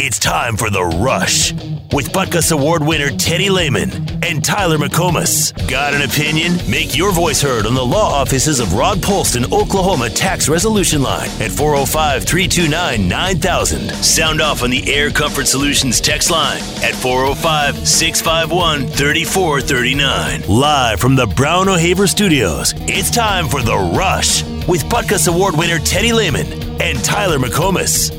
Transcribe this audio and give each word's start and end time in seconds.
It's 0.00 0.20
time 0.20 0.56
for 0.56 0.70
The 0.70 0.84
Rush 0.84 1.52
with 1.92 2.12
Butkus 2.12 2.52
Award 2.52 2.86
winner 2.86 3.10
Teddy 3.10 3.50
Lehman 3.50 3.90
and 4.22 4.44
Tyler 4.44 4.78
McComas. 4.78 5.52
Got 5.68 5.92
an 5.92 6.02
opinion? 6.02 6.52
Make 6.70 6.96
your 6.96 7.10
voice 7.10 7.42
heard 7.42 7.66
on 7.66 7.74
the 7.74 7.84
law 7.84 8.12
offices 8.12 8.60
of 8.60 8.74
Rod 8.74 8.98
Polston, 8.98 9.52
Oklahoma 9.52 10.08
Tax 10.08 10.48
Resolution 10.48 11.02
Line 11.02 11.28
at 11.40 11.50
405 11.50 12.22
329 12.22 13.08
9000. 13.08 13.90
Sound 13.90 14.40
off 14.40 14.62
on 14.62 14.70
the 14.70 14.88
Air 14.94 15.10
Comfort 15.10 15.48
Solutions 15.48 16.00
text 16.00 16.30
line 16.30 16.60
at 16.84 16.94
405 16.94 17.88
651 17.88 18.86
3439. 18.86 20.42
Live 20.48 21.00
from 21.00 21.16
the 21.16 21.26
Brown 21.26 21.68
O'Haver 21.68 22.06
Studios, 22.06 22.72
it's 22.86 23.10
time 23.10 23.48
for 23.48 23.62
The 23.62 23.76
Rush 23.76 24.44
with 24.68 24.84
Butkus 24.84 25.26
Award 25.26 25.56
winner 25.56 25.80
Teddy 25.80 26.12
Lehman 26.12 26.46
and 26.80 27.02
Tyler 27.04 27.38
McComas. 27.38 28.17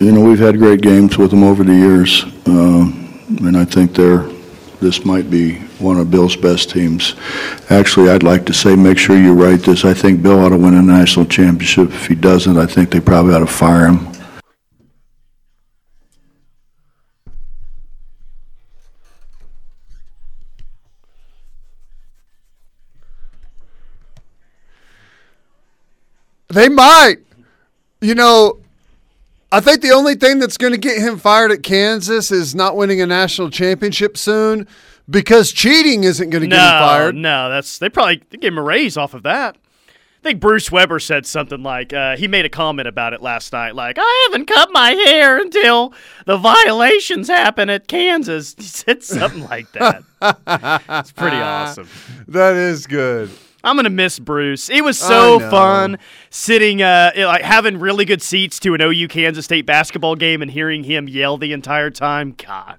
You 0.00 0.12
know, 0.12 0.20
we've 0.20 0.38
had 0.38 0.58
great 0.58 0.80
games 0.80 1.18
with 1.18 1.32
them 1.32 1.42
over 1.42 1.64
the 1.64 1.74
years, 1.74 2.22
um, 2.46 3.20
and 3.40 3.56
I 3.56 3.64
think 3.64 3.94
they're. 3.94 4.28
This 4.80 5.04
might 5.04 5.28
be 5.28 5.56
one 5.80 5.98
of 5.98 6.08
Bill's 6.08 6.36
best 6.36 6.70
teams. 6.70 7.16
Actually, 7.68 8.10
I'd 8.10 8.22
like 8.22 8.46
to 8.46 8.54
say, 8.54 8.76
make 8.76 8.96
sure 8.96 9.18
you 9.18 9.32
write 9.32 9.62
this. 9.62 9.84
I 9.84 9.92
think 9.92 10.22
Bill 10.22 10.38
ought 10.38 10.50
to 10.50 10.56
win 10.56 10.74
a 10.74 10.82
national 10.82 11.26
championship. 11.26 11.88
If 11.88 12.06
he 12.06 12.14
doesn't, 12.14 12.56
I 12.56 12.66
think 12.66 12.90
they 12.90 13.00
probably 13.00 13.34
ought 13.34 13.40
to 13.40 13.46
fire 13.48 13.88
him. 13.88 14.06
They 26.50 26.68
might. 26.68 27.18
You 28.00 28.14
know, 28.14 28.60
I 29.50 29.60
think 29.60 29.80
the 29.80 29.92
only 29.92 30.14
thing 30.14 30.38
that's 30.40 30.58
going 30.58 30.74
to 30.74 30.78
get 30.78 30.98
him 30.98 31.18
fired 31.18 31.50
at 31.50 31.62
Kansas 31.62 32.30
is 32.30 32.54
not 32.54 32.76
winning 32.76 33.00
a 33.00 33.06
national 33.06 33.50
championship 33.50 34.18
soon 34.18 34.66
because 35.08 35.52
cheating 35.52 36.04
isn't 36.04 36.28
going 36.28 36.42
to 36.42 36.48
no, 36.48 36.56
get 36.56 36.64
him 36.64 36.80
fired. 36.80 37.14
No, 37.14 37.48
that's 37.48 37.78
they 37.78 37.88
probably 37.88 38.22
they 38.28 38.36
gave 38.36 38.52
him 38.52 38.58
a 38.58 38.62
raise 38.62 38.96
off 38.98 39.14
of 39.14 39.22
that. 39.22 39.56
I 39.88 40.20
think 40.22 40.40
Bruce 40.40 40.70
Weber 40.70 40.98
said 40.98 41.24
something 41.26 41.62
like 41.62 41.92
uh, 41.92 42.16
he 42.16 42.28
made 42.28 42.44
a 42.44 42.50
comment 42.50 42.88
about 42.88 43.14
it 43.14 43.22
last 43.22 43.52
night, 43.52 43.74
like 43.74 43.96
I 43.98 44.28
haven't 44.28 44.46
cut 44.46 44.68
my 44.72 44.90
hair 44.90 45.38
until 45.38 45.94
the 46.26 46.36
violations 46.36 47.28
happen 47.28 47.70
at 47.70 47.88
Kansas. 47.88 48.54
He 48.58 48.64
said 48.64 49.02
something 49.02 49.44
like 49.44 49.70
that. 49.72 50.02
it's 51.00 51.12
pretty 51.12 51.36
awesome. 51.40 51.88
That 52.26 52.56
is 52.56 52.86
good. 52.86 53.30
I'm 53.64 53.76
gonna 53.76 53.90
miss 53.90 54.18
Bruce. 54.18 54.68
It 54.70 54.82
was 54.84 54.98
so 54.98 55.40
fun 55.50 55.98
sitting, 56.30 56.80
uh, 56.82 57.12
like 57.16 57.42
having 57.42 57.78
really 57.78 58.04
good 58.04 58.22
seats 58.22 58.58
to 58.60 58.74
an 58.74 58.80
OU 58.80 59.08
Kansas 59.08 59.44
State 59.44 59.66
basketball 59.66 60.14
game 60.14 60.42
and 60.42 60.50
hearing 60.50 60.84
him 60.84 61.08
yell 61.08 61.36
the 61.36 61.52
entire 61.52 61.90
time. 61.90 62.34
God, 62.36 62.78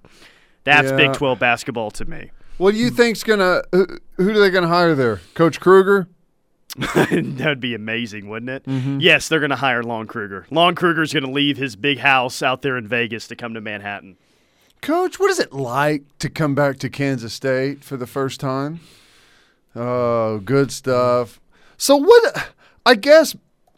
that's 0.63 0.89
Yeah. 0.91 0.97
Big 0.97 1.13
12 1.13 1.37
basketball 1.39 1.91
to 1.91 2.05
me. 2.05 2.31
What 2.57 2.71
do 2.71 2.77
you 2.77 2.89
think's 2.89 3.23
gonna? 3.23 3.61
Who, 3.71 3.87
who 4.17 4.29
are 4.31 4.39
they 4.39 4.49
gonna 4.49 4.67
hire 4.67 4.95
there? 4.95 5.21
Coach 5.33 5.59
Kruger. 5.59 6.07
That'd 6.95 7.59
be 7.59 7.73
amazing, 7.73 8.29
wouldn't 8.29 8.49
it? 8.49 9.01
Yes, 9.01 9.27
they're 9.27 9.39
going 9.39 9.49
to 9.49 9.55
hire 9.55 9.81
Lon 9.81 10.05
Kruger. 10.05 10.45
Lon 10.51 10.75
Kruger's 10.75 11.11
going 11.11 11.25
to 11.25 11.31
leave 11.31 11.57
his 11.57 11.75
big 11.75 11.97
house 11.97 12.43
out 12.43 12.61
there 12.61 12.77
in 12.77 12.87
Vegas 12.87 13.27
to 13.29 13.35
come 13.35 13.55
to 13.55 13.59
Manhattan. 13.59 14.17
Coach, 14.79 15.19
what 15.19 15.31
is 15.31 15.39
it 15.39 15.51
like 15.51 16.03
to 16.19 16.29
come 16.29 16.53
back 16.53 16.77
to 16.79 16.89
Kansas 16.89 17.33
State 17.33 17.83
for 17.83 17.97
the 17.97 18.05
first 18.05 18.39
time? 18.39 18.81
Oh, 19.75 20.39
good 20.39 20.71
stuff. 20.71 21.39
So 21.77 21.95
what? 21.95 22.51
I 22.85 22.95
guess 22.95 23.35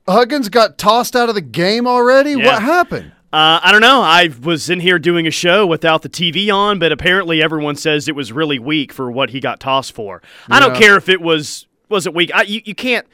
Huggins 0.08 0.50
got 0.50 0.78
tossed 0.78 1.16
out 1.16 1.30
of 1.30 1.36
the 1.36 1.42
game 1.42 1.86
already. 1.88 2.31
Yeah. 2.31 2.45
What 2.45 2.61
happened? 2.61 3.11
Uh, 3.34 3.59
I 3.64 3.72
don't 3.72 3.81
know. 3.81 4.02
I 4.02 4.30
was 4.42 4.69
in 4.69 4.81
here 4.81 5.00
doing 5.00 5.25
a 5.25 5.31
show 5.31 5.66
without 5.66 6.02
the 6.02 6.09
TV 6.09 6.53
on, 6.53 6.79
but 6.79 6.91
apparently 6.91 7.41
everyone 7.41 7.75
says 7.78 8.07
it 8.09 8.16
was 8.16 8.31
really 8.34 8.59
weak 8.59 8.91
for 8.91 9.09
what 9.09 9.29
he 9.29 9.40
got 9.40 9.59
tossed 9.62 9.94
for. 9.94 10.22
I 10.50 10.59
don't 10.59 10.75
care 10.75 10.97
if 10.97 11.07
it 11.07 11.22
was 11.22 11.66
wasn't 11.88 12.16
weak. 12.16 12.31
I, 12.34 12.41
you, 12.44 12.62
you 12.66 12.75
can't 12.75 13.08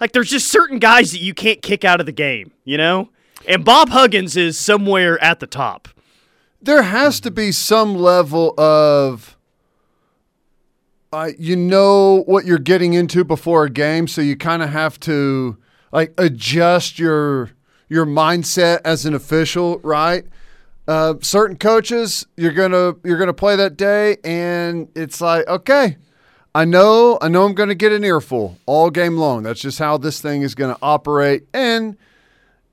like. 0.00 0.12
There's 0.12 0.30
just 0.30 0.48
certain 0.48 0.80
guys 0.80 1.12
that 1.12 1.20
you 1.20 1.32
can't 1.32 1.62
kick 1.62 1.84
out 1.84 2.00
of 2.00 2.06
the 2.06 2.12
game, 2.12 2.52
you 2.64 2.76
know. 2.76 3.10
And 3.46 3.64
Bob 3.64 3.90
Huggins 3.90 4.36
is 4.36 4.58
somewhere 4.58 5.22
at 5.22 5.38
the 5.40 5.46
top. 5.46 5.88
there 6.60 6.82
has 6.82 7.20
to 7.20 7.30
be 7.30 7.52
some 7.52 7.94
level 7.96 8.54
of 8.58 9.36
uh, 11.12 11.30
you 11.38 11.56
know 11.56 12.22
what 12.26 12.44
you're 12.44 12.58
getting 12.58 12.94
into 12.94 13.24
before 13.24 13.64
a 13.64 13.70
game 13.70 14.06
so 14.08 14.20
you 14.20 14.36
kind 14.36 14.62
of 14.62 14.70
have 14.70 14.98
to 15.00 15.56
like 15.92 16.12
adjust 16.18 16.98
your 16.98 17.50
your 17.88 18.06
mindset 18.06 18.80
as 18.84 19.04
an 19.04 19.14
official 19.14 19.78
right 19.80 20.24
uh, 20.88 21.14
certain 21.20 21.56
coaches 21.56 22.26
you're 22.36 22.52
gonna 22.52 22.94
you're 23.04 23.18
gonna 23.18 23.32
play 23.32 23.56
that 23.56 23.76
day 23.76 24.16
and 24.24 24.88
it's 24.94 25.20
like 25.20 25.46
okay 25.48 25.96
I 26.54 26.64
know 26.64 27.18
I 27.20 27.28
know 27.28 27.44
I'm 27.44 27.54
gonna 27.54 27.74
get 27.74 27.92
an 27.92 28.04
earful 28.04 28.58
all 28.66 28.90
game 28.90 29.16
long 29.16 29.42
that's 29.42 29.60
just 29.60 29.78
how 29.78 29.98
this 29.98 30.20
thing 30.20 30.42
is 30.42 30.54
gonna 30.54 30.78
operate 30.82 31.46
and 31.52 31.96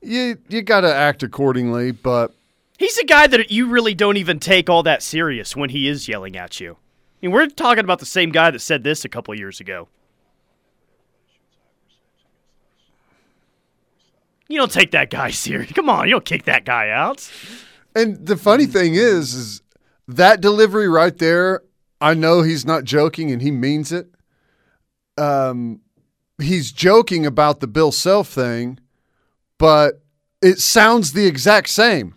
you 0.02 0.38
you 0.48 0.62
gotta 0.62 0.92
act 0.92 1.22
accordingly 1.22 1.92
but 1.92 2.34
He's 2.80 2.96
a 2.96 3.04
guy 3.04 3.26
that 3.26 3.50
you 3.50 3.68
really 3.68 3.92
don't 3.94 4.16
even 4.16 4.40
take 4.40 4.70
all 4.70 4.82
that 4.84 5.02
serious 5.02 5.54
when 5.54 5.68
he 5.68 5.86
is 5.86 6.08
yelling 6.08 6.34
at 6.34 6.60
you. 6.60 6.78
Mean, 7.22 7.32
we're 7.32 7.46
talking 7.46 7.84
about 7.84 7.98
the 7.98 8.06
same 8.06 8.30
guy 8.30 8.50
that 8.50 8.60
said 8.60 8.82
this 8.82 9.04
a 9.04 9.08
couple 9.08 9.34
years 9.34 9.60
ago. 9.60 9.88
You 14.48 14.58
don't 14.58 14.72
take 14.72 14.90
that 14.92 15.10
guy 15.10 15.30
serious. 15.30 15.72
Come 15.72 15.88
on, 15.88 16.06
you 16.06 16.12
don't 16.12 16.24
kick 16.24 16.44
that 16.44 16.64
guy 16.64 16.90
out. 16.90 17.30
And 17.94 18.26
the 18.26 18.36
funny 18.36 18.66
thing 18.66 18.94
is, 18.94 19.34
is 19.34 19.62
that 20.08 20.40
delivery 20.40 20.88
right 20.88 21.16
there. 21.16 21.62
I 22.00 22.14
know 22.14 22.42
he's 22.42 22.64
not 22.64 22.84
joking 22.84 23.30
and 23.30 23.42
he 23.42 23.50
means 23.50 23.92
it. 23.92 24.08
Um, 25.18 25.80
he's 26.40 26.72
joking 26.72 27.26
about 27.26 27.60
the 27.60 27.66
Bill 27.66 27.92
Self 27.92 28.28
thing, 28.28 28.78
but 29.58 30.02
it 30.40 30.58
sounds 30.58 31.12
the 31.12 31.26
exact 31.26 31.68
same. 31.68 32.14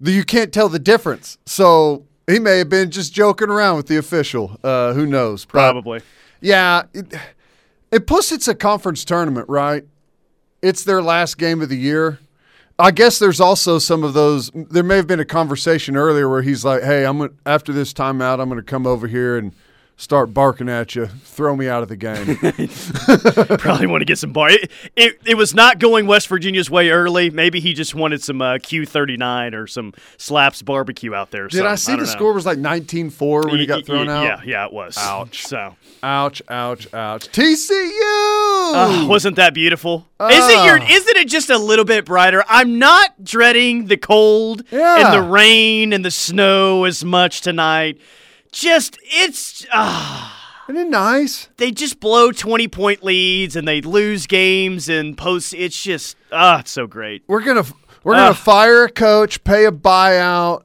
You 0.00 0.24
can't 0.24 0.52
tell 0.52 0.68
the 0.68 0.80
difference. 0.80 1.38
So 1.46 2.06
he 2.26 2.38
may 2.38 2.58
have 2.58 2.68
been 2.68 2.90
just 2.90 3.12
joking 3.12 3.48
around 3.48 3.76
with 3.76 3.86
the 3.86 3.96
official. 3.96 4.58
Uh, 4.62 4.92
who 4.92 5.06
knows? 5.06 5.44
But, 5.44 5.52
Probably. 5.52 6.00
yeah. 6.40 6.84
It, 6.92 7.14
and 7.90 8.06
plus, 8.06 8.32
it's 8.32 8.48
a 8.48 8.54
conference 8.54 9.04
tournament, 9.04 9.48
right? 9.48 9.84
It's 10.62 10.84
their 10.84 11.02
last 11.02 11.36
game 11.38 11.60
of 11.60 11.68
the 11.68 11.76
year. 11.76 12.18
I 12.78 12.90
guess 12.90 13.18
there's 13.18 13.40
also 13.40 13.78
some 13.78 14.02
of 14.02 14.14
those. 14.14 14.50
There 14.54 14.82
may 14.82 14.96
have 14.96 15.06
been 15.06 15.20
a 15.20 15.24
conversation 15.24 15.96
earlier 15.96 16.28
where 16.28 16.42
he's 16.42 16.64
like, 16.64 16.82
"Hey, 16.82 17.04
I'm 17.04 17.18
gonna, 17.18 17.32
after 17.44 17.72
this 17.72 17.92
timeout, 17.92 18.40
I'm 18.40 18.48
going 18.48 18.60
to 18.60 18.62
come 18.62 18.86
over 18.86 19.06
here 19.06 19.36
and 19.36 19.52
start 19.96 20.32
barking 20.34 20.68
at 20.68 20.94
you. 20.94 21.06
Throw 21.06 21.54
me 21.56 21.68
out 21.68 21.82
of 21.82 21.88
the 21.88 21.96
game." 21.96 22.36
Probably 23.58 23.86
want 23.86 24.00
to 24.00 24.04
get 24.04 24.18
some 24.18 24.32
bar. 24.32 24.50
It, 24.50 24.70
it, 24.96 25.18
it 25.24 25.34
was 25.36 25.54
not 25.54 25.78
going 25.78 26.06
West 26.06 26.28
Virginia's 26.28 26.70
way 26.70 26.90
early. 26.90 27.30
Maybe 27.30 27.60
he 27.60 27.72
just 27.74 27.94
wanted 27.94 28.22
some 28.22 28.40
uh, 28.42 28.54
Q39 28.54 29.54
or 29.54 29.66
some 29.66 29.92
Slaps 30.16 30.62
barbecue 30.62 31.14
out 31.14 31.30
there. 31.30 31.44
or 31.44 31.48
Did 31.48 31.66
I 31.66 31.74
something. 31.76 32.04
see 32.04 32.10
the 32.10 32.12
know. 32.12 32.18
score 32.18 32.32
was 32.32 32.46
like 32.46 32.58
19-4 32.58 33.46
when 33.50 33.58
he 33.60 33.66
got 33.66 33.84
thrown 33.86 34.08
out? 34.08 34.24
Yeah, 34.24 34.40
yeah, 34.44 34.66
it 34.66 34.72
was. 34.72 34.96
Ouch. 34.98 35.46
So, 35.46 35.76
Ouch! 36.02 36.42
Ouch! 36.48 36.92
Ouch! 36.92 37.28
TCU. 37.28 37.92
uh, 38.74 39.06
wasn't 39.08 39.36
that 39.36 39.54
beautiful? 39.54 40.06
isn't 40.20 40.64
your 40.64 40.78
Ah. 40.80 40.86
isn't 40.88 41.16
it 41.16 41.28
just 41.28 41.50
a 41.50 41.58
little 41.58 41.84
bit 41.84 42.04
brighter? 42.04 42.44
I'm 42.48 42.78
not 42.78 43.24
dreading 43.24 43.86
the 43.86 43.96
cold 43.96 44.62
Yeah. 44.70 45.04
and 45.06 45.14
the 45.14 45.28
rain 45.28 45.92
and 45.92 46.04
the 46.04 46.10
snow 46.10 46.84
as 46.84 47.04
much 47.04 47.40
tonight. 47.40 48.00
Just 48.52 48.98
it's 49.02 49.66
ah. 49.72 50.38
Isn't 50.68 50.80
it 50.86 50.90
nice? 50.90 51.48
they 51.56 51.70
just 51.72 51.98
blow 52.00 52.30
20 52.32 52.68
point 52.68 53.02
leads 53.02 53.56
and 53.56 53.66
they 53.66 53.80
lose 53.80 54.26
games 54.26 54.88
and 54.88 55.18
post 55.18 55.52
it's 55.54 55.82
just 55.82 56.16
ah 56.30 56.60
it's 56.60 56.70
so 56.70 56.86
great 56.86 57.24
We're 57.26 57.42
gonna 57.42 57.64
we're 58.04 58.14
gonna 58.14 58.30
Ugh. 58.30 58.36
fire 58.36 58.84
a 58.84 58.90
coach, 58.90 59.42
pay 59.44 59.64
a 59.66 59.72
buyout, 59.72 60.62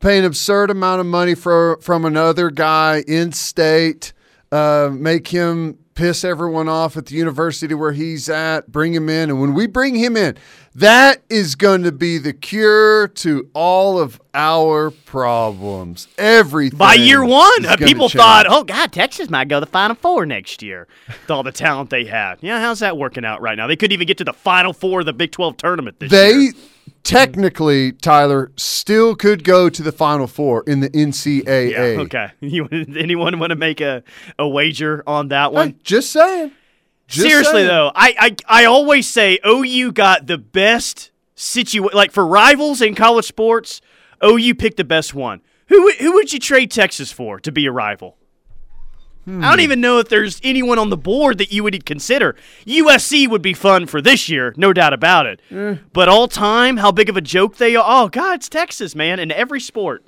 pay 0.00 0.18
an 0.18 0.24
absurd 0.24 0.70
amount 0.70 1.00
of 1.00 1.06
money 1.06 1.34
for 1.34 1.78
from 1.82 2.04
another 2.04 2.50
guy 2.50 3.02
in 3.06 3.32
state, 3.32 4.12
uh, 4.52 4.90
make 4.92 5.28
him 5.28 5.78
piss 5.94 6.24
everyone 6.24 6.68
off 6.68 6.96
at 6.96 7.06
the 7.06 7.14
university 7.14 7.74
where 7.74 7.92
he's 7.92 8.28
at, 8.28 8.70
bring 8.70 8.94
him 8.94 9.08
in, 9.08 9.30
and 9.30 9.40
when 9.40 9.54
we 9.54 9.66
bring 9.66 9.94
him 9.94 10.16
in, 10.16 10.36
that 10.74 11.22
is 11.28 11.54
going 11.54 11.82
to 11.84 11.92
be 11.92 12.18
the 12.18 12.32
cure 12.32 13.08
to 13.08 13.48
all 13.54 13.98
of 13.98 14.20
our 14.34 14.90
problems. 14.90 16.08
Everything 16.18 16.78
by 16.78 16.94
year 16.94 17.24
one 17.24 17.64
uh, 17.66 17.76
people 17.76 18.08
change. 18.08 18.20
thought 18.20 18.46
oh 18.48 18.64
god 18.64 18.92
texas 18.92 19.30
might 19.30 19.46
go 19.46 19.60
to 19.60 19.66
the 19.66 19.70
final 19.70 19.94
four 19.94 20.26
next 20.26 20.62
year. 20.62 20.88
With 21.06 21.30
all 21.30 21.44
the 21.44 21.52
talent 21.52 21.90
they 21.90 22.04
had 22.04 22.38
yeah 22.40 22.60
how's 22.60 22.80
that 22.80 22.96
working 22.96 23.24
out 23.24 23.40
right 23.40 23.56
now? 23.56 23.66
They 23.68 23.76
couldn't 23.76 23.92
even 23.92 24.06
get 24.08 24.18
to 24.18 24.24
the 24.24 24.32
final 24.32 24.72
four 24.72 25.00
of 25.00 25.06
the 25.06 25.12
big 25.12 25.30
12 25.30 25.56
tournament 25.56 26.00
this 26.00 26.10
They 26.10 26.32
year 26.32 26.52
technically, 27.02 27.92
Tyler, 27.92 28.50
still 28.56 29.14
could 29.14 29.44
go 29.44 29.68
to 29.68 29.82
the 29.82 29.92
Final 29.92 30.26
Four 30.26 30.64
in 30.66 30.80
the 30.80 30.90
NCAA. 30.90 31.70
yeah 31.70 31.78
okay 32.02 32.30
you, 32.40 32.68
anyone 32.70 33.38
want 33.38 33.50
to 33.50 33.56
make 33.56 33.80
a, 33.80 34.02
a 34.38 34.48
wager 34.48 35.02
on 35.06 35.28
that 35.28 35.52
one 35.52 35.70
Hey, 35.70 35.76
just 35.82 36.10
saying. 36.10 36.52
Just 37.06 37.28
Seriously 37.28 37.52
saying. 37.52 37.68
though, 37.68 37.92
I, 37.94 38.14
I 38.48 38.62
I 38.62 38.64
always 38.64 39.06
say 39.06 39.38
OU 39.46 39.92
got 39.92 40.26
the 40.26 40.38
best 40.38 41.10
situation. 41.34 41.94
Like 41.94 42.12
for 42.12 42.26
rivals 42.26 42.80
in 42.80 42.94
college 42.94 43.26
sports, 43.26 43.82
OU 44.24 44.54
picked 44.54 44.78
the 44.78 44.84
best 44.84 45.14
one. 45.14 45.42
Who 45.68 45.92
who 45.92 46.12
would 46.14 46.32
you 46.32 46.38
trade 46.38 46.70
Texas 46.70 47.12
for 47.12 47.38
to 47.40 47.52
be 47.52 47.66
a 47.66 47.72
rival? 47.72 48.16
I 49.26 49.50
don't 49.50 49.60
even 49.60 49.80
know 49.80 49.98
if 50.00 50.08
there's 50.10 50.38
anyone 50.44 50.78
on 50.78 50.90
the 50.90 50.96
board 50.98 51.38
that 51.38 51.50
you 51.50 51.62
would 51.62 51.86
consider. 51.86 52.36
USC 52.66 53.26
would 53.28 53.40
be 53.40 53.54
fun 53.54 53.86
for 53.86 54.02
this 54.02 54.28
year, 54.28 54.52
no 54.56 54.72
doubt 54.72 54.92
about 54.92 55.24
it. 55.26 55.40
But 55.92 56.08
all 56.10 56.28
time, 56.28 56.76
how 56.76 56.92
big 56.92 57.08
of 57.08 57.16
a 57.16 57.20
joke 57.22 57.56
they 57.56 57.74
are. 57.74 57.84
Oh 57.86 58.08
God, 58.08 58.34
it's 58.36 58.48
Texas, 58.50 58.94
man, 58.94 59.18
in 59.18 59.32
every 59.32 59.60
sport. 59.60 60.04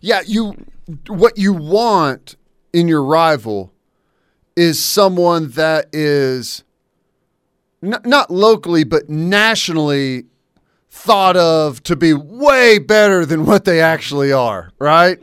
Yeah, 0.00 0.22
you 0.26 0.54
what 1.08 1.36
you 1.38 1.52
want 1.52 2.36
in 2.72 2.88
your 2.88 3.04
rival 3.04 3.72
is 4.56 4.82
someone 4.82 5.50
that 5.50 5.86
is 5.92 6.64
n- 7.82 8.00
not 8.04 8.30
locally 8.30 8.84
but 8.84 9.08
nationally 9.08 10.24
thought 10.90 11.36
of 11.36 11.82
to 11.84 11.96
be 11.96 12.12
way 12.12 12.78
better 12.78 13.24
than 13.24 13.46
what 13.46 13.64
they 13.64 13.80
actually 13.80 14.32
are, 14.32 14.70
right? 14.78 15.18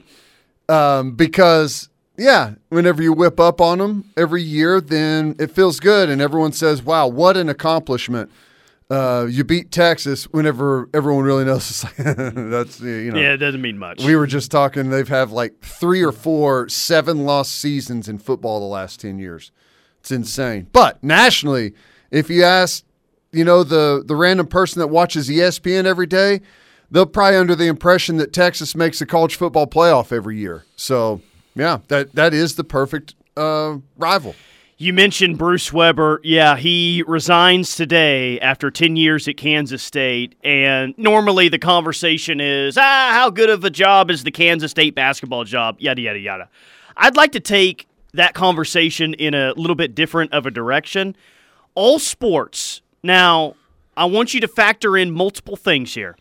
Um, 0.68 1.12
because 1.16 1.89
yeah, 2.20 2.54
whenever 2.70 3.02
you 3.02 3.14
whip 3.14 3.40
up 3.40 3.60
on 3.62 3.78
them 3.80 4.12
every 4.18 4.44
year, 4.44 4.80
then 4.82 5.36
it 5.40 5.52
feels 5.52 5.80
good, 5.80 6.10
and 6.10 6.22
everyone 6.22 6.52
says, 6.52 6.84
"Wow, 6.84 7.08
what 7.08 7.38
an 7.38 7.50
accomplishment!" 7.50 8.30
Uh, 8.90 9.28
you 9.30 9.44
beat 9.44 9.72
Texas 9.72 10.24
whenever 10.26 10.90
everyone 10.96 11.24
really 11.24 11.46
knows 11.46 11.70
it's 11.70 11.84
like 11.84 11.96
that's 12.36 12.80
you 12.82 13.12
know 13.12 13.20
Yeah, 13.20 13.34
it 13.34 13.38
doesn't 13.38 13.62
mean 13.62 13.78
much. 13.78 14.04
we 14.04 14.16
were 14.16 14.26
just 14.28 14.50
talking. 14.50 14.90
They've 14.90 15.08
had 15.08 15.30
like 15.30 15.62
three 15.62 16.02
or 16.04 16.12
four 16.12 16.68
seven 16.70 17.24
lost 17.26 17.52
seasons 17.54 18.10
in 18.10 18.18
football 18.18 18.60
the 18.60 18.66
last 18.66 19.00
ten 19.00 19.20
years. 19.20 19.52
It's 20.00 20.12
insane. 20.12 20.68
But 20.72 21.04
nationally, 21.04 21.74
if 22.10 22.30
you 22.32 22.44
ask, 22.44 22.84
you 23.32 23.44
know, 23.46 23.64
the 23.64 24.04
the 24.06 24.16
random 24.16 24.48
person 24.48 24.80
that 24.80 24.88
watches 24.88 25.30
ESPN 25.30 25.86
every 25.86 26.08
day, 26.08 26.42
they'll 26.90 27.06
probably 27.06 27.38
under 27.38 27.56
the 27.56 27.68
impression 27.68 28.18
that 28.18 28.34
Texas 28.34 28.74
makes 28.76 28.98
the 28.98 29.06
college 29.06 29.36
football 29.36 29.68
playoff 29.68 30.12
every 30.12 30.38
year. 30.40 30.66
So 30.76 31.22
yeah, 31.56 31.80
that 31.88 32.14
that 32.16 32.34
is 32.34 32.56
the 32.56 32.64
perfect 32.64 33.16
uh, 33.38 33.78
rival. 33.98 34.36
You 34.82 34.94
mentioned 34.94 35.38
Bruce 35.38 35.74
Weber. 35.74 36.22
Yeah, 36.24 36.56
he 36.56 37.04
resigns 37.06 37.76
today 37.76 38.40
after 38.40 38.72
10 38.72 38.96
years 38.96 39.28
at 39.28 39.36
Kansas 39.36 39.84
State. 39.84 40.36
And 40.42 40.94
normally 40.98 41.50
the 41.50 41.60
conversation 41.60 42.40
is, 42.40 42.78
ah, 42.78 43.10
how 43.12 43.30
good 43.30 43.50
of 43.50 43.66
a 43.66 43.70
job 43.70 44.10
is 44.10 44.24
the 44.24 44.32
Kansas 44.32 44.72
State 44.72 44.96
basketball 44.96 45.44
job? 45.44 45.76
Yada, 45.82 46.02
yada, 46.02 46.20
yada. 46.20 46.50
I'd 46.96 47.18
like 47.18 47.34
to 47.34 47.42
take 47.42 47.90
that 48.14 48.34
conversation 48.34 49.14
in 49.16 49.34
a 49.34 49.52
little 49.56 49.76
bit 49.76 49.96
different 49.96 50.32
of 50.32 50.46
a 50.46 50.52
direction. 50.52 51.14
All 51.76 52.00
sports. 52.00 52.82
Now, 53.04 53.56
I 53.98 54.06
want 54.06 54.34
you 54.34 54.40
to 54.40 54.48
factor 54.48 54.96
in 54.96 55.12
multiple 55.12 55.58
things 55.58 55.94
here. 55.94 56.16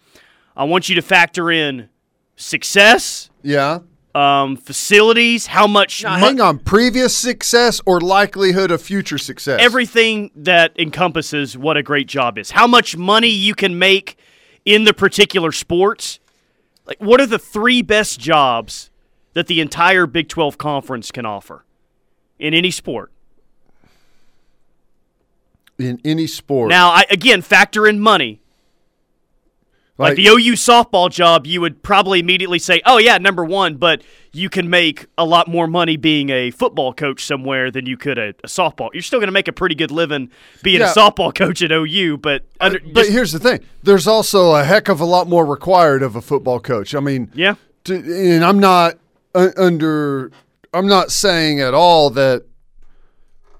I 0.56 0.64
want 0.64 0.88
you 0.88 0.96
to 0.96 1.02
factor 1.02 1.48
in 1.52 1.90
success, 2.34 3.30
Yeah. 3.42 3.80
Um, 4.14 4.56
facilities, 4.56 5.46
how 5.46 5.66
much 5.66 6.02
Now, 6.02 6.18
mo- 6.18 6.26
hang 6.26 6.40
on. 6.40 6.58
Previous 6.58 7.16
success 7.16 7.80
or 7.86 8.00
likelihood 8.00 8.70
of 8.70 8.82
future 8.82 9.18
success? 9.18 9.60
everything 9.60 10.30
that 10.34 10.72
encompasses 10.78 11.56
what 11.56 11.76
a 11.76 11.82
great 11.82 12.06
job 12.08 12.38
is. 12.38 12.52
How 12.52 12.66
much 12.66 12.96
money 12.96 13.28
you 13.28 13.54
can 13.54 13.78
make 13.78 14.16
in 14.68 14.84
the 14.84 14.92
particular 14.92 15.50
sports. 15.50 16.20
Like, 16.84 16.98
what 17.00 17.22
are 17.22 17.26
the 17.26 17.38
three 17.38 17.80
best 17.80 18.20
jobs 18.20 18.90
that 19.32 19.46
the 19.46 19.60
entire 19.60 20.06
Big 20.06 20.28
12 20.28 20.58
conference 20.58 21.10
can 21.10 21.24
offer 21.24 21.64
in 22.38 22.52
any 22.54 22.70
sport? 22.70 23.10
in 25.78 26.00
any 26.04 26.26
sport. 26.26 26.68
Now, 26.70 26.90
I, 26.90 27.04
again, 27.08 27.40
factor 27.40 27.86
in 27.86 28.00
money. 28.00 28.40
Like, 29.98 30.16
the 30.16 30.28
OU 30.28 30.52
softball 30.52 31.10
job, 31.10 31.44
you 31.46 31.60
would 31.60 31.82
probably 31.82 32.20
immediately 32.20 32.60
say, 32.60 32.80
oh, 32.86 32.98
yeah, 32.98 33.18
number 33.18 33.44
one, 33.44 33.76
but 33.76 34.02
you 34.32 34.48
can 34.48 34.70
make 34.70 35.06
a 35.18 35.24
lot 35.24 35.48
more 35.48 35.66
money 35.66 35.96
being 35.96 36.30
a 36.30 36.52
football 36.52 36.92
coach 36.94 37.24
somewhere 37.24 37.70
than 37.72 37.84
you 37.86 37.96
could 37.96 38.16
a, 38.16 38.28
a 38.44 38.46
softball. 38.46 38.90
You're 38.92 39.02
still 39.02 39.18
going 39.18 39.26
to 39.28 39.32
make 39.32 39.48
a 39.48 39.52
pretty 39.52 39.74
good 39.74 39.90
living 39.90 40.30
being 40.62 40.80
Yeah. 40.80 40.92
a 40.92 40.94
softball 40.94 41.34
coach 41.34 41.62
at 41.62 41.72
OU, 41.72 42.18
but, 42.18 42.44
under, 42.60 42.78
but 42.78 42.94
just- 43.02 43.10
here's 43.10 43.32
the 43.32 43.40
thing: 43.40 43.58
there's 43.82 44.06
also 44.06 44.54
a 44.54 44.62
heck 44.62 44.88
of 44.88 45.00
a 45.00 45.04
lot 45.04 45.28
more 45.28 45.44
required 45.44 46.02
of 46.04 46.14
a 46.14 46.20
football 46.22 46.60
coach. 46.60 46.94
I 46.94 47.00
mean, 47.00 47.32
yeah. 47.34 47.54
to, 47.84 47.94
and 47.96 48.44
I'm 48.44 48.60
not 48.60 48.98
uh, 49.34 49.48
under. 49.56 50.30
I'm 50.72 50.86
not 50.86 51.10
saying 51.10 51.60
at 51.60 51.74
all 51.74 52.10
that 52.10 52.44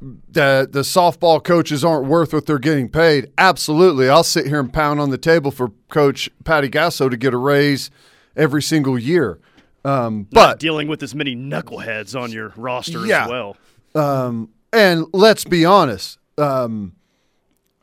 that 0.01 0.73
the 0.73 0.81
softball 0.83 1.43
coaches 1.43 1.85
aren't 1.85 2.07
worth 2.07 2.33
what 2.33 2.47
they're 2.47 2.59
getting 2.59 2.89
paid. 2.89 3.31
Absolutely, 3.37 4.09
I'll 4.09 4.23
sit 4.25 4.47
here 4.47 4.61
and 4.61 4.73
pound 4.73 5.01
on 5.01 5.11
the 5.11 5.19
table 5.19 5.51
for 5.51 5.73
Coach 5.89 6.31
Patty 6.45 6.69
Gasso 6.69 7.11
to 7.11 7.17
get 7.17 7.35
a 7.35 7.37
raise 7.39 7.91
every 8.37 8.63
single 8.63 8.99
year. 8.99 9.39
Um, 9.85 10.27
but 10.31 10.59
dealing 10.61 10.87
with 10.89 11.03
as 11.03 11.15
many 11.15 11.35
knuckleheads 11.35 12.21
on 12.21 12.31
your 12.31 12.53
roster 12.57 13.05
Yeah. 13.07 13.25
as 13.25 13.31
well. 13.31 13.57
Um, 13.95 14.51
and 14.73 15.07
let's 15.13 15.45
be 15.45 15.65
honest, 15.65 16.19
um, 16.37 16.93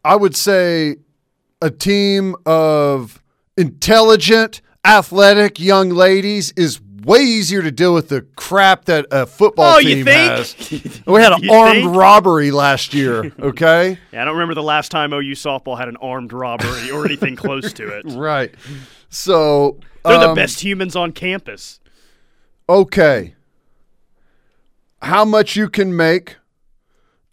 I 0.04 0.16
would 0.16 0.36
say 0.36 0.98
a 1.62 1.72
team 1.72 2.36
of 2.46 3.22
intelligent, 3.58 4.62
athletic 4.86 5.60
young 5.60 5.90
ladies 5.90 6.54
is 6.56 6.80
way 7.06 7.20
easier 7.20 7.62
to 7.62 7.72
deal 7.72 7.94
with 7.94 8.10
the 8.10 8.22
crap 8.36 8.86
that 8.86 9.06
a 9.12 9.26
football 9.26 9.76
Oh, 9.76 9.80
team 9.80 10.00
you 10.00 10.04
think? 10.04 10.32
has. 10.32 11.02
We 11.08 11.22
had 11.22 11.34
an 11.34 11.50
armed 11.50 11.84
think? 11.84 11.96
robbery 11.96 12.52
last 12.52 12.94
year, 12.94 13.32
okay? 13.40 14.00
Yeah, 14.12 14.24
I 14.24 14.26
don't 14.26 14.34
remember 14.36 14.56
the 14.56 14.64
last 14.64 14.90
time 14.92 15.14
OU 15.14 15.34
softball 15.34 15.78
had 15.78 15.88
an 15.88 15.98
armed 15.98 16.34
robbery 16.34 16.90
or 16.92 17.06
anything 17.06 17.36
close 17.36 17.72
to 17.74 17.88
it. 17.98 18.06
right. 18.10 18.54
So 19.10 19.80
They're 20.04 20.18
the 20.20 20.30
um, 20.30 20.36
best 20.36 20.62
humans 20.64 20.96
on 20.96 21.12
campus. 21.12 21.80
okay. 22.68 23.36
How 25.02 25.24
much 25.24 25.56
you 25.56 25.70
can 25.70 25.96
make, 25.96 26.38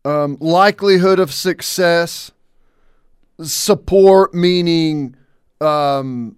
um, 0.05 0.37
likelihood 0.41 1.19
of 1.19 1.33
success, 1.33 2.31
support 3.43 4.35
meaning 4.35 5.17
um, 5.61 6.37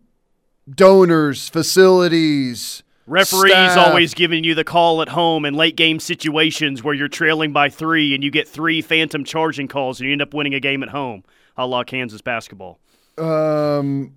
donors, 0.72 1.48
facilities, 1.48 2.83
Referees 3.06 3.52
staff. 3.52 3.76
always 3.88 4.14
giving 4.14 4.44
you 4.44 4.54
the 4.54 4.64
call 4.64 5.02
at 5.02 5.08
home 5.10 5.44
in 5.44 5.54
late 5.54 5.76
game 5.76 6.00
situations 6.00 6.82
where 6.82 6.94
you're 6.94 7.08
trailing 7.08 7.52
by 7.52 7.68
three 7.68 8.14
and 8.14 8.24
you 8.24 8.30
get 8.30 8.48
three 8.48 8.80
phantom 8.80 9.24
charging 9.24 9.68
calls 9.68 10.00
and 10.00 10.06
you 10.08 10.12
end 10.12 10.22
up 10.22 10.32
winning 10.32 10.54
a 10.54 10.60
game 10.60 10.82
at 10.82 10.88
home, 10.88 11.22
a 11.56 11.66
la 11.66 11.84
Kansas 11.84 12.22
basketball. 12.22 12.78
um, 13.18 14.12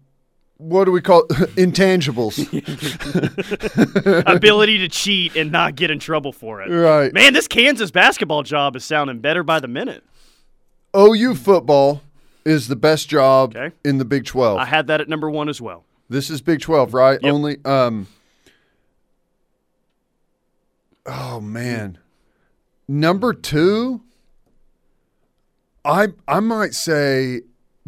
what 0.59 0.85
do 0.85 0.91
we 0.91 1.01
call 1.01 1.23
intangibles? 1.55 2.37
Ability 4.27 4.79
to 4.79 4.87
cheat 4.87 5.35
and 5.35 5.51
not 5.51 5.75
get 5.75 5.91
in 5.91 5.99
trouble 5.99 6.31
for 6.31 6.61
it. 6.61 6.69
right. 6.73 7.13
Man, 7.13 7.33
this 7.33 7.47
Kansas 7.47 7.91
basketball 7.91 8.43
job 8.43 8.75
is 8.75 8.83
sounding 8.85 9.19
better 9.19 9.43
by 9.43 9.59
the 9.59 9.67
minute. 9.67 10.03
OU 10.95 11.35
football 11.35 12.01
is 12.45 12.67
the 12.69 12.75
best 12.75 13.09
job 13.09 13.55
Okay. 13.55 13.75
in 13.83 13.97
the 13.97 14.05
Big 14.05 14.25
12. 14.25 14.57
I 14.57 14.65
had 14.65 14.87
that 14.87 15.01
at 15.01 15.09
number 15.09 15.29
one 15.29 15.49
as 15.49 15.61
well. 15.61 15.83
This 16.09 16.29
is 16.29 16.41
Big 16.41 16.61
12, 16.61 16.93
right? 16.93 17.19
Yep. 17.21 17.33
Only 17.33 17.57
um 17.65 18.07
Oh 21.07 21.39
man. 21.41 21.97
Number 22.87 23.33
2 23.33 24.01
I 25.85 26.07
I 26.27 26.39
might 26.41 26.73
say 26.73 27.41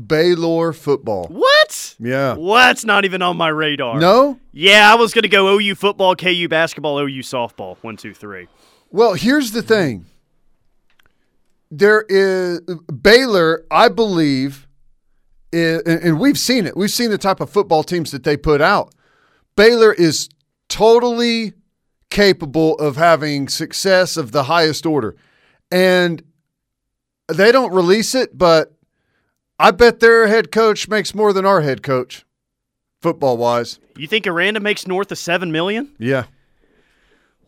Baylor 0.07 0.71
football. 0.71 1.27
What? 1.27 1.95
Yeah. 1.99 2.35
What's 2.35 2.85
not 2.85 3.03
even 3.03 3.21
on 3.21 3.35
my 3.35 3.49
radar? 3.49 3.99
No? 3.99 4.39
Yeah, 4.53 4.89
I 4.91 4.95
was 4.95 5.13
going 5.13 5.23
to 5.23 5.27
go 5.29 5.49
OU 5.57 5.75
football, 5.75 6.15
KU 6.15 6.47
basketball, 6.47 6.97
OU 6.99 7.19
softball. 7.21 7.75
One, 7.81 7.97
two, 7.97 8.13
three. 8.13 8.47
Well, 8.91 9.13
here's 9.15 9.51
the 9.51 9.61
thing. 9.61 10.05
There 11.69 12.05
is 12.07 12.61
Baylor, 13.01 13.65
I 13.69 13.89
believe, 13.89 14.67
i- 15.53 15.57
and 15.57 15.87
and 15.87 16.19
we've 16.19 16.39
seen 16.39 16.65
it. 16.65 16.75
We've 16.77 16.89
seen 16.89 17.11
the 17.11 17.17
type 17.17 17.41
of 17.41 17.49
football 17.49 17.83
teams 17.83 18.11
that 18.11 18.23
they 18.23 18.37
put 18.37 18.61
out. 18.61 18.93
Baylor 19.57 19.93
is 19.93 20.29
totally 20.69 21.53
capable 22.09 22.75
of 22.75 22.95
having 22.95 23.47
success 23.47 24.17
of 24.17 24.31
the 24.31 24.43
highest 24.43 24.85
order. 24.85 25.15
And 25.71 26.23
they 27.27 27.51
don't 27.51 27.73
release 27.73 28.15
it, 28.15 28.37
but 28.37 28.73
I 29.59 29.71
bet 29.71 29.99
their 29.99 30.27
head 30.27 30.51
coach 30.51 30.87
makes 30.87 31.13
more 31.13 31.33
than 31.33 31.45
our 31.45 31.61
head 31.61 31.83
coach, 31.83 32.25
football 33.01 33.37
wise. 33.37 33.79
You 33.97 34.07
think 34.07 34.25
Aranda 34.25 34.59
makes 34.59 34.87
north 34.87 35.11
of 35.11 35.17
seven 35.17 35.51
million? 35.51 35.93
Yeah. 35.99 36.25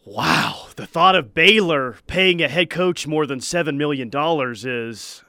Wow, 0.05 0.67
the 0.75 0.87
thought 0.87 1.15
of 1.15 1.33
Baylor 1.33 1.97
paying 2.07 2.41
a 2.41 2.47
head 2.47 2.69
coach 2.69 3.07
more 3.07 3.25
than 3.25 3.39
seven 3.39 3.77
million 3.77 4.09
dollars 4.09 4.65
is. 4.65 5.23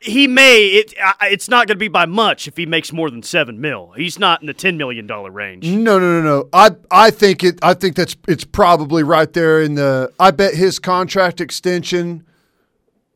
He 0.00 0.26
may. 0.26 0.66
It. 0.66 0.94
It's 1.22 1.48
not 1.48 1.66
going 1.66 1.76
to 1.76 1.78
be 1.80 1.88
by 1.88 2.06
much 2.06 2.48
if 2.48 2.56
he 2.56 2.64
makes 2.64 2.90
more 2.90 3.10
than 3.10 3.22
seven 3.22 3.60
mil. 3.60 3.92
He's 3.92 4.18
not 4.18 4.40
in 4.40 4.46
the 4.46 4.54
ten 4.54 4.78
million 4.78 5.06
dollar 5.06 5.30
range. 5.30 5.66
No, 5.66 5.98
no, 5.98 6.20
no, 6.20 6.22
no. 6.22 6.48
I 6.54 6.70
I 6.90 7.10
think 7.10 7.44
it. 7.44 7.58
I 7.62 7.74
think 7.74 7.96
that's 7.96 8.16
it's 8.26 8.44
probably 8.44 9.02
right 9.02 9.30
there 9.32 9.60
in 9.60 9.74
the. 9.74 10.10
I 10.18 10.30
bet 10.30 10.54
his 10.54 10.78
contract 10.78 11.40
extension 11.40 12.24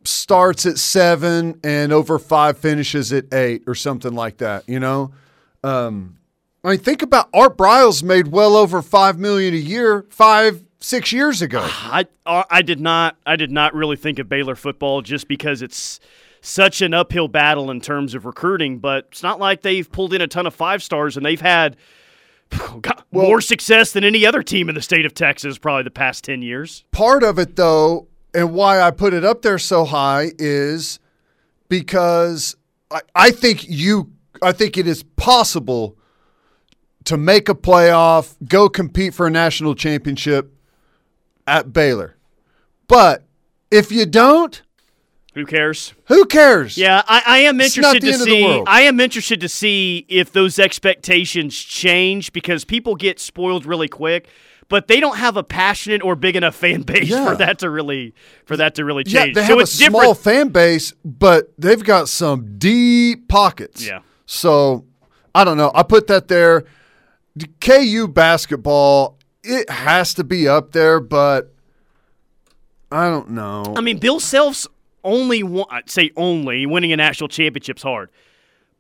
starts 0.04 0.66
at 0.66 0.76
seven 0.76 1.58
and 1.64 1.90
over 1.90 2.18
five 2.18 2.58
finishes 2.58 3.14
at 3.14 3.32
eight 3.32 3.62
or 3.66 3.74
something 3.74 4.14
like 4.14 4.36
that. 4.38 4.68
You 4.68 4.78
know, 4.78 5.12
um, 5.62 6.18
I 6.62 6.72
mean, 6.72 6.78
think 6.80 7.00
about 7.00 7.30
Art 7.32 7.56
Briles 7.56 8.02
made 8.02 8.28
well 8.28 8.56
over 8.56 8.82
five 8.82 9.18
million 9.18 9.54
a 9.54 9.56
year 9.56 10.04
five 10.10 10.62
six 10.80 11.12
years 11.12 11.40
ago. 11.40 11.60
I 11.66 12.04
I 12.26 12.60
did 12.60 12.80
not 12.80 13.16
I 13.24 13.36
did 13.36 13.50
not 13.50 13.74
really 13.74 13.96
think 13.96 14.18
of 14.18 14.28
Baylor 14.28 14.54
football 14.54 15.00
just 15.00 15.28
because 15.28 15.62
it's 15.62 15.98
such 16.44 16.82
an 16.82 16.92
uphill 16.92 17.26
battle 17.26 17.70
in 17.70 17.80
terms 17.80 18.14
of 18.14 18.26
recruiting, 18.26 18.78
but 18.78 19.06
it's 19.10 19.22
not 19.22 19.40
like 19.40 19.62
they've 19.62 19.90
pulled 19.90 20.12
in 20.12 20.20
a 20.20 20.26
ton 20.26 20.46
of 20.46 20.54
five 20.54 20.82
stars 20.82 21.16
and 21.16 21.24
they've 21.24 21.40
had 21.40 21.76
Well- 23.10 23.28
more 23.28 23.40
success 23.40 23.92
than 23.92 24.04
any 24.04 24.26
other 24.26 24.42
team 24.42 24.68
in 24.68 24.74
the 24.74 24.82
state 24.82 25.06
of 25.06 25.14
Texas 25.14 25.56
probably 25.56 25.84
the 25.84 25.90
past 25.90 26.24
10 26.24 26.42
years. 26.42 26.84
Part 26.92 27.22
of 27.22 27.38
it, 27.38 27.56
though, 27.56 28.08
and 28.34 28.52
why 28.52 28.80
I 28.80 28.90
put 28.90 29.14
it 29.14 29.24
up 29.24 29.42
there 29.42 29.58
so 29.58 29.84
high 29.84 30.32
is 30.38 30.98
because 31.68 32.56
I, 32.90 33.00
I 33.14 33.30
think 33.30 33.66
you, 33.68 34.12
I 34.42 34.52
think 34.52 34.76
it 34.76 34.86
is 34.86 35.02
possible 35.02 35.96
to 37.04 37.16
make 37.16 37.48
a 37.48 37.54
playoff, 37.54 38.36
go 38.46 38.68
compete 38.68 39.14
for 39.14 39.26
a 39.26 39.30
national 39.30 39.74
championship 39.74 40.54
at 41.46 41.72
Baylor. 41.72 42.16
But 42.86 43.24
if 43.70 43.90
you 43.90 44.04
don't, 44.04 44.60
Who 45.34 45.44
cares? 45.46 45.94
who 46.06 46.26
cares? 46.26 46.76
Yeah, 46.78 47.02
I, 47.08 47.22
I 47.26 47.38
am 47.38 47.60
interested 47.60 48.00
to 48.00 48.06
end 48.06 48.14
of 48.20 48.20
the 48.20 48.24
see. 48.26 48.62
I 48.66 48.82
am 48.82 49.00
interested 49.00 49.40
to 49.40 49.48
see 49.48 50.06
if 50.08 50.32
those 50.32 50.58
expectations 50.58 51.56
change 51.56 52.32
because 52.32 52.64
people 52.64 52.94
get 52.94 53.18
spoiled 53.18 53.66
really 53.66 53.88
quick, 53.88 54.28
but 54.68 54.86
they 54.86 55.00
don't 55.00 55.16
have 55.16 55.36
a 55.36 55.42
passionate 55.42 56.02
or 56.02 56.14
big 56.14 56.36
enough 56.36 56.54
fan 56.54 56.82
base 56.86 57.08
Yeah. 57.08 57.28
for 57.30 57.36
that 57.36 57.58
to 57.60 57.70
really 57.70 58.14
for 58.46 58.56
that 58.56 58.76
to 58.76 58.84
really 58.84 59.02
Yeah, 59.06 59.24
change. 59.24 59.34
they 59.34 59.40
so 59.42 59.48
have 59.48 59.58
a 59.58 59.60
it's 59.62 59.76
different. 59.76 60.02
small 60.02 60.14
fan 60.14 60.48
base, 60.50 60.92
but 61.04 61.52
they've 61.58 61.82
got 61.82 62.08
some 62.08 62.56
deep 62.58 63.26
pockets. 63.28 63.84
Yeah. 63.84 64.00
So 64.26 64.84
I 65.34 65.42
don't 65.42 65.56
know. 65.56 65.72
I 65.74 65.82
put 65.82 66.06
that 66.06 66.28
there. 66.28 66.64
KU 67.60 68.06
basketball, 68.06 69.18
it 69.42 69.68
has 69.68 70.14
to 70.14 70.22
be 70.22 70.46
up 70.46 70.70
there, 70.70 71.00
but 71.00 71.52
I 72.92 73.08
don't 73.10 73.30
know. 73.30 73.74
I 73.76 73.80
mean, 73.80 73.98
Bill 73.98 74.20
Self's 74.20 74.68
only 75.04 75.42
I'd 75.70 75.88
say 75.90 76.11
only 76.16 76.66
winning 76.66 76.92
a 76.92 76.96
national 76.96 77.28
championship's 77.28 77.82
hard, 77.82 78.11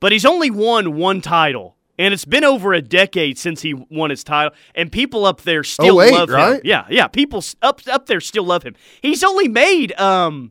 but 0.00 0.12
he's 0.12 0.24
only 0.24 0.50
won 0.50 0.96
one 0.96 1.20
title. 1.20 1.76
And 1.96 2.12
it's 2.12 2.24
been 2.24 2.42
over 2.42 2.72
a 2.72 2.82
decade 2.82 3.38
since 3.38 3.62
he 3.62 3.72
won 3.72 4.10
his 4.10 4.24
title, 4.24 4.52
and 4.74 4.90
people 4.90 5.24
up 5.24 5.42
there 5.42 5.62
still 5.62 6.02
08, 6.02 6.12
love 6.12 6.28
him. 6.28 6.60
Yeah, 6.64 6.86
yeah, 6.90 7.06
people 7.06 7.44
up 7.62 7.82
up 7.88 8.06
there 8.06 8.20
still 8.20 8.42
love 8.42 8.64
him. 8.64 8.74
He's 9.00 9.22
only 9.22 9.46
made, 9.46 9.92
um, 10.00 10.50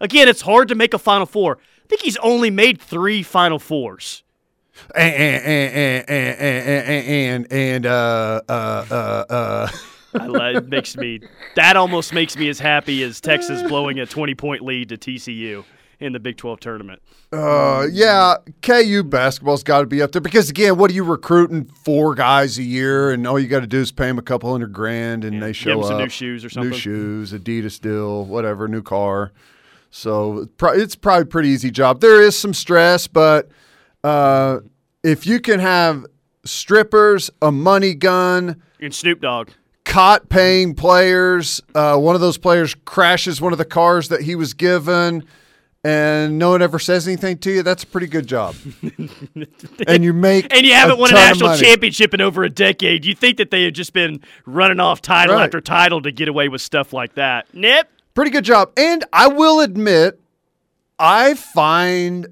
again, 0.00 0.28
it's 0.28 0.42
hard 0.42 0.68
to 0.68 0.76
make 0.76 0.94
a 0.94 0.98
Final 0.98 1.26
Four. 1.26 1.58
I 1.58 1.86
think 1.88 2.02
he's 2.02 2.16
only 2.18 2.50
made 2.50 2.80
three 2.80 3.24
Final 3.24 3.58
Fours. 3.58 4.22
and 4.94 5.14
and 5.14 6.06
and 6.06 6.08
and 6.08 6.38
and 6.38 7.06
and, 7.08 7.52
and 7.52 7.86
uh 7.86 8.42
uh 8.48 8.84
uh 8.90 9.24
uh. 9.28 9.68
It 10.20 10.68
makes 10.68 10.96
me 10.96 11.20
that 11.54 11.76
almost 11.76 12.12
makes 12.12 12.36
me 12.36 12.48
as 12.48 12.58
happy 12.58 13.02
as 13.02 13.20
Texas 13.20 13.62
blowing 13.68 13.98
a 14.00 14.06
twenty 14.06 14.34
point 14.34 14.62
lead 14.62 14.88
to 14.90 14.96
TCU 14.96 15.64
in 15.98 16.12
the 16.12 16.20
Big 16.20 16.36
Twelve 16.36 16.60
tournament. 16.60 17.00
Uh, 17.32 17.86
yeah, 17.90 18.36
KU 18.62 19.02
basketball's 19.02 19.62
got 19.62 19.80
to 19.80 19.86
be 19.86 20.00
up 20.02 20.12
there 20.12 20.20
because 20.20 20.48
again, 20.50 20.76
what 20.76 20.90
are 20.90 20.94
you 20.94 21.04
recruiting 21.04 21.64
four 21.64 22.14
guys 22.14 22.58
a 22.58 22.62
year, 22.62 23.10
and 23.10 23.26
all 23.26 23.38
you 23.38 23.48
got 23.48 23.60
to 23.60 23.66
do 23.66 23.80
is 23.80 23.92
pay 23.92 24.06
them 24.06 24.18
a 24.18 24.22
couple 24.22 24.50
hundred 24.50 24.72
grand, 24.72 25.24
and 25.24 25.42
they 25.42 25.52
show 25.52 25.70
give 25.70 25.78
'em 25.78 25.84
some 25.84 25.94
up. 25.94 26.00
new 26.02 26.08
shoes 26.08 26.44
or 26.44 26.50
something. 26.50 26.70
New 26.70 26.76
shoes, 26.76 27.32
Adidas 27.32 27.80
deal, 27.80 28.24
whatever, 28.24 28.68
new 28.68 28.82
car. 28.82 29.32
So 29.90 30.48
it's 30.60 30.94
probably 30.96 31.22
a 31.22 31.26
pretty 31.26 31.48
easy 31.48 31.70
job. 31.70 32.00
There 32.00 32.20
is 32.20 32.38
some 32.38 32.52
stress, 32.52 33.06
but 33.06 33.48
uh, 34.04 34.58
if 35.02 35.26
you 35.26 35.40
can 35.40 35.58
have 35.60 36.04
strippers, 36.44 37.30
a 37.40 37.50
money 37.50 37.94
gun, 37.94 38.62
And 38.80 38.94
Snoop 38.94 39.20
Dogg. 39.20 39.50
Caught 39.86 40.28
paying 40.28 40.74
players. 40.74 41.62
Uh, 41.74 41.96
one 41.96 42.14
of 42.14 42.20
those 42.20 42.36
players 42.36 42.74
crashes 42.84 43.40
one 43.40 43.52
of 43.52 43.58
the 43.58 43.64
cars 43.64 44.08
that 44.08 44.20
he 44.20 44.34
was 44.34 44.52
given, 44.52 45.24
and 45.82 46.38
no 46.38 46.50
one 46.50 46.60
ever 46.60 46.78
says 46.78 47.06
anything 47.06 47.38
to 47.38 47.50
you. 47.50 47.62
That's 47.62 47.84
a 47.84 47.86
pretty 47.86 48.08
good 48.08 48.26
job. 48.26 48.56
and 49.86 50.04
you 50.04 50.12
make 50.12 50.52
And 50.52 50.66
you 50.66 50.74
haven't 50.74 50.98
won 50.98 51.10
a 51.10 51.14
national 51.14 51.56
championship 51.56 52.12
in 52.12 52.20
over 52.20 52.42
a 52.44 52.50
decade. 52.50 53.04
You 53.06 53.14
think 53.14 53.38
that 53.38 53.50
they 53.50 53.64
have 53.64 53.72
just 53.72 53.92
been 53.94 54.20
running 54.44 54.80
off 54.80 55.00
title 55.00 55.36
Right. 55.36 55.44
after 55.44 55.60
title 55.60 56.02
to 56.02 56.10
get 56.12 56.28
away 56.28 56.48
with 56.48 56.60
stuff 56.60 56.92
like 56.92 57.14
that. 57.14 57.46
Nip. 57.54 57.88
Pretty 58.14 58.30
good 58.32 58.44
job. 58.44 58.72
And 58.76 59.04
I 59.12 59.28
will 59.28 59.60
admit, 59.60 60.20
I 60.98 61.34
find 61.34 62.26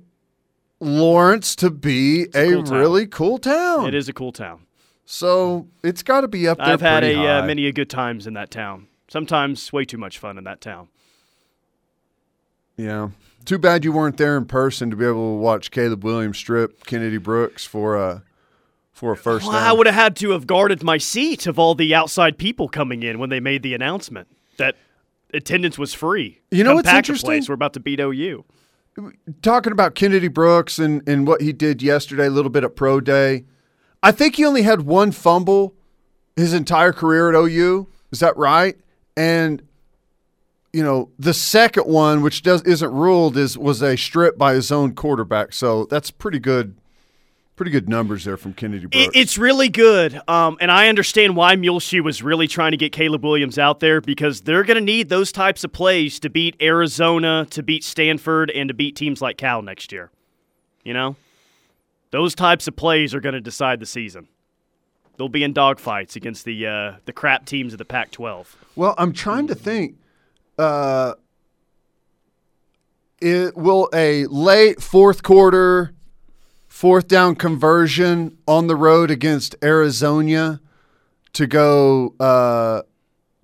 Lawrence 0.80 1.54
to 1.56 1.70
be 1.70 2.25
a, 2.34 2.50
cool 2.50 2.62
really 2.64 3.06
cool 3.06 3.38
town. 3.38 3.87
It 3.87 3.94
is 3.94 4.08
a 4.08 4.12
cool 4.12 4.32
town. 4.32 4.63
So 5.06 5.68
it's 5.82 6.02
got 6.02 6.23
to 6.23 6.28
be 6.28 6.49
up 6.49 6.58
there. 6.58 6.66
I've 6.66 6.80
had 6.80 7.04
a 7.04 7.16
uh, 7.16 7.46
many 7.46 7.66
a 7.66 7.73
good 7.73 7.90
times 7.90 8.26
in 8.26 8.34
that 8.34 8.50
town. 8.50 8.88
Sometimes 9.08 9.73
way 9.73 9.84
too 9.84 9.99
much 9.99 10.18
fun 10.18 10.38
in 10.38 10.44
that 10.44 10.61
town. 10.61 10.88
Yeah. 12.76 13.11
Too 13.44 13.58
bad 13.58 13.84
you 13.84 13.92
weren't 13.92 14.16
there 14.16 14.37
in 14.37 14.46
person 14.46 14.90
to 14.90 14.96
be 14.96 15.04
able 15.04 15.37
to 15.37 15.40
watch 15.40 15.70
Caleb 15.70 16.02
Williams 16.02 16.38
strip 16.38 16.84
Kennedy 16.87 17.18
Brooks 17.18 17.66
for 17.66 17.96
a 17.96 18.23
for 18.92 19.12
a 19.12 19.16
first 19.16 19.46
Well, 19.46 19.54
I 19.54 19.73
would 19.73 19.87
have 19.87 19.94
had 19.94 20.16
to 20.16 20.30
have 20.30 20.46
guarded 20.46 20.82
my 20.82 20.99
seat 20.99 21.46
of 21.46 21.58
all 21.58 21.75
the 21.75 21.94
outside 21.94 22.38
people 22.38 22.68
coming 22.68 23.02
in 23.02 23.18
when 23.18 23.28
they 23.28 23.40
made 23.40 23.62
the 23.62 23.75
announcement 23.75 24.28
that 24.56 24.76
attendance 25.34 25.78
was 25.78 25.92
free. 25.92 26.40
You 26.50 26.64
know 26.64 26.70
Come 26.70 26.76
what's 26.76 26.88
interesting? 26.88 27.28
Place. 27.28 27.49
We're 27.49 27.56
about 27.56 27.75
to 27.75 27.80
beat 27.80 28.00
OU. 28.00 28.44
Talking 29.42 29.73
about 29.73 29.96
Kennedy 29.96 30.28
Brooks 30.28 30.78
and, 30.78 31.06
and 31.08 31.26
what 31.26 31.40
he 31.40 31.52
did 31.52 31.82
yesterday, 31.82 32.26
a 32.26 32.30
little 32.30 32.50
bit 32.50 32.62
at 32.62 32.76
Pro 32.76 33.00
Day. 33.00 33.44
I 34.04 34.12
think 34.12 34.37
he 34.37 34.44
only 34.44 34.62
had 34.62 34.82
one 34.82 35.12
fumble 35.12 35.75
his 36.37 36.52
entire 36.52 36.92
career 36.92 37.30
at 37.30 37.34
OU. 37.34 37.88
Is 38.12 38.20
that 38.20 38.37
right? 38.37 38.76
And 39.16 39.62
you 40.75 40.82
know, 40.82 41.08
the 41.20 41.32
second 41.32 41.84
one, 41.84 42.20
which 42.20 42.42
does 42.42 42.61
isn't 42.62 42.92
ruled, 42.92 43.37
is 43.37 43.56
was 43.56 43.80
a 43.80 43.96
strip 43.96 44.37
by 44.37 44.54
his 44.54 44.73
own 44.73 44.94
quarterback. 44.94 45.52
So 45.52 45.84
that's 45.84 46.11
pretty 46.11 46.40
good, 46.40 46.75
pretty 47.54 47.70
good 47.70 47.88
numbers 47.88 48.25
there 48.25 48.37
from 48.37 48.54
Kennedy 48.54 48.87
Brooks. 48.87 49.11
It's 49.14 49.38
really 49.38 49.68
good, 49.68 50.20
um, 50.28 50.58
and 50.61 50.73
I 50.73 50.88
understand 50.88 51.37
why 51.37 51.54
Muleshoe 51.54 52.02
was 52.02 52.25
really 52.25 52.49
trying 52.49 52.73
to 52.73 52.76
get 52.76 52.90
Caleb 52.90 53.23
Williams 53.23 53.56
out 53.56 53.78
there 53.78 54.00
because 54.00 54.40
they're 54.40 54.64
going 54.64 54.76
to 54.76 54.84
need 54.84 55.08
those 55.08 55.30
types 55.30 55.62
of 55.62 55.73
plays 55.73 56.18
to 56.20 56.28
beat 56.28 56.56
Arizona, 56.61 57.46
to 57.50 57.62
beat 57.62 57.84
Stanford, 57.84 58.50
and 58.50 58.66
to 58.68 58.75
beat 58.75 58.96
teams 58.96 59.23
like 59.23 59.37
Cal 59.37 59.62
next 59.62 59.92
year. 59.92 60.11
You 60.82 60.92
know, 60.92 61.14
those 62.14 62.37
types 62.37 62.68
of 62.68 62.76
plays 62.76 63.12
are 63.12 63.18
going 63.18 63.35
to 63.35 63.40
decide 63.40 63.80
the 63.80 63.87
season. 63.87 64.28
They'll 65.16 65.28
be 65.28 65.42
in 65.42 65.52
dogfights 65.52 66.14
against 66.14 66.44
the 66.44 66.64
uh, 66.64 66.92
the 67.06 67.12
crap 67.12 67.44
teams 67.44 67.73
of 67.75 67.78
the 67.78 67.85
Pac-12. 67.85 68.47
Well, 68.76 68.94
I'm 68.97 69.12
trying 69.12 69.49
to 69.49 69.54
think. 69.56 69.97
Uh, 70.56 71.14
it 73.21 73.56
will 73.56 73.88
a 73.92 74.26
late 74.26 74.80
fourth 74.80 75.25
quarter, 75.25 75.92
fourth 76.68 77.09
down 77.09 77.35
conversion 77.35 78.38
on 78.47 78.68
the 78.68 78.76
road 78.76 79.11
against 79.11 79.56
Arizona 79.61 80.61
to 81.33 81.49
go 81.49 82.14
uh, 82.21 82.83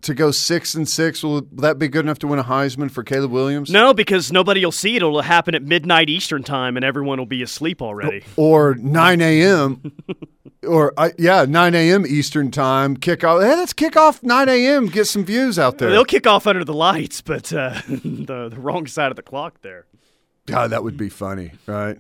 to 0.02 0.14
go 0.14 0.30
six 0.30 0.74
and 0.74 0.88
six. 0.88 1.22
Will 1.22 1.42
that 1.52 1.78
be 1.78 1.88
good 1.88 2.04
enough 2.04 2.18
to 2.20 2.26
win 2.26 2.38
a 2.38 2.44
Heisman 2.44 2.90
for 2.90 3.02
Caleb 3.02 3.30
Williams? 3.30 3.70
No, 3.70 3.92
because 3.94 4.32
nobody 4.32 4.64
will 4.64 4.72
see 4.72 4.96
it. 4.96 4.98
It'll 4.98 5.22
happen 5.22 5.54
at 5.54 5.62
midnight 5.62 6.08
Eastern 6.08 6.42
time, 6.42 6.76
and 6.76 6.84
everyone 6.84 7.18
will 7.18 7.26
be 7.26 7.42
asleep 7.42 7.82
already. 7.82 8.24
Or 8.36 8.74
9 8.74 9.20
a.m. 9.20 9.92
or 10.66 10.92
I 10.96 11.12
yeah, 11.18 11.44
9 11.48 11.74
a.m. 11.74 12.06
Eastern 12.06 12.50
time 12.50 12.96
kickoff. 12.96 13.42
Hey, 13.42 13.56
let's 13.56 13.72
kick 13.72 13.96
off 13.96 14.22
9 14.22 14.48
a.m. 14.48 14.86
Get 14.86 15.06
some 15.06 15.24
views 15.24 15.58
out 15.58 15.78
there. 15.78 15.90
They'll 15.90 16.04
kick 16.04 16.26
off 16.26 16.46
under 16.46 16.64
the 16.64 16.74
lights, 16.74 17.20
but 17.20 17.52
uh, 17.52 17.80
the 17.88 18.48
the 18.50 18.58
wrong 18.58 18.86
side 18.86 19.10
of 19.10 19.16
the 19.16 19.22
clock 19.22 19.60
there. 19.62 19.86
God, 20.46 20.70
that 20.70 20.82
would 20.82 20.96
be 20.96 21.08
funny, 21.08 21.52
right? 21.66 21.98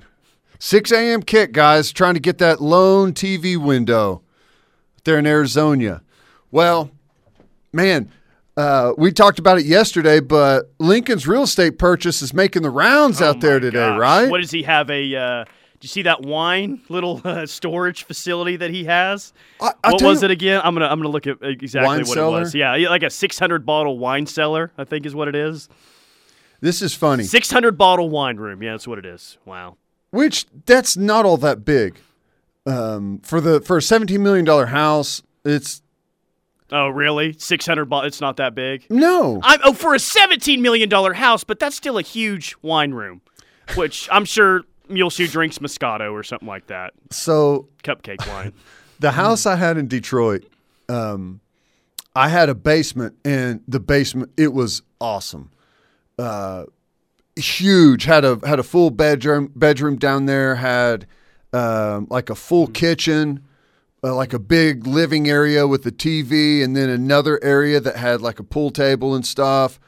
6 0.58 0.92
a.m. 0.92 1.22
kick, 1.22 1.52
guys, 1.52 1.90
trying 1.92 2.14
to 2.14 2.20
get 2.20 2.38
that 2.38 2.60
lone 2.60 3.12
TV 3.14 3.56
window 3.56 4.22
there 5.04 5.18
in 5.18 5.26
Arizona. 5.26 6.02
Well, 6.50 6.90
man, 7.72 8.10
uh, 8.56 8.92
we 8.98 9.12
talked 9.12 9.38
about 9.38 9.58
it 9.58 9.64
yesterday, 9.66 10.20
but 10.20 10.70
Lincoln's 10.78 11.26
real 11.26 11.42
estate 11.44 11.78
purchase 11.78 12.20
is 12.22 12.34
making 12.34 12.62
the 12.62 12.70
rounds 12.70 13.22
out 13.22 13.36
Oh 13.36 13.40
there 13.40 13.60
today, 13.60 13.78
gosh. 13.78 13.98
right? 13.98 14.30
What 14.30 14.40
does 14.40 14.50
he 14.50 14.62
have? 14.64 14.90
A 14.90 15.16
uh, 15.16 15.44
do 15.44 15.86
you 15.86 15.88
see 15.88 16.02
that 16.02 16.22
wine 16.22 16.82
little 16.90 17.22
uh, 17.24 17.46
storage 17.46 18.04
facility 18.04 18.56
that 18.56 18.70
he 18.70 18.84
has? 18.84 19.32
I- 19.60 19.72
what 19.84 20.02
was 20.02 20.20
you- 20.22 20.26
it 20.26 20.30
again? 20.30 20.60
I'm 20.62 20.74
gonna 20.74 20.86
I'm 20.88 20.98
gonna 20.98 21.08
look 21.08 21.26
at 21.26 21.38
exactly 21.42 21.98
what 21.98 22.06
cellar? 22.06 22.36
it 22.38 22.40
was. 22.40 22.54
Yeah, 22.54 22.72
like 22.90 23.02
a 23.02 23.10
600 23.10 23.64
bottle 23.64 23.98
wine 23.98 24.26
cellar. 24.26 24.72
I 24.76 24.84
think 24.84 25.06
is 25.06 25.14
what 25.14 25.28
it 25.28 25.34
is. 25.36 25.68
this 26.60 26.82
is 26.82 26.94
funny, 26.94 27.22
600 27.24 27.78
bottle 27.78 28.10
wine 28.10 28.36
room. 28.36 28.62
Yeah, 28.62 28.72
that's 28.72 28.86
what 28.88 28.98
it 28.98 29.06
is. 29.06 29.38
Wow. 29.46 29.76
which 30.10 30.44
that's 30.66 30.96
not 30.98 31.24
all 31.24 31.38
that 31.38 31.64
big 31.64 31.98
um, 32.66 33.20
for 33.22 33.40
the 33.40 33.60
for 33.62 33.78
a 33.78 33.82
17 33.82 34.22
million 34.22 34.44
dollar 34.44 34.66
house. 34.66 35.22
It's 35.44 35.80
Oh, 36.72 36.88
really? 36.88 37.34
Six 37.38 37.66
hundred. 37.66 37.86
bucks? 37.86 38.06
it's 38.06 38.20
not 38.20 38.36
that 38.36 38.54
big. 38.54 38.86
No. 38.90 39.40
I'm 39.42 39.60
oh 39.64 39.72
for 39.72 39.94
a 39.94 39.98
seventeen 39.98 40.62
million 40.62 40.88
dollar 40.88 41.12
house, 41.12 41.44
but 41.44 41.58
that's 41.58 41.76
still 41.76 41.98
a 41.98 42.02
huge 42.02 42.54
wine 42.62 42.92
room, 42.92 43.22
which 43.74 44.08
I'm 44.12 44.24
sure 44.24 44.62
Muleshoe 44.88 45.26
drinks 45.26 45.58
Moscato 45.58 46.12
or 46.12 46.22
something 46.22 46.48
like 46.48 46.66
that. 46.68 46.92
So 47.10 47.68
Cupcake 47.82 48.26
wine. 48.28 48.52
the 49.00 49.12
house 49.12 49.46
I 49.46 49.56
had 49.56 49.76
in 49.78 49.88
Detroit, 49.88 50.44
um, 50.88 51.40
I 52.14 52.28
had 52.28 52.48
a 52.48 52.54
basement, 52.54 53.16
and 53.24 53.62
the 53.66 53.80
basement 53.80 54.32
it 54.36 54.52
was 54.52 54.82
awesome, 55.00 55.50
uh, 56.18 56.64
huge. 57.36 58.04
had 58.04 58.24
a 58.24 58.38
had 58.46 58.58
a 58.58 58.64
full 58.64 58.90
bedroom 58.90 59.52
bedroom 59.56 59.96
down 59.96 60.26
there. 60.26 60.56
Had 60.56 61.06
um, 61.52 62.06
like 62.10 62.30
a 62.30 62.34
full 62.34 62.66
kitchen, 62.68 63.44
uh, 64.02 64.14
like 64.14 64.32
a 64.32 64.38
big 64.38 64.86
living 64.86 65.28
area 65.28 65.66
with 65.66 65.84
a 65.86 65.90
TV, 65.90 66.62
and 66.62 66.76
then 66.76 66.88
another 66.88 67.42
area 67.42 67.80
that 67.80 67.96
had 67.96 68.20
like 68.20 68.38
a 68.38 68.44
pool 68.44 68.70
table 68.70 69.14
and 69.14 69.26
stuff. 69.26 69.78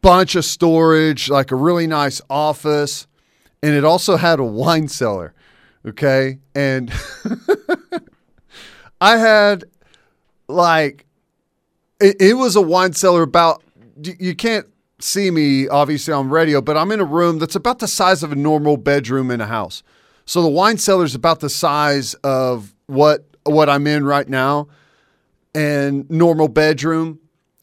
Bunch 0.00 0.34
of 0.34 0.44
storage, 0.44 1.28
like 1.28 1.50
a 1.50 1.56
really 1.56 1.86
nice 1.86 2.20
office, 2.28 3.06
and 3.62 3.74
it 3.74 3.84
also 3.84 4.16
had 4.16 4.40
a 4.40 4.44
wine 4.44 4.88
cellar. 4.88 5.34
Okay, 5.86 6.38
and 6.54 6.92
I 9.00 9.16
had 9.16 9.64
like 10.48 11.06
it, 12.00 12.16
it 12.20 12.34
was 12.34 12.56
a 12.56 12.62
wine 12.62 12.92
cellar 12.92 13.22
about 13.22 13.62
you, 14.02 14.14
you 14.18 14.34
can't 14.34 14.66
see 15.00 15.30
me 15.30 15.68
obviously 15.68 16.14
on 16.14 16.30
radio, 16.30 16.60
but 16.60 16.76
I'm 16.76 16.92
in 16.92 17.00
a 17.00 17.04
room 17.04 17.38
that's 17.38 17.56
about 17.56 17.78
the 17.78 17.88
size 17.88 18.22
of 18.22 18.32
a 18.32 18.36
normal 18.36 18.76
bedroom 18.76 19.30
in 19.30 19.40
a 19.40 19.46
house. 19.46 19.82
So 20.24 20.42
the 20.42 20.48
wine 20.48 20.78
cellar 20.78 21.04
is 21.04 21.14
about 21.14 21.40
the 21.40 21.50
size 21.50 22.14
of 22.22 22.71
what 22.86 23.24
what 23.44 23.68
I'm 23.68 23.86
in 23.86 24.04
right 24.04 24.28
now 24.28 24.68
and 25.54 26.08
normal 26.10 26.48
bedroom 26.48 27.18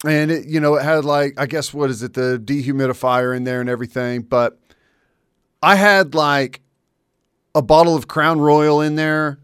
and 0.06 0.32
it 0.32 0.46
you 0.46 0.60
know 0.60 0.76
it 0.76 0.84
had 0.84 1.06
like 1.06 1.34
I 1.40 1.46
guess 1.46 1.74
what 1.74 1.90
is 1.90 2.04
it 2.04 2.14
the 2.14 2.42
dehumidifier 2.44 3.36
in 3.36 3.44
there 3.44 3.62
and 3.62 3.70
everything, 3.70 4.22
but 4.22 4.58
I 5.62 5.76
had 5.76 6.16
like 6.16 6.62
a 7.56 7.62
bottle 7.62 7.96
of 7.96 8.08
Crown 8.08 8.40
Royal 8.40 8.80
in 8.80 8.96
there, 8.96 9.40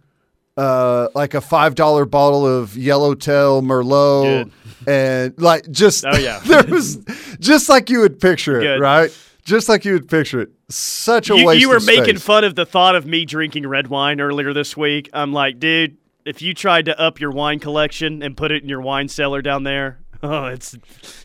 uh, 0.56 1.10
like 1.14 1.34
a 1.34 1.42
five 1.42 1.76
dollar 1.76 2.06
bottle 2.06 2.46
of 2.46 2.78
Yellowtail 2.78 3.62
Merlot, 3.64 4.50
and 4.88 5.34
like 5.42 5.70
just 5.72 6.06
Oh, 6.06 6.16
yeah. 6.18 6.40
there 6.46 6.64
was 6.64 6.98
just 7.40 7.68
like 7.68 7.90
you 7.90 8.00
would 8.00 8.20
picture 8.22 8.60
it, 8.62 8.64
Good. 8.64 8.80
right? 8.80 9.18
Just 9.44 9.68
like 9.68 9.84
you 9.84 9.94
would 9.94 10.08
picture 10.08 10.40
it. 10.42 10.52
Such 10.70 11.30
a 11.30 11.38
you, 11.38 11.46
waste. 11.46 11.62
you 11.62 11.70
were 11.70 11.80
making 11.80 12.16
space. 12.16 12.24
fun 12.24 12.44
of 12.44 12.56
the 12.56 12.66
thought 12.66 12.96
of 12.96 13.06
me 13.06 13.26
drinking 13.26 13.68
red 13.68 13.88
wine 13.88 14.20
earlier 14.20 14.54
this 14.54 14.76
week. 14.76 15.10
I'm 15.14 15.32
like, 15.32 15.60
dude, 15.60 15.98
if 16.26 16.42
you 16.42 16.54
tried 16.56 16.86
to 16.86 17.00
up 17.00 17.20
your 17.20 17.32
wine 17.32 17.60
collection 17.60 18.24
and 18.24 18.36
put 18.36 18.52
it 18.52 18.64
in 18.64 18.70
your 18.70 18.82
wine 18.82 19.08
cellar 19.08 19.42
down 19.42 19.64
there, 19.64 20.00
oh, 20.24 20.46
it's. 20.46 20.76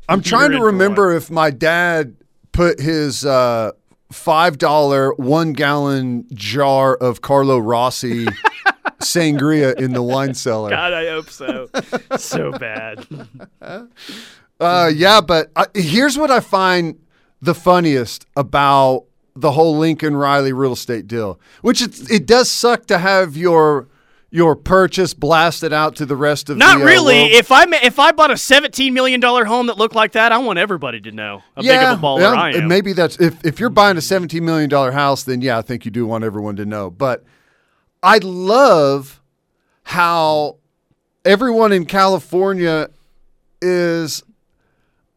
I'm 0.08 0.20
trying 0.22 0.52
to 0.52 0.62
remember 0.62 1.12
if 1.12 1.30
my 1.30 1.50
dad 1.50 2.16
put 2.52 2.80
his 2.80 3.24
uh, 3.24 3.72
five 4.12 4.58
dollar 4.58 5.14
one 5.14 5.54
gallon 5.54 6.26
jar 6.34 6.94
of 6.96 7.22
Carlo 7.22 7.58
Rossi 7.58 8.26
sangria 9.00 9.78
in 9.80 9.94
the 9.94 10.02
wine 10.02 10.34
cellar. 10.34 10.68
God, 10.68 10.92
I 10.92 11.08
hope 11.08 11.30
so. 11.30 11.70
so 12.18 12.52
bad. 12.52 13.06
Uh, 14.60 14.90
yeah, 14.94 15.22
but 15.22 15.50
I, 15.56 15.66
here's 15.74 16.18
what 16.18 16.30
I 16.30 16.40
find 16.40 16.98
the 17.40 17.54
funniest 17.54 18.26
about 18.36 19.06
the 19.34 19.52
whole 19.52 19.76
Lincoln 19.78 20.16
Riley 20.16 20.52
real 20.52 20.72
estate 20.72 21.06
deal, 21.06 21.38
which 21.62 21.82
it, 21.82 22.10
it 22.10 22.26
does 22.26 22.50
suck 22.50 22.86
to 22.86 22.98
have 22.98 23.36
your 23.36 23.88
your 24.32 24.54
purchase 24.54 25.12
blasted 25.12 25.72
out 25.72 25.96
to 25.96 26.06
the 26.06 26.14
rest 26.14 26.48
of 26.48 26.56
Not 26.56 26.78
the 26.78 26.84
uh, 26.84 26.86
really. 26.86 27.18
world. 27.18 27.32
If 27.32 27.50
I 27.50 27.64
if 27.82 27.98
I 27.98 28.12
bought 28.12 28.30
a 28.30 28.36
seventeen 28.36 28.94
million 28.94 29.20
dollar 29.20 29.44
home 29.44 29.66
that 29.66 29.76
looked 29.76 29.94
like 29.94 30.12
that, 30.12 30.32
I 30.32 30.38
want 30.38 30.58
everybody 30.58 31.00
to 31.00 31.12
know 31.12 31.42
how 31.56 31.62
big 31.62 31.72
of 31.72 31.98
a 31.98 32.02
baller 32.02 32.20
yeah, 32.20 32.40
I 32.40 32.50
am. 32.52 32.68
Maybe 32.68 32.92
that's 32.92 33.18
if, 33.20 33.44
if 33.44 33.58
you're 33.58 33.70
buying 33.70 33.96
a 33.96 34.00
seventeen 34.02 34.44
million 34.44 34.70
dollar 34.70 34.92
house, 34.92 35.24
then 35.24 35.40
yeah, 35.40 35.58
I 35.58 35.62
think 35.62 35.84
you 35.84 35.90
do 35.90 36.06
want 36.06 36.24
everyone 36.24 36.56
to 36.56 36.64
know. 36.64 36.90
But 36.90 37.24
I 38.02 38.18
love 38.18 39.20
how 39.82 40.58
everyone 41.24 41.72
in 41.72 41.84
California 41.84 42.88
is 43.60 44.22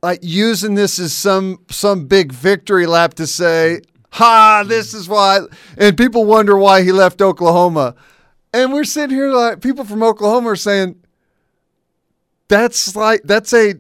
like 0.02 0.20
using 0.22 0.76
this 0.76 1.00
as 1.00 1.14
some 1.14 1.60
some 1.70 2.08
big 2.08 2.32
victory 2.32 2.86
lap 2.86 3.14
to 3.16 3.28
say, 3.28 3.82
"Ha, 4.14 4.64
this 4.68 4.94
is 4.94 5.08
why," 5.08 5.40
and 5.78 5.98
people 5.98 6.26
wonder 6.26 6.58
why 6.58 6.84
he 6.84 6.92
left 6.92 7.22
Oklahoma. 7.22 7.96
And 8.54 8.72
we're 8.72 8.84
sitting 8.84 9.16
here 9.16 9.32
like 9.32 9.62
people 9.62 9.84
from 9.84 10.04
Oklahoma 10.04 10.50
are 10.52 10.56
saying, 10.56 10.96
"That's 12.48 12.96
like 12.96 13.22
that's 13.24 13.54
a 13.54 13.76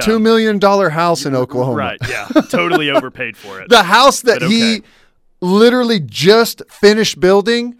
two 0.00 0.18
million 0.18 0.58
dollar 0.58 0.90
house 0.90 1.26
in 1.26 1.34
Oklahoma." 1.34 1.76
Right? 1.76 1.98
Yeah, 2.08 2.26
totally 2.48 2.90
overpaid 2.96 3.36
for 3.36 3.60
it. 3.60 3.68
The 3.68 3.82
house 3.82 4.22
that 4.22 4.40
But 4.40 4.50
he 4.50 4.82
literally 5.40 6.00
just 6.00 6.62
finished 6.70 7.20
building 7.20 7.76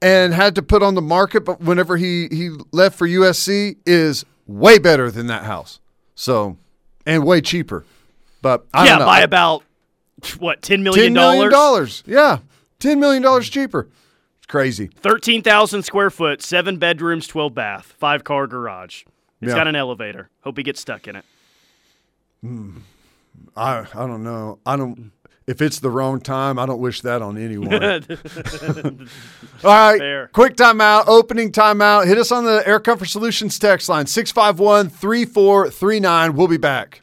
and 0.00 0.34
had 0.34 0.54
to 0.54 0.62
put 0.62 0.82
on 0.82 0.94
the 0.94 1.02
market, 1.02 1.44
but 1.44 1.60
whenever 1.60 1.96
he 1.96 2.28
he 2.30 2.50
left 2.72 2.96
for 2.96 3.08
USC 3.08 3.76
is 3.86 4.24
way 4.46 4.78
better 4.78 5.10
than 5.10 5.26
that 5.28 5.44
house. 5.44 5.80
So, 6.14 6.58
and 7.06 7.24
way 7.24 7.40
cheaper. 7.40 7.84
But 8.42 8.66
I 8.72 8.84
yeah, 8.84 8.90
don't 8.90 8.98
know. 9.00 9.06
by 9.06 9.20
about 9.20 9.64
what 10.38 10.62
ten 10.62 10.82
million 10.82 11.12
dollars? 11.12 11.52
dollars. 11.52 12.02
Yeah, 12.06 12.38
ten 12.78 13.00
million 13.00 13.22
dollars 13.22 13.48
cheaper. 13.48 13.88
It's 14.38 14.46
crazy. 14.46 14.88
Thirteen 14.88 15.42
thousand 15.42 15.82
square 15.84 16.10
foot, 16.10 16.42
seven 16.42 16.76
bedrooms, 16.78 17.26
twelve 17.26 17.54
bath, 17.54 17.94
five 17.98 18.24
car 18.24 18.46
garage. 18.46 19.04
It's 19.40 19.50
Yeah. 19.50 19.54
got 19.56 19.68
an 19.68 19.76
elevator. 19.76 20.30
Hope 20.42 20.56
he 20.56 20.62
gets 20.62 20.80
stuck 20.80 21.06
in 21.08 21.16
it. 21.16 21.24
Hmm. 22.42 22.78
I 23.56 23.80
I 23.94 24.06
don't 24.06 24.22
know. 24.22 24.58
I 24.66 24.76
don't. 24.76 25.12
If 25.46 25.60
it's 25.60 25.78
the 25.80 25.90
wrong 25.90 26.20
time, 26.20 26.58
I 26.58 26.64
don't 26.64 26.80
wish 26.80 27.02
that 27.02 27.20
on 27.20 27.36
anyone. 27.36 27.74
All 29.64 29.70
right. 29.70 29.98
Fair. 29.98 30.28
Quick 30.28 30.56
timeout, 30.56 31.04
opening 31.06 31.52
timeout. 31.52 32.06
Hit 32.06 32.16
us 32.16 32.32
on 32.32 32.44
the 32.44 32.62
Air 32.66 32.80
Comfort 32.80 33.06
Solutions 33.10 33.58
text 33.58 33.88
line 33.90 34.06
651 34.06 34.88
3439. 34.88 36.34
We'll 36.34 36.48
be 36.48 36.56
back. 36.56 37.02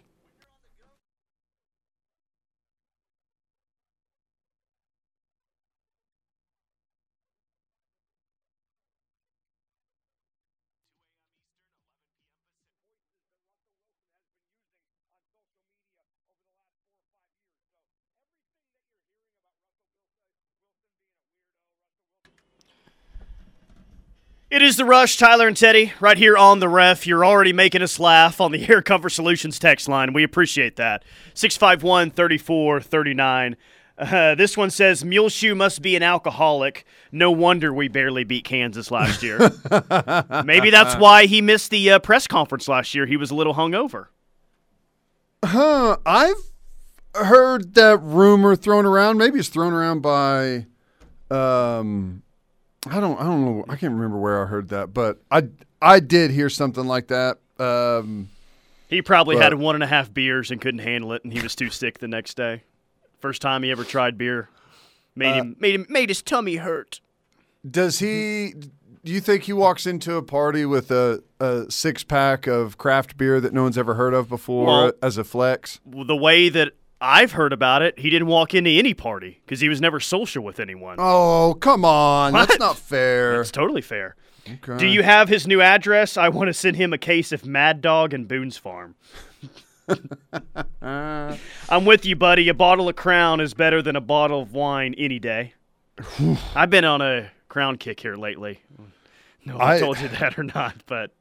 It 24.51 24.61
is 24.61 24.75
the 24.75 24.83
rush, 24.83 25.15
Tyler 25.15 25.47
and 25.47 25.55
Teddy, 25.55 25.93
right 26.01 26.17
here 26.17 26.35
on 26.35 26.59
the 26.59 26.67
ref. 26.67 27.07
You're 27.07 27.23
already 27.23 27.53
making 27.53 27.81
us 27.81 27.97
laugh 28.01 28.41
on 28.41 28.51
the 28.51 28.67
Air 28.69 28.81
Comfort 28.81 29.11
Solutions 29.11 29.57
text 29.57 29.87
line. 29.87 30.11
We 30.11 30.23
appreciate 30.23 30.75
that. 30.75 31.05
651 31.33 32.11
3439. 32.11 33.55
Uh, 33.97 34.35
this 34.35 34.57
one 34.57 34.69
says 34.69 35.05
Muleshoe 35.05 35.55
must 35.55 35.81
be 35.81 35.95
an 35.95 36.03
alcoholic. 36.03 36.85
No 37.13 37.31
wonder 37.31 37.73
we 37.73 37.87
barely 37.87 38.25
beat 38.25 38.43
Kansas 38.43 38.91
last 38.91 39.23
year. 39.23 39.39
Maybe 40.43 40.69
that's 40.69 40.95
why 40.95 41.27
he 41.27 41.41
missed 41.41 41.71
the 41.71 41.91
uh, 41.91 41.99
press 41.99 42.27
conference 42.27 42.67
last 42.67 42.93
year. 42.93 43.05
He 43.05 43.15
was 43.15 43.31
a 43.31 43.35
little 43.35 43.53
hungover. 43.53 44.07
Huh. 45.45 45.95
I've 46.05 46.51
heard 47.15 47.73
that 47.75 47.99
rumor 48.01 48.57
thrown 48.57 48.85
around. 48.85 49.17
Maybe 49.17 49.39
it's 49.39 49.47
thrown 49.47 49.71
around 49.71 50.01
by 50.01 50.65
um 51.29 52.23
I 52.89 52.99
don't 52.99 53.19
I 53.19 53.23
don't 53.23 53.45
know. 53.45 53.65
I 53.69 53.75
can't 53.75 53.93
remember 53.93 54.17
where 54.17 54.41
I 54.41 54.45
heard 54.47 54.69
that, 54.69 54.93
but 54.93 55.21
I 55.29 55.43
I 55.81 55.99
did 55.99 56.31
hear 56.31 56.49
something 56.49 56.85
like 56.85 57.07
that. 57.07 57.37
Um 57.59 58.29
He 58.89 59.01
probably 59.01 59.35
But- 59.35 59.43
had 59.43 59.53
one 59.55 59.75
and 59.75 59.83
a 59.83 59.87
half 59.87 60.13
beers 60.13 60.51
and 60.51 60.59
couldn't 60.59 60.79
handle 60.79 61.13
it, 61.13 61.23
and 61.23 61.31
he 61.31 61.41
was 61.41 61.55
too 61.55 61.69
sick 61.69 61.99
the 61.99 62.07
next 62.07 62.35
day. 62.37 62.63
First 63.19 63.41
time 63.41 63.61
he 63.63 63.69
ever 63.71 63.83
tried 63.83 64.17
beer, 64.17 64.49
made 65.15 65.35
him 65.35 65.55
made 65.59 65.75
him 65.75 65.85
made 65.89 66.09
his 66.09 66.21
tummy 66.23 66.55
hurt. 66.55 67.01
Does 67.69 67.99
he? 67.99 68.53
Do 69.03 69.11
you 69.11 69.19
think 69.19 69.43
he 69.43 69.53
walks 69.53 69.85
into 69.87 70.15
a 70.15 70.21
party 70.23 70.63
with 70.65 70.91
a, 70.91 71.23
a 71.39 71.65
six 71.71 72.03
pack 72.03 72.45
of 72.45 72.77
craft 72.77 73.17
beer 73.17 73.39
that 73.41 73.51
no 73.51 73.63
one's 73.63 73.77
ever 73.77 73.95
heard 73.95 74.13
of 74.13 74.27
before 74.29 74.65
Well- 74.65 74.93
as 75.03 75.17
a 75.17 75.23
flex? 75.23 75.79
the 75.85 76.15
way 76.15 76.49
that 76.49 76.73
I've 77.01 77.31
heard 77.31 77.51
about 77.51 77.81
it, 77.81 77.97
he 77.97 78.09
didn't 78.11 78.27
walk 78.27 78.53
into 78.53 78.69
any 78.69 78.93
party 78.93 79.41
because 79.43 79.59
he 79.59 79.67
was 79.69 79.81
never 79.81 79.99
social 79.99 80.43
with 80.43 80.59
anyone. 80.59 80.97
Oh, 80.99 81.57
come 81.59 81.83
on. 81.83 82.31
That's 82.33 82.59
not 82.59 82.77
fair. 82.77 83.41
It's 83.41 83.49
totally 83.51 83.81
fair. 83.81 84.15
Okay. 84.47 84.77
Do 84.77 84.87
you 84.87 85.01
have 85.03 85.27
his 85.27 85.47
new 85.47 85.61
address? 85.61 86.15
I 86.17 86.29
want 86.29 86.47
to 86.47 86.53
send 86.53 86.75
him 86.75 86.93
a 86.93 86.97
case 86.97 87.31
of 87.31 87.45
Mad 87.45 87.81
Dog 87.81 88.13
and 88.13 88.27
Boone's 88.27 88.57
Farm. 88.57 88.95
I'm 90.81 91.85
with 91.85 92.05
you, 92.05 92.15
buddy. 92.15 92.47
A 92.49 92.53
bottle 92.53 92.89
of 92.89 92.95
Crown 92.95 93.39
is 93.39 93.53
better 93.53 93.81
than 93.81 93.95
a 93.95 94.01
bottle 94.01 94.41
of 94.41 94.53
wine 94.53 94.95
any 94.97 95.19
day. 95.19 95.53
I've 96.55 96.69
been 96.69 96.85
on 96.85 97.01
a 97.01 97.31
Crown 97.49 97.77
kick 97.77 97.99
here 97.99 98.15
lately. 98.15 98.61
No, 99.45 99.57
I, 99.57 99.75
I- 99.75 99.79
told 99.79 99.99
you 99.99 100.07
that 100.07 100.37
or 100.37 100.43
not, 100.43 100.75
but 100.85 101.11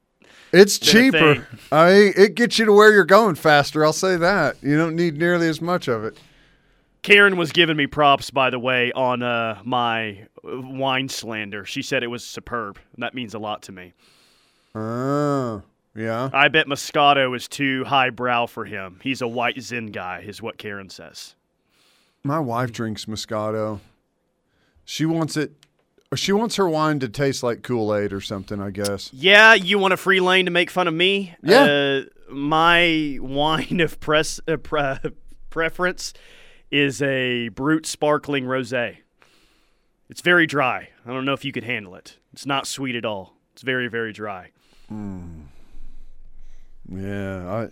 It's 0.53 0.79
cheaper. 0.79 1.47
I 1.71 2.13
it 2.17 2.35
gets 2.35 2.59
you 2.59 2.65
to 2.67 2.73
where 2.73 2.93
you're 2.93 3.05
going 3.05 3.37
faster. 3.37 3.85
I'll 3.85 3.93
say 3.93 4.17
that. 4.17 4.57
You 4.63 4.77
don't 4.77 4.97
need 4.97 5.17
nearly 5.17 5.49
as 5.49 5.61
much 5.61 5.89
of 5.89 6.05
it. 6.05 6.19
Karen 7.03 7.37
was 7.37 7.53
giving 7.53 7.77
me 7.77 7.87
props, 7.87 8.31
by 8.31 8.51
the 8.51 8.59
way, 8.59 8.93
on 8.93 9.23
uh, 9.23 9.61
my 9.65 10.27
wine 10.43 11.09
slander. 11.09 11.65
She 11.65 11.83
said 11.83 12.03
it 12.03 12.09
was 12.09 12.25
superb. 12.25 12.79
That 12.99 13.15
means 13.15 13.33
a 13.33 13.39
lot 13.39 13.63
to 13.63 13.73
me. 13.73 13.95
Oh, 14.75 15.63
yeah. 15.95 16.29
I 16.33 16.49
bet 16.49 16.67
Moscato 16.67 17.35
is 17.35 17.49
too 17.49 17.85
highbrow 17.85 18.47
for 18.47 18.67
him. 18.67 19.01
He's 19.03 19.23
a 19.23 19.29
white 19.29 19.61
Zin 19.61 19.87
guy, 19.87 20.25
is 20.27 20.43
what 20.43 20.59
Karen 20.59 20.91
says. 20.91 21.35
My 22.23 22.39
wife 22.39 22.71
drinks 22.71 23.07
Moscato. 23.07 23.81
She 24.85 25.07
wants 25.07 25.37
it. 25.37 25.53
She 26.17 26.33
wants 26.33 26.57
her 26.57 26.69
wine 26.69 26.99
to 27.01 27.09
taste 27.09 27.45
like 27.45 27.63
Kool 27.63 27.95
Aid 27.95 28.13
or 28.13 28.21
something. 28.21 28.61
I 28.61 28.71
guess. 28.71 29.13
Yeah, 29.13 29.55
you 29.55 29.79
want 29.79 29.95
a 29.95 29.97
free 29.97 30.19
lane 30.19 30.47
to 30.47 30.51
make 30.51 30.69
fun 30.71 30.89
of 30.89 30.95
me? 30.95 31.37
Yeah. 31.43 31.63
Uh, 31.63 32.03
my 32.33 33.19
wine 33.21 33.79
of 33.81 34.01
press 34.01 34.41
uh, 34.49 34.57
pre- 34.57 34.99
preference 35.51 36.13
is 36.71 37.01
a 37.01 37.49
Brut 37.51 37.87
Sparkling 37.87 38.45
Rosé. 38.45 38.99
It's 40.09 40.21
very 40.21 40.47
dry. 40.49 40.89
I 41.07 41.13
don't 41.13 41.25
know 41.25 41.33
if 41.33 41.45
you 41.45 41.53
could 41.53 41.63
handle 41.65 41.95
it. 41.95 42.19
It's 42.33 42.45
not 42.47 42.67
sweet 42.67 42.97
at 42.97 43.05
all. 43.05 43.37
It's 43.53 43.63
very, 43.63 43.87
very 43.87 44.13
dry. 44.13 44.51
Mm. 44.91 45.45
Yeah. 46.89 47.49
I. 47.49 47.69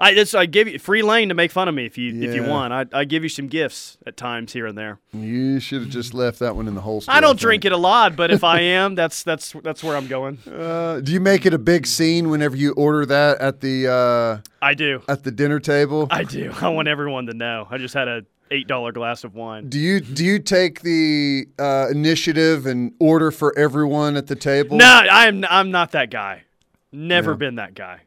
I 0.00 0.14
just 0.14 0.34
I 0.34 0.46
give 0.46 0.66
you 0.66 0.78
free 0.78 1.02
lane 1.02 1.28
to 1.28 1.34
make 1.34 1.50
fun 1.50 1.68
of 1.68 1.74
me 1.74 1.84
if 1.84 1.98
you 1.98 2.22
if 2.22 2.34
you 2.34 2.42
want. 2.44 2.72
I 2.72 2.86
I 3.00 3.04
give 3.04 3.22
you 3.22 3.28
some 3.28 3.48
gifts 3.48 3.98
at 4.06 4.16
times 4.16 4.52
here 4.52 4.66
and 4.66 4.76
there. 4.78 4.98
You 5.12 5.60
should 5.60 5.82
have 5.82 5.90
just 5.90 6.14
left 6.14 6.38
that 6.38 6.56
one 6.56 6.66
in 6.66 6.74
the 6.74 6.80
holster. 6.80 7.12
I 7.12 7.20
don't 7.20 7.38
drink 7.38 7.64
it 7.66 7.72
a 7.72 7.76
lot, 7.76 8.16
but 8.16 8.30
if 8.30 8.42
I 8.42 8.60
am, 8.80 8.94
that's 8.94 9.22
that's 9.22 9.52
that's 9.62 9.84
where 9.84 9.96
I'm 9.96 10.06
going. 10.06 10.38
Uh, 10.50 11.00
do 11.00 11.12
you 11.12 11.20
make 11.20 11.44
it 11.44 11.52
a 11.52 11.58
big 11.58 11.86
scene 11.86 12.30
whenever 12.30 12.56
you 12.56 12.72
order 12.72 13.04
that 13.06 13.38
at 13.40 13.60
the 13.60 13.88
uh, 13.88 14.38
I 14.62 14.72
do. 14.74 15.02
at 15.06 15.22
the 15.24 15.30
dinner 15.30 15.60
table? 15.60 16.08
I 16.10 16.24
do. 16.24 16.50
I 16.60 16.68
want 16.68 16.88
everyone 16.88 17.26
to 17.26 17.34
know. 17.34 17.68
I 17.70 17.76
just 17.76 17.92
had 17.94 18.08
a 18.08 18.22
eight 18.50 18.66
dollar 18.66 18.92
glass 18.92 19.22
of 19.22 19.34
wine. 19.34 19.68
Do 19.68 19.78
you 19.78 20.00
do 20.00 20.24
you 20.24 20.38
take 20.38 20.80
the 20.80 21.46
uh, 21.58 21.88
initiative 21.90 22.64
and 22.66 22.92
order 22.98 23.30
for 23.30 23.56
everyone 23.58 24.16
at 24.16 24.28
the 24.28 24.34
table? 24.36 24.78
No, 24.78 24.86
I'm 24.86 25.44
I'm 25.48 25.70
not 25.70 25.92
that 25.92 26.10
guy. 26.10 26.44
Never 26.90 27.32
Yeah. 27.32 27.36
been 27.36 27.54
that 27.56 27.74
guy. 27.74 28.00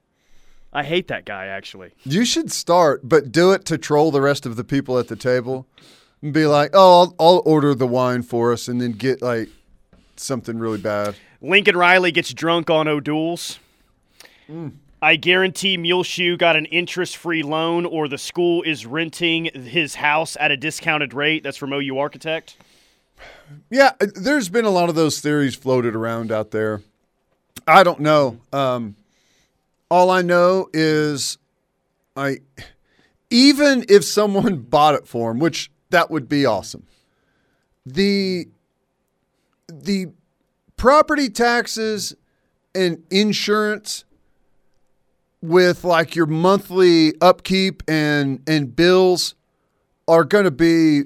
I 0.73 0.83
hate 0.83 1.07
that 1.07 1.25
guy 1.25 1.45
actually. 1.45 1.91
You 2.03 2.25
should 2.25 2.51
start, 2.51 3.01
but 3.03 3.31
do 3.31 3.51
it 3.51 3.63
to 3.65 3.77
troll 3.77 4.11
the 4.11 4.21
rest 4.21 4.45
of 4.45 4.55
the 4.55 4.63
people 4.63 4.97
at 4.97 5.07
the 5.07 5.15
table, 5.15 5.67
and 6.21 6.33
be 6.33 6.45
like, 6.45 6.71
"Oh, 6.73 7.01
I'll, 7.01 7.15
I'll 7.19 7.43
order 7.45 7.75
the 7.75 7.87
wine 7.87 8.23
for 8.23 8.51
us," 8.51 8.67
and 8.67 8.81
then 8.81 8.93
get 8.93 9.21
like 9.21 9.49
something 10.15 10.57
really 10.57 10.79
bad. 10.79 11.15
Lincoln 11.41 11.77
Riley 11.77 12.11
gets 12.11 12.33
drunk 12.33 12.69
on 12.69 12.87
O'Doul's. 12.87 13.59
I 15.01 15.15
guarantee 15.17 15.77
Muleshoe 15.77 16.37
got 16.37 16.55
an 16.55 16.65
interest-free 16.65 17.43
loan, 17.43 17.85
or 17.85 18.07
the 18.07 18.17
school 18.17 18.61
is 18.63 18.85
renting 18.85 19.45
his 19.53 19.95
house 19.95 20.37
at 20.39 20.51
a 20.51 20.57
discounted 20.57 21.13
rate. 21.13 21.43
That's 21.43 21.57
from 21.57 21.73
OU 21.73 21.97
Architect. 21.97 22.55
Yeah, 23.69 23.91
there's 23.99 24.47
been 24.47 24.65
a 24.65 24.69
lot 24.69 24.87
of 24.89 24.95
those 24.95 25.19
theories 25.19 25.55
floated 25.55 25.95
around 25.95 26.31
out 26.31 26.51
there. 26.51 26.81
I 27.67 27.83
don't 27.83 27.99
know. 27.99 28.39
Um, 28.53 28.95
all 29.93 30.09
I 30.09 30.23
know 30.23 30.69
is, 30.73 31.37
I 32.15 32.39
even 33.29 33.85
if 33.89 34.03
someone 34.03 34.57
bought 34.69 34.95
it 34.95 35.07
for 35.07 35.29
him, 35.29 35.37
which 35.37 35.69
that 35.91 36.09
would 36.09 36.27
be 36.27 36.47
awesome. 36.47 36.87
The 37.85 38.47
the 39.71 40.07
property 40.77 41.29
taxes 41.29 42.15
and 42.73 43.03
insurance 43.11 44.03
with 45.43 45.83
like 45.83 46.15
your 46.15 46.25
monthly 46.25 47.13
upkeep 47.21 47.83
and 47.87 48.41
and 48.47 48.75
bills 48.75 49.35
are 50.07 50.23
going 50.23 50.45
to 50.45 50.51
be 50.51 51.03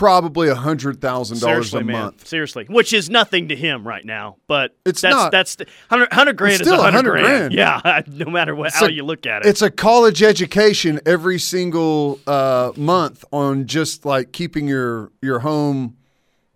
probably 0.00 0.48
a 0.48 0.54
hundred 0.54 0.98
thousand 0.98 1.40
dollars 1.40 1.74
a 1.74 1.84
man. 1.84 1.86
month. 2.04 2.26
Seriously, 2.26 2.64
which 2.70 2.94
is 2.94 3.10
nothing 3.10 3.48
to 3.48 3.54
him 3.54 3.86
right 3.86 4.02
now, 4.04 4.36
but 4.46 4.74
It's 4.86 5.02
that's 5.02 5.14
not. 5.14 5.30
that's 5.30 5.58
hundred 5.90 6.10
hundred 6.10 6.36
grand 6.38 6.54
It's 6.60 6.62
still 6.62 6.80
hundred 6.80 7.10
100 7.10 7.10
grand. 7.10 7.26
grand. 7.26 7.52
Yeah, 7.52 8.02
no 8.24 8.30
matter 8.30 8.54
what 8.56 8.72
how 8.72 8.86
a- 8.86 8.90
you 8.90 9.04
look 9.04 9.26
at 9.26 9.44
it. 9.44 9.48
It's 9.50 9.60
a 9.60 9.70
college 9.70 10.22
education 10.22 11.00
every 11.04 11.38
single 11.38 12.18
uh, 12.26 12.72
month 12.76 13.26
on 13.30 13.66
just 13.66 14.06
like 14.06 14.32
keeping 14.32 14.66
your 14.66 15.12
your 15.20 15.40
home 15.40 15.98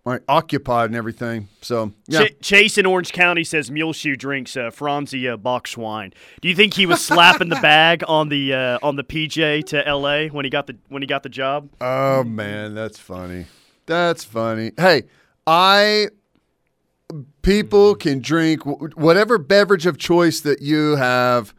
like 0.05 0.21
occupied 0.27 0.91
and 0.91 0.95
everything. 0.95 1.47
So 1.61 1.91
yeah, 2.07 2.27
Ch- 2.27 2.39
Chase 2.41 2.77
in 2.77 2.85
Orange 2.85 3.11
County 3.11 3.43
says 3.43 3.71
Muleshoe 3.71 4.15
drinks 4.15 4.55
uh, 4.55 4.69
Franzia 4.69 5.41
box 5.41 5.75
wine. 5.75 6.13
Do 6.41 6.47
you 6.47 6.55
think 6.55 6.75
he 6.75 6.85
was 6.85 7.03
slapping 7.05 7.49
the 7.49 7.55
bag 7.61 8.03
on 8.07 8.29
the 8.29 8.53
uh, 8.53 8.79
on 8.83 8.95
the 8.95 9.03
PJ 9.03 9.65
to 9.67 9.87
L.A. 9.87 10.29
when 10.29 10.45
he 10.45 10.51
got 10.51 10.67
the 10.67 10.77
when 10.89 11.01
he 11.01 11.07
got 11.07 11.23
the 11.23 11.29
job? 11.29 11.69
Oh 11.81 12.23
man, 12.23 12.75
that's 12.75 12.99
funny. 12.99 13.47
That's 13.87 14.23
funny. 14.23 14.71
Hey, 14.77 15.03
I 15.47 16.09
people 17.41 17.95
can 17.95 18.19
drink 18.19 18.65
whatever 18.95 19.37
beverage 19.37 19.85
of 19.85 19.97
choice 19.97 20.41
that 20.41 20.61
you 20.61 20.95
have 20.95 21.53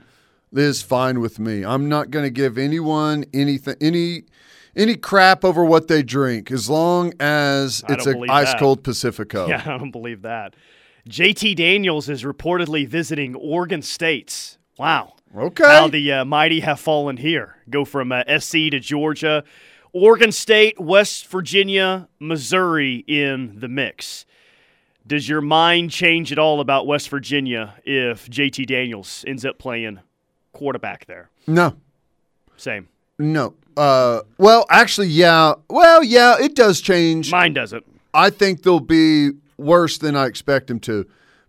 is 0.52 0.82
fine 0.82 1.20
with 1.20 1.38
me. 1.38 1.64
I'm 1.64 1.88
not 1.88 2.10
going 2.10 2.24
to 2.24 2.30
give 2.30 2.58
anyone 2.58 3.24
anything 3.34 3.76
any 3.80 4.22
any 4.76 4.96
crap 4.96 5.44
over 5.44 5.64
what 5.64 5.88
they 5.88 6.02
drink 6.02 6.50
as 6.50 6.68
long 6.68 7.12
as 7.18 7.82
it's 7.88 8.04
don't 8.04 8.08
a 8.08 8.16
believe 8.16 8.30
ice 8.30 8.52
that. 8.52 8.58
cold 8.60 8.82
Pacifico. 8.84 9.46
Yeah, 9.48 9.62
I 9.64 9.78
don't 9.78 9.90
believe 9.90 10.22
that. 10.22 10.54
JT 11.08 11.56
Daniels 11.56 12.08
is 12.08 12.24
reportedly 12.24 12.86
visiting 12.86 13.34
Oregon 13.36 13.80
State's. 13.82 14.58
Wow. 14.78 15.14
Okay. 15.36 15.64
How 15.64 15.88
the 15.88 16.12
uh, 16.12 16.24
mighty 16.24 16.60
have 16.60 16.80
fallen 16.80 17.16
here. 17.16 17.56
Go 17.70 17.84
from 17.84 18.12
uh, 18.12 18.22
SC 18.38 18.70
to 18.70 18.80
Georgia, 18.80 19.44
Oregon 19.92 20.32
State, 20.32 20.80
West 20.80 21.28
Virginia, 21.28 22.08
Missouri 22.18 23.04
in 23.06 23.58
the 23.60 23.68
mix. 23.68 24.26
Does 25.06 25.28
your 25.28 25.40
mind 25.40 25.92
change 25.92 26.32
at 26.32 26.38
all 26.38 26.60
about 26.60 26.86
West 26.86 27.08
Virginia 27.10 27.74
if 27.84 28.28
JT 28.28 28.66
Daniels 28.66 29.24
ends 29.26 29.44
up 29.44 29.58
playing 29.58 30.00
quarterback 30.52 31.06
there? 31.06 31.30
no. 31.46 31.76
Same. 32.58 32.88
No. 33.18 33.54
Uh 33.76 34.20
well, 34.38 34.66
actually 34.70 35.08
yeah. 35.08 35.54
Well, 35.68 36.02
yeah, 36.02 36.36
it 36.40 36.54
does 36.54 36.80
change. 36.80 37.30
Mine 37.30 37.52
doesn't. 37.52 37.84
I 38.14 38.30
think 38.30 38.62
they'll 38.62 38.80
be 38.80 39.32
worse 39.58 39.98
than 39.98 40.16
I 40.16 40.26
expect 40.26 40.68
them 40.68 40.80
to 40.80 41.06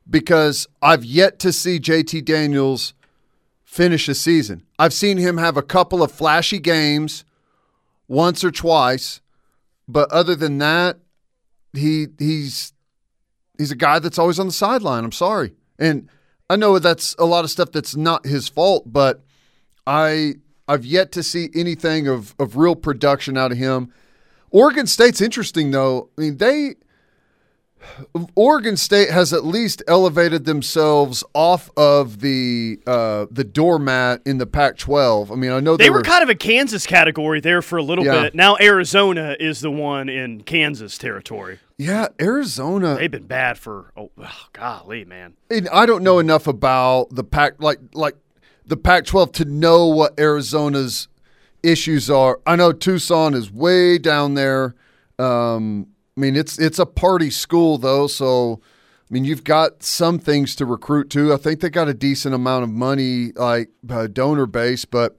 because 0.09 0.67
I've 0.81 1.05
yet 1.05 1.39
to 1.39 1.51
see 1.51 1.79
JT 1.79 2.25
Daniels 2.25 2.93
finish 3.63 4.07
a 4.07 4.15
season. 4.15 4.63
I've 4.79 4.93
seen 4.93 5.17
him 5.17 5.37
have 5.37 5.57
a 5.57 5.61
couple 5.61 6.01
of 6.01 6.11
flashy 6.11 6.59
games 6.59 7.25
once 8.07 8.43
or 8.43 8.51
twice, 8.51 9.21
but 9.87 10.09
other 10.11 10.35
than 10.35 10.57
that, 10.59 10.97
he 11.73 12.07
he's 12.17 12.73
he's 13.57 13.71
a 13.71 13.75
guy 13.75 13.99
that's 13.99 14.17
always 14.17 14.39
on 14.39 14.47
the 14.47 14.53
sideline. 14.53 15.03
I'm 15.03 15.11
sorry. 15.11 15.53
And 15.79 16.09
I 16.49 16.55
know 16.55 16.79
that's 16.79 17.15
a 17.19 17.25
lot 17.25 17.43
of 17.43 17.51
stuff 17.51 17.71
that's 17.71 17.95
not 17.95 18.25
his 18.25 18.47
fault, 18.47 18.91
but 18.91 19.21
I 19.85 20.35
I've 20.67 20.85
yet 20.85 21.11
to 21.13 21.23
see 21.23 21.49
anything 21.55 22.07
of 22.07 22.35
of 22.39 22.57
real 22.57 22.75
production 22.75 23.37
out 23.37 23.51
of 23.51 23.57
him. 23.57 23.91
Oregon 24.49 24.87
State's 24.87 25.21
interesting 25.21 25.71
though. 25.71 26.09
I 26.17 26.21
mean, 26.21 26.37
they 26.37 26.75
Oregon 28.35 28.75
State 28.75 29.11
has 29.11 29.33
at 29.33 29.45
least 29.45 29.81
elevated 29.87 30.45
themselves 30.45 31.23
off 31.33 31.69
of 31.77 32.19
the 32.21 32.79
uh, 32.87 33.27
the 33.31 33.43
doormat 33.43 34.21
in 34.25 34.39
the 34.39 34.45
Pac-12. 34.45 35.31
I 35.31 35.35
mean, 35.35 35.51
I 35.51 35.59
know 35.59 35.77
They 35.77 35.89
were 35.89 36.01
kind 36.01 36.23
of 36.23 36.29
a 36.29 36.35
Kansas 36.35 36.85
category 36.85 37.39
there 37.39 37.61
for 37.61 37.77
a 37.77 37.83
little 37.83 38.03
Yeah. 38.05 38.23
bit. 38.23 38.35
Now 38.35 38.57
Arizona 38.59 39.35
is 39.39 39.61
the 39.61 39.71
one 39.71 40.09
in 40.09 40.41
Kansas 40.41 40.97
territory. 40.97 41.59
yeah 41.77 42.07
Arizona. 42.19 42.95
They've 42.95 43.11
been 43.11 43.27
bad 43.27 43.57
for 43.57 43.91
oh, 43.95 44.11
oh 44.17 44.45
golly, 44.53 45.05
man. 45.05 45.35
And 45.49 45.69
I 45.69 45.85
don't 45.85 46.03
know 46.03 46.19
enough 46.19 46.47
about 46.47 47.09
the 47.11 47.23
Pac 47.23 47.61
like 47.61 47.79
like 47.93 48.15
the 48.67 48.77
Pac-12 48.77 49.33
to 49.33 49.45
know 49.45 49.87
what 49.87 50.19
Arizona's 50.19 51.07
issues 51.63 52.09
are. 52.09 52.39
I 52.45 52.55
know 52.55 52.71
Tucson 52.71 53.33
is 53.33 53.51
way 53.51 53.97
down 53.97 54.35
there. 54.35 54.75
Um, 55.17 55.87
I 56.15 56.19
mean, 56.19 56.35
it's 56.35 56.59
it's 56.59 56.79
a 56.79 56.85
party 56.85 57.29
school 57.29 57.77
though, 57.77 58.07
so 58.07 58.61
I 59.09 59.13
mean, 59.13 59.23
you've 59.25 59.43
got 59.43 59.83
some 59.83 60.19
things 60.19 60.55
to 60.57 60.65
recruit 60.65 61.09
to. 61.11 61.33
I 61.33 61.37
think 61.37 61.61
they 61.61 61.69
got 61.69 61.87
a 61.87 61.93
decent 61.93 62.35
amount 62.35 62.63
of 62.63 62.69
money, 62.69 63.31
like 63.35 63.69
uh, 63.89 64.07
donor 64.07 64.45
base, 64.45 64.85
but 64.85 65.15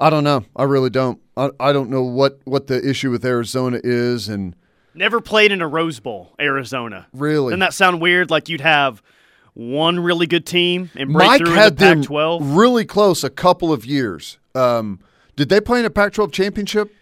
I 0.00 0.10
don't 0.10 0.24
know. 0.24 0.44
I 0.56 0.64
really 0.64 0.90
don't. 0.90 1.20
I, 1.36 1.50
I 1.60 1.72
don't 1.72 1.90
know 1.90 2.02
what 2.02 2.40
what 2.44 2.66
the 2.66 2.86
issue 2.88 3.10
with 3.10 3.24
Arizona 3.24 3.80
is, 3.82 4.28
and 4.28 4.56
Never 4.96 5.20
played 5.20 5.50
in 5.50 5.60
a 5.60 5.66
Rose 5.66 5.98
Bowl, 6.00 6.34
Arizona. 6.40 7.06
really, 7.12 7.50
Doesn't 7.50 7.60
that 7.60 7.74
sound 7.74 8.00
weird? 8.00 8.30
Like 8.30 8.48
you'd 8.48 8.60
have 8.60 9.02
one 9.54 10.00
really 10.00 10.26
good 10.26 10.44
team 10.44 10.90
and 10.96 11.12
break 11.12 11.26
Mike 11.28 11.40
through 11.40 11.54
had 11.54 11.76
the 11.76 11.84
them 11.84 12.00
Pac-12. 12.00 12.56
really 12.56 12.84
close 12.84 13.24
a 13.24 13.30
couple 13.30 13.72
of 13.72 13.86
years. 13.86 14.38
Um, 14.54 15.00
did 15.36 15.48
they 15.48 15.60
play 15.60 15.80
in 15.80 15.84
a 15.84 15.90
Pac-12 15.90 16.32
championship, 16.32 16.92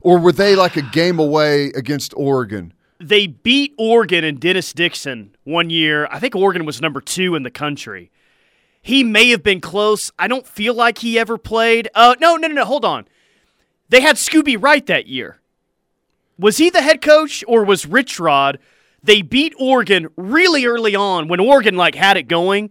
or 0.00 0.18
were 0.18 0.32
they 0.32 0.56
like 0.56 0.76
a 0.76 0.82
game 0.82 1.18
away 1.18 1.66
against 1.68 2.12
Oregon? 2.16 2.72
They 2.98 3.26
beat 3.26 3.74
Oregon 3.78 4.24
and 4.24 4.40
Dennis 4.40 4.72
Dixon 4.72 5.36
one 5.44 5.68
year. 5.68 6.06
I 6.10 6.18
think 6.18 6.34
Oregon 6.34 6.64
was 6.64 6.80
number 6.80 7.00
two 7.00 7.34
in 7.34 7.42
the 7.42 7.50
country. 7.50 8.10
He 8.80 9.02
may 9.02 9.30
have 9.30 9.42
been 9.42 9.60
close. 9.60 10.12
I 10.18 10.28
don't 10.28 10.46
feel 10.46 10.74
like 10.74 10.98
he 10.98 11.18
ever 11.18 11.38
played. 11.38 11.88
Uh, 11.94 12.16
no, 12.20 12.36
no, 12.36 12.48
no, 12.48 12.54
no. 12.54 12.64
Hold 12.64 12.84
on. 12.84 13.06
They 13.88 14.00
had 14.00 14.16
Scooby 14.16 14.62
Wright 14.62 14.84
that 14.86 15.06
year. 15.06 15.40
Was 16.38 16.56
he 16.58 16.70
the 16.70 16.82
head 16.82 17.00
coach 17.00 17.44
or 17.46 17.64
was 17.64 17.86
Rich 17.86 18.18
Rod? 18.20 18.58
They 19.04 19.22
beat 19.22 19.52
Oregon 19.60 20.08
really 20.16 20.64
early 20.66 20.96
on 20.96 21.28
when 21.28 21.38
Oregon 21.38 21.76
like 21.76 21.94
had 21.94 22.16
it 22.16 22.26
going, 22.26 22.70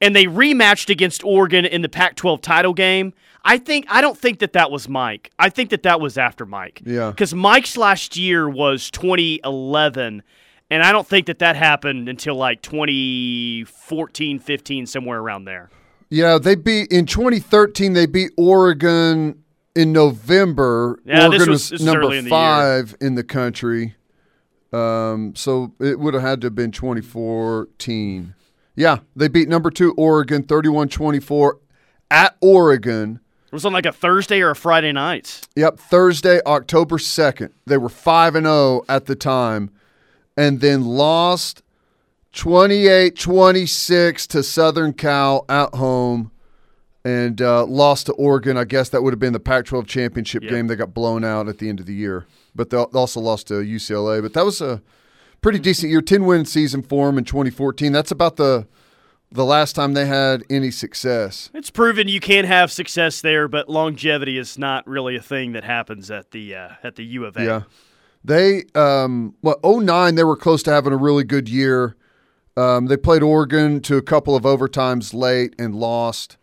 and 0.00 0.16
they 0.16 0.24
rematched 0.24 0.88
against 0.90 1.22
Oregon 1.22 1.64
in 1.64 1.82
the 1.82 1.88
Pac-12 1.88 2.40
title 2.40 2.72
game. 2.74 3.12
I 3.44 3.58
think 3.58 3.86
I 3.88 4.00
don't 4.00 4.18
think 4.18 4.40
that 4.40 4.54
that 4.54 4.70
was 4.70 4.88
Mike. 4.88 5.30
I 5.38 5.50
think 5.50 5.70
that 5.70 5.82
that 5.84 6.00
was 6.00 6.18
after 6.18 6.44
Mike. 6.46 6.80
Yeah. 6.84 7.10
Because 7.10 7.32
Mike's 7.34 7.76
last 7.76 8.16
year 8.16 8.48
was 8.48 8.90
2011, 8.90 10.22
and 10.70 10.82
I 10.82 10.90
don't 10.92 11.06
think 11.06 11.26
that 11.26 11.38
that 11.40 11.54
happened 11.56 12.08
until 12.08 12.34
like 12.34 12.62
2014, 12.62 14.38
15, 14.38 14.86
somewhere 14.86 15.18
around 15.20 15.44
there. 15.44 15.70
Yeah, 16.10 16.38
they 16.38 16.54
beat 16.54 16.90
in 16.92 17.06
2013. 17.06 17.92
They 17.92 18.06
beat 18.06 18.30
Oregon 18.36 19.42
in 19.74 19.92
November. 19.92 20.98
Yeah, 21.04 21.22
Oregon 21.26 21.38
this 21.38 21.48
was- 21.48 21.62
this 21.70 21.80
was 21.80 21.84
number 21.84 22.02
early 22.06 22.18
in 22.18 22.24
the 22.24 22.30
year. 22.30 22.38
five 22.38 22.96
in 23.00 23.14
the 23.16 23.24
country. 23.24 23.95
Um, 24.76 25.34
so 25.34 25.72
it 25.80 25.98
would 25.98 26.14
have 26.14 26.22
had 26.22 26.40
to 26.42 26.46
have 26.46 26.54
been 26.54 26.70
2014. 26.70 28.34
Yeah, 28.74 28.98
they 29.14 29.28
beat 29.28 29.48
number 29.48 29.70
two 29.70 29.94
Oregon 29.96 30.42
31-24 30.42 31.52
at 32.10 32.36
Oregon. 32.40 33.20
It 33.46 33.52
was 33.52 33.64
on 33.64 33.72
like 33.72 33.86
a 33.86 33.92
Thursday 33.92 34.42
or 34.42 34.50
a 34.50 34.56
Friday 34.56 34.92
night. 34.92 35.46
Yep, 35.56 35.78
Thursday, 35.78 36.40
October 36.44 36.98
2nd. 36.98 37.52
They 37.64 37.78
were 37.78 37.88
5 37.88 38.34
and 38.34 38.44
0 38.46 38.84
at 38.88 39.06
the 39.06 39.16
time 39.16 39.70
and 40.36 40.60
then 40.60 40.84
lost 40.84 41.62
28-26 42.34 44.26
to 44.26 44.42
Southern 44.42 44.92
Cal 44.92 45.46
at 45.48 45.74
home 45.74 46.30
and 47.06 47.40
uh, 47.40 47.64
lost 47.66 48.06
to 48.06 48.12
Oregon. 48.14 48.56
I 48.56 48.64
guess 48.64 48.88
that 48.88 49.02
would 49.02 49.12
have 49.12 49.20
been 49.20 49.32
the 49.32 49.38
Pac-12 49.40 49.86
championship 49.86 50.42
Yeah. 50.42 50.50
game. 50.50 50.66
They 50.66 50.74
got 50.74 50.92
blown 50.92 51.22
out 51.24 51.46
at 51.48 51.58
the 51.58 51.68
end 51.68 51.78
of 51.78 51.86
the 51.86 51.94
year. 51.94 52.26
But 52.54 52.70
they 52.70 52.76
also 52.76 53.20
lost 53.20 53.46
to 53.48 53.54
UCLA, 53.54 54.20
but 54.20 54.32
that 54.32 54.44
was 54.44 54.60
a 54.60 54.82
pretty 55.40 55.60
decent 55.60 55.90
year. 55.90 56.00
10-win 56.00 56.46
season 56.46 56.82
for 56.82 57.06
them 57.06 57.18
in 57.18 57.24
2014. 57.24 57.92
That's 57.92 58.10
about 58.10 58.36
the 58.36 58.66
the 59.30 59.44
last 59.44 59.74
time 59.74 59.92
they 59.94 60.06
had 60.06 60.44
any 60.48 60.70
success. 60.70 61.50
It's 61.52 61.68
proven 61.70 62.06
you 62.08 62.20
can 62.20 62.44
have 62.44 62.70
success 62.70 63.20
there, 63.20 63.48
but 63.48 63.68
longevity 63.68 64.38
is 64.38 64.56
not 64.56 64.86
really 64.86 65.16
a 65.16 65.20
thing 65.20 65.52
that 65.52 65.64
happens 65.64 66.10
at 66.10 66.30
the 66.30 66.54
uh, 66.54 66.68
at 66.82 66.94
the 66.96 67.04
U 67.04 67.24
of 67.24 67.36
A. 67.36 67.44
Yeah. 67.44 67.62
They 68.24 68.64
um 68.74 69.34
well 69.42 69.58
09 69.64 70.14
they 70.16 70.24
were 70.24 70.36
close 70.36 70.62
to 70.64 70.70
having 70.72 70.92
a 70.92 70.96
really 70.96 71.24
good 71.24 71.48
year. 71.48 71.94
Um, 72.56 72.86
they 72.86 72.96
played 72.96 73.22
Oregon 73.22 73.80
to 73.82 73.96
a 73.96 74.02
couple 74.02 74.34
of 74.34 74.44
overtimes 74.44 75.12
late 75.12 75.54
and 75.58 75.74
lost. 75.74 76.36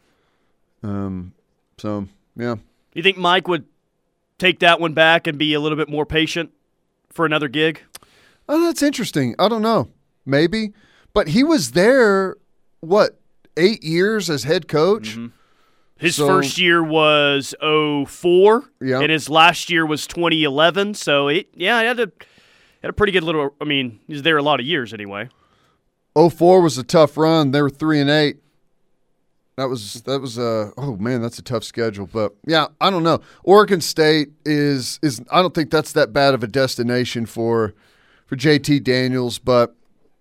Um 0.84 1.34
so 1.78 2.08
yeah. 2.36 2.56
You 2.94 3.02
think 3.04 3.18
Mike 3.18 3.48
would 3.48 3.66
take 4.38 4.60
that 4.60 4.80
one 4.80 4.94
back 4.94 5.26
and 5.28 5.38
be 5.38 5.54
a 5.54 5.60
little 5.60 5.78
bit 5.78 5.90
more 5.90 6.06
patient 6.06 6.52
for 7.12 7.26
another 7.26 7.48
gig? 7.48 7.82
Oh, 8.50 8.66
that's 8.66 8.84
interesting. 8.84 9.36
I 9.40 9.48
don't 9.48 9.62
know. 9.62 9.90
Maybe. 10.26 10.74
But 11.14 11.30
he 11.30 11.44
was 11.44 11.72
there 11.72 12.36
what, 12.82 13.20
8 13.56 13.84
years 13.84 14.30
as 14.30 14.44
head 14.44 14.68
coach? 14.68 15.12
Mm-hmm. 15.12 15.28
His 15.98 16.16
So- 16.16 16.28
first 16.28 16.58
year 16.58 16.84
was 16.84 17.56
04, 17.62 18.64
Yeah. 18.82 19.00
and 19.00 19.12
his 19.12 19.30
last 19.30 19.70
year 19.70 19.86
was 19.86 20.06
2011. 20.08 20.96
So 20.96 21.30
it, 21.30 21.48
yeah, 21.56 21.80
he 21.82 21.88
had 21.88 22.00
a 22.00 22.12
had 22.82 22.90
a 22.90 22.94
pretty 22.94 23.14
good 23.14 23.24
little. 23.24 23.56
I 23.62 23.64
mean, 23.64 24.00
he's 24.08 24.24
there 24.24 24.38
a 24.38 24.44
lot 24.44 24.60
of 24.60 24.66
years 24.66 24.94
anyway. 24.94 25.30
04 26.16 26.62
was 26.62 26.78
a 26.78 26.84
tough 26.84 27.16
run. 27.18 27.52
They 27.52 27.62
were 27.62 27.70
3 27.70 28.02
and 28.02 28.10
8. 28.10 28.38
That 29.56 29.70
was 29.70 30.02
that 30.04 30.20
was 30.20 30.38
a 30.38 30.72
oh 30.78 30.96
man, 30.98 31.22
that's 31.22 31.38
a 31.38 31.44
tough 31.44 31.64
schedule. 31.64 32.08
But 32.12 32.34
yeah, 32.48 32.68
I 32.82 32.90
don't 32.90 33.04
know. 33.04 33.22
Oregon 33.44 33.82
State 33.82 34.30
is 34.46 35.00
is 35.04 35.22
I 35.32 35.42
don't 35.42 35.54
think 35.54 35.70
that's 35.70 35.92
that 35.94 36.12
bad 36.12 36.34
of 36.34 36.44
a 36.44 36.48
destination 36.48 37.26
for 37.26 37.74
for 38.26 38.36
JT 38.36 38.84
Daniels, 38.84 39.38
but 39.38 39.76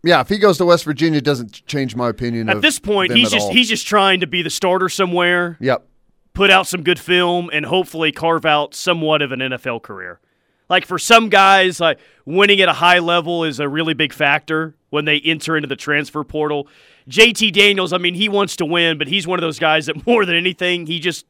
yeah, 0.04 0.20
if 0.20 0.28
he 0.28 0.38
goes 0.38 0.58
to 0.58 0.64
West 0.64 0.84
Virginia, 0.84 1.18
it 1.18 1.24
doesn't 1.24 1.64
change 1.66 1.94
my 1.94 2.08
opinion. 2.08 2.48
At 2.48 2.60
this 2.60 2.78
point, 2.78 3.12
he's 3.12 3.30
just 3.30 3.46
all. 3.46 3.52
he's 3.52 3.68
just 3.68 3.86
trying 3.86 4.20
to 4.20 4.26
be 4.26 4.42
the 4.42 4.50
starter 4.50 4.88
somewhere, 4.88 5.56
yep. 5.60 5.86
put 6.34 6.50
out 6.50 6.66
some 6.66 6.82
good 6.82 6.98
film, 6.98 7.48
and 7.52 7.64
hopefully 7.64 8.10
carve 8.10 8.44
out 8.44 8.74
somewhat 8.74 9.22
of 9.22 9.32
an 9.32 9.38
NFL 9.38 9.82
career. 9.82 10.20
Like 10.68 10.86
for 10.86 10.98
some 10.98 11.28
guys, 11.28 11.80
like 11.80 12.00
winning 12.24 12.60
at 12.60 12.68
a 12.68 12.72
high 12.72 12.98
level 12.98 13.44
is 13.44 13.60
a 13.60 13.68
really 13.68 13.94
big 13.94 14.12
factor 14.12 14.74
when 14.90 15.04
they 15.04 15.20
enter 15.20 15.56
into 15.56 15.68
the 15.68 15.76
transfer 15.76 16.24
portal. 16.24 16.66
JT 17.08 17.52
Daniels, 17.52 17.92
I 17.92 17.98
mean, 17.98 18.14
he 18.14 18.28
wants 18.28 18.56
to 18.56 18.64
win, 18.64 18.98
but 18.98 19.08
he's 19.08 19.26
one 19.26 19.38
of 19.38 19.42
those 19.42 19.58
guys 19.58 19.86
that 19.86 20.06
more 20.06 20.24
than 20.24 20.36
anything, 20.36 20.86
he 20.86 21.00
just 21.00 21.26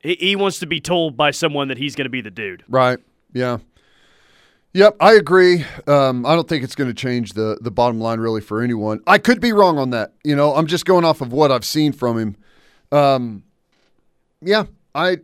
he, 0.00 0.36
wants 0.36 0.58
to 0.60 0.66
be 0.66 0.80
told 0.80 1.16
by 1.16 1.30
someone 1.30 1.68
that 1.68 1.78
he's 1.78 1.96
going 1.96 2.04
to 2.06 2.10
be 2.10 2.20
the 2.20 2.30
dude. 2.30 2.64
Right. 2.68 2.98
Yeah. 3.32 3.58
Yep, 4.74 4.96
I 5.00 5.14
agree. 5.14 5.64
Um, 5.86 6.24
I 6.26 6.34
don't 6.34 6.48
think 6.48 6.62
it's 6.62 6.74
going 6.74 6.88
to 6.88 6.94
change 6.94 7.32
the 7.32 7.58
the 7.60 7.70
bottom 7.70 8.00
line 8.00 8.20
really 8.20 8.42
for 8.42 8.62
anyone. 8.62 9.00
I 9.06 9.18
could 9.18 9.40
be 9.40 9.52
wrong 9.52 9.78
on 9.78 9.90
that. 9.90 10.12
You 10.22 10.36
know, 10.36 10.54
I'm 10.54 10.66
just 10.66 10.84
going 10.84 11.04
off 11.04 11.20
of 11.20 11.32
what 11.32 11.50
I've 11.50 11.64
seen 11.64 11.92
from 11.92 12.18
him. 12.18 12.36
Um, 12.92 13.44
yeah, 14.42 14.64
I 14.94 15.18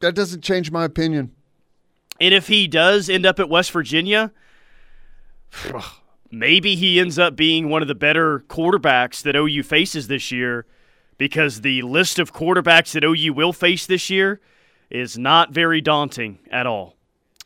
that 0.00 0.14
doesn't 0.14 0.42
change 0.42 0.70
my 0.70 0.84
opinion. 0.84 1.32
And 2.20 2.32
if 2.32 2.48
he 2.48 2.66
does 2.66 3.10
end 3.10 3.26
up 3.26 3.38
at 3.38 3.48
West 3.48 3.70
Virginia, 3.72 4.32
maybe 6.38 6.74
he 6.76 7.00
ends 7.00 7.18
up 7.18 7.36
being 7.36 7.68
one 7.68 7.82
of 7.82 7.88
the 7.88 7.94
better 7.94 8.40
quarterbacks 8.48 9.22
that 9.22 9.36
OU 9.36 9.62
faces 9.62 10.08
this 10.08 10.30
year 10.30 10.66
because 11.18 11.60
the 11.60 11.82
list 11.82 12.18
of 12.18 12.32
quarterbacks 12.32 12.92
that 12.92 13.04
OU 13.04 13.32
will 13.32 13.52
face 13.52 13.86
this 13.86 14.10
year 14.10 14.40
is 14.90 15.18
not 15.18 15.52
very 15.52 15.80
daunting 15.80 16.38
at 16.50 16.66
all. 16.66 16.96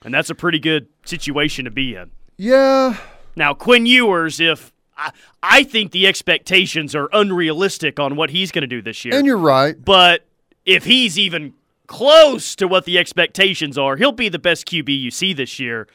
And 0.04 0.12
that's 0.14 0.30
a 0.30 0.34
pretty 0.34 0.58
good 0.58 0.88
situation 1.04 1.64
to 1.64 1.70
be 1.70 1.94
in. 1.94 2.10
Yeah, 2.36 2.96
Now, 3.34 3.52
Quinn 3.54 3.84
Ewers, 3.86 4.38
if 4.40 4.72
I, 4.96 5.10
I 5.42 5.62
think 5.64 5.92
the 5.92 6.06
expectations 6.06 6.94
are 6.94 7.08
unrealistic 7.12 7.98
on 8.00 8.16
what 8.16 8.30
he's 8.30 8.50
going 8.52 8.62
to 8.62 8.68
do 8.68 8.82
this 8.82 9.04
year. 9.04 9.14
and 9.14 9.26
you're 9.26 9.36
right. 9.36 9.76
But 9.82 10.26
if 10.64 10.84
he's 10.84 11.18
even 11.18 11.54
close 11.86 12.54
to 12.56 12.68
what 12.68 12.84
the 12.84 12.98
expectations 12.98 13.78
are, 13.78 13.96
he'll 13.96 14.12
be 14.12 14.28
the 14.28 14.38
best 14.38 14.66
QB 14.66 14.88
you 15.00 15.10
see 15.10 15.32
this 15.32 15.58
year. 15.58 15.88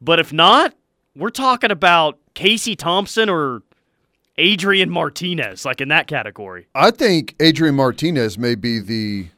But 0.00 0.18
if 0.18 0.32
not, 0.32 0.74
we're 1.16 1.30
talking 1.30 1.70
about 1.70 2.18
Casey 2.34 2.76
Thompson 2.76 3.28
or 3.28 3.62
Adrian 4.36 4.90
Martinez, 4.90 5.64
like 5.64 5.80
in 5.80 5.88
that 5.88 6.06
category. 6.06 6.66
I 6.74 6.90
think 6.90 7.34
Adrian 7.40 7.74
Martinez 7.74 8.36
may 8.38 8.54
be 8.54 8.80
the 8.80 9.28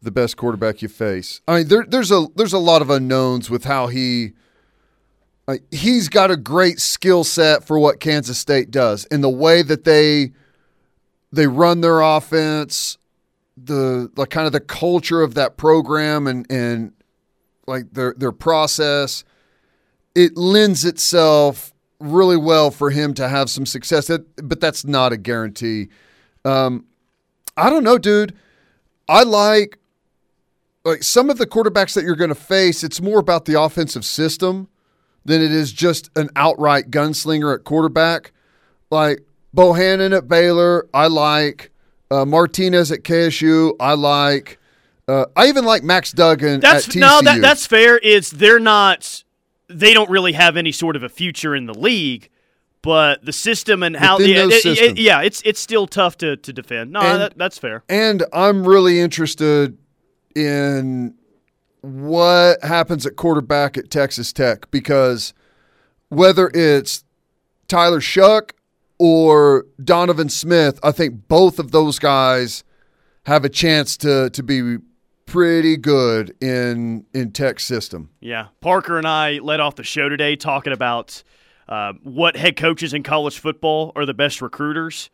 the 0.00 0.10
best 0.10 0.36
quarterback 0.36 0.80
you 0.80 0.88
face. 0.88 1.40
I 1.48 1.58
mean, 1.58 1.68
there, 1.68 1.84
there's 1.86 2.10
a 2.10 2.26
there's 2.36 2.52
a 2.52 2.58
lot 2.58 2.82
of 2.82 2.90
unknowns 2.90 3.50
with 3.50 3.64
how 3.64 3.88
he. 3.88 4.32
He's 5.70 6.10
got 6.10 6.30
a 6.30 6.36
great 6.36 6.78
skill 6.78 7.24
set 7.24 7.64
for 7.64 7.78
what 7.78 8.00
Kansas 8.00 8.36
State 8.36 8.70
does, 8.70 9.06
and 9.06 9.24
the 9.24 9.30
way 9.30 9.62
that 9.62 9.84
they 9.84 10.32
they 11.32 11.46
run 11.46 11.80
their 11.80 12.00
offense, 12.00 12.98
the 13.56 14.10
like 14.16 14.28
kind 14.28 14.46
of 14.46 14.52
the 14.52 14.60
culture 14.60 15.22
of 15.22 15.34
that 15.34 15.56
program, 15.56 16.26
and 16.26 16.44
and 16.50 16.92
like 17.66 17.92
their 17.92 18.14
their 18.18 18.32
process, 18.32 19.24
it 20.18 20.36
lends 20.36 20.84
itself 20.84 21.72
really 22.00 22.36
well 22.36 22.72
for 22.72 22.90
him 22.90 23.14
to 23.14 23.28
have 23.28 23.48
some 23.48 23.64
success. 23.64 24.08
That, 24.08 24.48
but 24.48 24.60
that's 24.60 24.84
not 24.84 25.12
a 25.12 25.16
guarantee. 25.16 25.90
Um, 26.44 26.86
I 27.56 27.70
don't 27.70 27.84
know, 27.84 27.98
dude. 27.98 28.34
I 29.08 29.22
like 29.22 29.78
like 30.84 31.04
some 31.04 31.30
of 31.30 31.38
the 31.38 31.46
quarterbacks 31.46 31.94
that 31.94 32.02
you're 32.02 32.16
going 32.16 32.30
to 32.30 32.34
face. 32.34 32.82
It's 32.82 33.00
more 33.00 33.20
about 33.20 33.44
the 33.44 33.60
offensive 33.60 34.04
system 34.04 34.68
than 35.24 35.40
it 35.40 35.52
is 35.52 35.72
just 35.72 36.10
an 36.16 36.30
outright 36.34 36.90
gunslinger 36.90 37.54
at 37.54 37.62
quarterback. 37.62 38.32
Like 38.90 39.20
Bohanon 39.54 40.12
at 40.12 40.26
Baylor, 40.26 40.88
I 40.92 41.06
like 41.06 41.70
uh, 42.10 42.24
Martinez 42.24 42.90
at 42.90 43.04
KSU. 43.04 43.76
I 43.78 43.94
like. 43.94 44.58
Uh, 45.06 45.26
I 45.36 45.46
even 45.46 45.64
like 45.64 45.84
Max 45.84 46.10
Duggan 46.10 46.58
That's 46.58 46.88
at 46.88 46.94
TCU. 46.94 47.00
no, 47.00 47.20
that, 47.22 47.40
that's 47.40 47.66
fair. 47.66 48.00
It's 48.02 48.30
they're 48.30 48.58
not. 48.58 49.22
They 49.68 49.92
don't 49.94 50.10
really 50.10 50.32
have 50.32 50.56
any 50.56 50.72
sort 50.72 50.96
of 50.96 51.02
a 51.02 51.08
future 51.08 51.54
in 51.54 51.66
the 51.66 51.74
league, 51.74 52.28
but 52.82 53.24
the 53.24 53.32
system 53.32 53.82
and 53.82 53.94
how 53.96 54.18
yeah, 54.18 54.44
it- 54.46 54.64
it- 54.82 54.98
yeah, 54.98 55.20
it's 55.22 55.42
it's 55.44 55.60
still 55.60 55.86
tough 55.86 56.16
to, 56.18 56.36
to 56.36 56.52
defend. 56.52 56.92
No, 56.92 57.00
And- 57.00 57.20
that, 57.20 57.38
that's 57.38 57.58
fair. 57.58 57.84
And 57.88 58.24
I'm 58.32 58.66
really 58.66 58.98
interested 59.00 59.76
in 60.34 61.14
what 61.80 62.62
happens 62.64 63.06
at 63.06 63.16
quarterback 63.16 63.76
at 63.76 63.90
Texas 63.90 64.32
Tech 64.32 64.70
because 64.70 65.32
whether 66.08 66.50
it's 66.54 67.04
Tyler 67.68 68.00
Shough 68.00 68.50
or 68.98 69.66
Donovan 69.82 70.28
Smith, 70.28 70.80
I 70.82 70.90
think 70.92 71.28
both 71.28 71.58
of 71.58 71.70
those 71.70 71.98
guys 71.98 72.64
have 73.26 73.44
a 73.44 73.48
chance 73.48 73.96
to 73.98 74.30
to 74.30 74.42
be 74.42 74.78
pretty 75.28 75.76
good 75.76 76.34
in 76.42 77.04
in 77.12 77.30
Tech's 77.30 77.64
system. 77.64 78.10
Yeah, 78.20 78.48
Parker 78.60 78.98
and 78.98 79.06
I 79.06 79.38
led 79.38 79.60
off 79.60 79.76
the 79.76 79.84
show 79.84 80.08
today 80.08 80.36
talking 80.36 80.72
about 80.72 81.22
uh, 81.68 81.92
what 82.02 82.36
head 82.36 82.56
coaches 82.56 82.94
in 82.94 83.02
college 83.02 83.38
football 83.38 83.92
are 83.94 84.06
the 84.06 84.14
best 84.14 84.42
recruiters. 84.42 85.10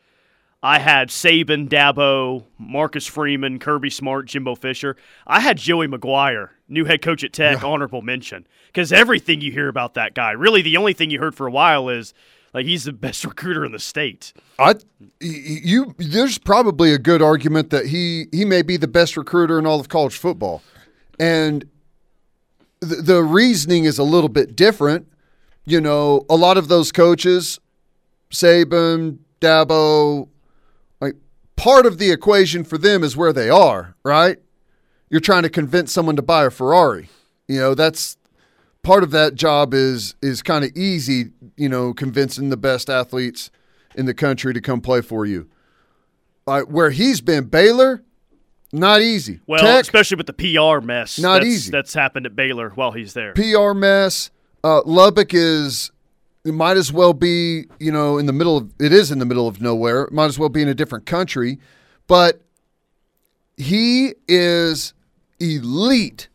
I 0.63 0.79
had 0.79 1.11
Saban, 1.11 1.69
Dabo, 1.69 2.45
Marcus 2.57 3.07
Freeman, 3.07 3.59
Kirby 3.59 3.91
Smart, 3.91 4.27
Jimbo 4.27 4.55
Fisher. 4.55 4.97
I 5.27 5.41
had 5.41 5.59
Joey 5.59 5.89
McGuire, 5.89 6.51
new 6.69 6.87
head 6.87 7.03
coach 7.03 7.23
at 7.23 7.35
Tech, 7.35 7.63
honorable 7.63 8.01
mention. 8.01 8.47
Because 8.69 8.91
everything 8.91 9.43
you 9.43 9.53
hear 9.53 9.69
about 9.69 9.93
that 9.95 10.15
guy, 10.15 10.31
really 10.31 10.63
the 10.63 10.79
only 10.79 10.95
thing 10.95 11.11
you 11.11 11.21
heard 11.21 11.35
for 11.35 11.47
a 11.47 11.51
while 11.51 11.91
is 11.91 12.15
like 12.55 12.67
he's 12.67 12.85
the 12.85 12.93
best 12.93 13.25
recruiter 13.27 13.65
in 13.65 13.73
the 13.73 13.79
state. 13.79 14.33
I 14.59 14.77
you 15.21 15.95
there's 15.99 16.39
probably 16.39 16.95
a 16.95 16.99
good 16.99 17.21
argument 17.21 17.71
that 17.71 17.87
he 17.87 18.27
he 18.33 18.45
may 18.45 18.63
be 18.63 18.77
the 18.77 18.89
best 18.89 19.17
recruiter 19.17 19.59
in 19.59 19.67
all 19.67 19.81
of 19.81 19.89
college 19.89 20.17
football, 20.17 20.63
and 21.19 21.69
the, 22.81 22.97
the 22.97 23.23
reasoning 23.23 23.85
is 23.85 23.99
a 23.99 24.05
little 24.05 24.31
bit 24.31 24.57
different. 24.57 25.09
You 25.67 25.81
know, 25.81 26.25
a 26.31 26.37
lot 26.37 26.57
of 26.57 26.69
those 26.69 26.93
coaches, 26.93 27.59
Saban, 28.31 29.19
Dabo, 29.41 30.29
like 31.01 31.17
part 31.57 31.87
of 31.87 31.99
the 31.99 32.11
equation 32.11 32.65
for 32.65 32.79
them 32.79 33.03
is 33.03 33.17
where 33.17 33.33
they 33.33 33.51
are. 33.51 33.97
Right? 34.05 34.39
You're 35.11 35.21
trying 35.21 35.43
to 35.43 35.51
convince 35.51 35.93
someone 35.93 36.17
to 36.17 36.23
buy 36.23 36.45
a 36.45 36.51
Ferrari. 36.51 37.09
You 37.47 37.59
know, 37.59 37.75
that's 37.75 38.17
part 38.85 39.03
of 39.03 39.11
that 39.11 39.35
job 39.35 39.75
is 39.75 40.15
is 40.23 40.43
kind 40.43 40.65
of 40.65 40.71
easy, 40.77 41.31
you 41.57 41.69
know, 41.69 41.93
convincing 41.93 42.51
the 42.51 42.57
best 42.57 42.89
athletes 42.89 43.51
in 43.97 44.07
the 44.07 44.15
country 44.15 44.55
to 44.55 44.61
come 44.61 44.81
play 44.81 45.01
for 45.01 45.27
you. 45.27 45.49
Uh, 46.47 46.61
where 46.63 46.91
he's 46.91 47.21
been, 47.21 47.45
Baylor, 47.45 48.03
not 48.73 49.01
easy. 49.01 49.41
Well, 49.47 49.61
Tech, 49.61 49.83
especially 49.83 50.19
with 50.19 50.27
the 50.27 50.33
PR 50.35 50.85
mess 50.85 51.19
Not 51.19 51.39
that's, 51.39 51.47
easy. 51.47 51.71
that's 51.71 51.95
happened 51.95 52.27
at 52.27 52.37
Baylor 52.37 52.71
while 52.71 52.93
he's 52.93 53.15
there. 53.15 53.33
PR 53.33 53.73
mess. 53.73 54.31
Uh, 54.63 54.83
Lubbock 54.85 55.33
is 55.33 55.91
it 56.45 56.53
might 56.53 56.77
as 56.77 56.93
well 56.93 57.15
be, 57.15 57.65
you 57.81 57.91
know, 57.91 58.19
in 58.19 58.27
the 58.27 58.33
middle 58.33 58.57
of 58.59 58.71
it 58.79 58.93
is 58.93 59.11
in 59.11 59.19
the 59.19 59.25
middle 59.25 59.49
of 59.49 59.61
nowhere. 59.61 60.03
It 60.03 60.13
might 60.13 60.27
as 60.27 60.39
well 60.39 60.51
be 60.51 60.61
in 60.61 60.69
a 60.69 60.75
different 60.75 61.07
country, 61.07 61.59
but 62.07 62.43
he 63.57 64.15
is 64.29 64.93
elite 65.41 66.29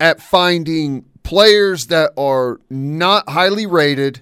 at 0.00 0.20
finding 0.20 1.04
players 1.24 1.86
that 1.86 2.12
are 2.16 2.60
not 2.70 3.28
highly 3.28 3.66
rated 3.66 4.20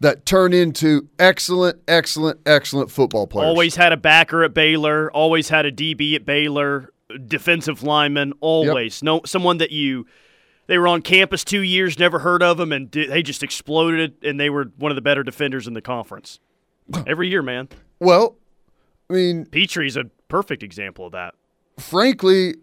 that 0.00 0.26
turn 0.26 0.52
into 0.52 1.08
excellent, 1.18 1.80
excellent, 1.86 2.40
excellent 2.44 2.90
football 2.90 3.26
players. 3.28 3.46
Always 3.46 3.76
had 3.76 3.92
a 3.92 3.96
backer 3.96 4.42
at 4.42 4.52
Baylor. 4.52 5.10
Always 5.12 5.48
had 5.48 5.64
a 5.64 5.70
DB 5.72 6.14
at 6.16 6.26
Baylor. 6.26 6.92
Defensive 7.26 7.82
lineman. 7.82 8.32
Always 8.40 9.02
no 9.02 9.20
someone 9.24 9.58
that 9.58 9.70
you. 9.70 10.06
They 10.66 10.78
were 10.78 10.88
on 10.88 11.02
campus 11.02 11.44
two 11.44 11.60
years, 11.60 11.98
never 11.98 12.20
heard 12.20 12.42
of 12.42 12.56
them, 12.56 12.72
and 12.72 12.90
they 12.90 13.22
just 13.22 13.42
exploded, 13.42 14.14
and 14.22 14.40
they 14.40 14.48
were 14.48 14.72
one 14.78 14.90
of 14.90 14.96
the 14.96 15.02
better 15.02 15.22
defenders 15.22 15.66
in 15.66 15.74
the 15.74 15.82
conference. 15.82 16.40
Every 17.06 17.28
year, 17.28 17.42
man. 17.42 17.68
well, 18.00 18.36
I 19.10 19.12
mean, 19.12 19.44
Petrie's 19.44 19.96
a 19.98 20.04
perfect 20.28 20.62
example 20.62 21.06
of 21.06 21.12
that. 21.12 21.34
frankly, 21.78 22.54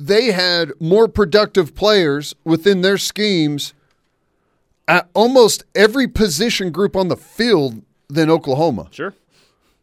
they 0.00 0.32
had 0.32 0.72
more 0.80 1.08
productive 1.08 1.74
players 1.74 2.34
within 2.44 2.80
their 2.80 2.98
schemes 2.98 3.74
at 4.88 5.08
almost 5.14 5.64
every 5.74 6.08
position 6.08 6.72
group 6.72 6.96
on 6.96 7.08
the 7.08 7.16
field 7.16 7.82
than 8.08 8.30
Oklahoma. 8.30 8.88
Sure. 8.90 9.14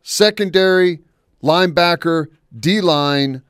Secondary, 0.02 1.00
linebacker, 1.44 2.28
D 2.58 2.82
line, 2.82 3.42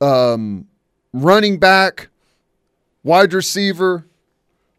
um, 0.00 0.66
running 1.12 1.58
back, 1.58 2.08
wide 3.04 3.32
receiver. 3.32 4.04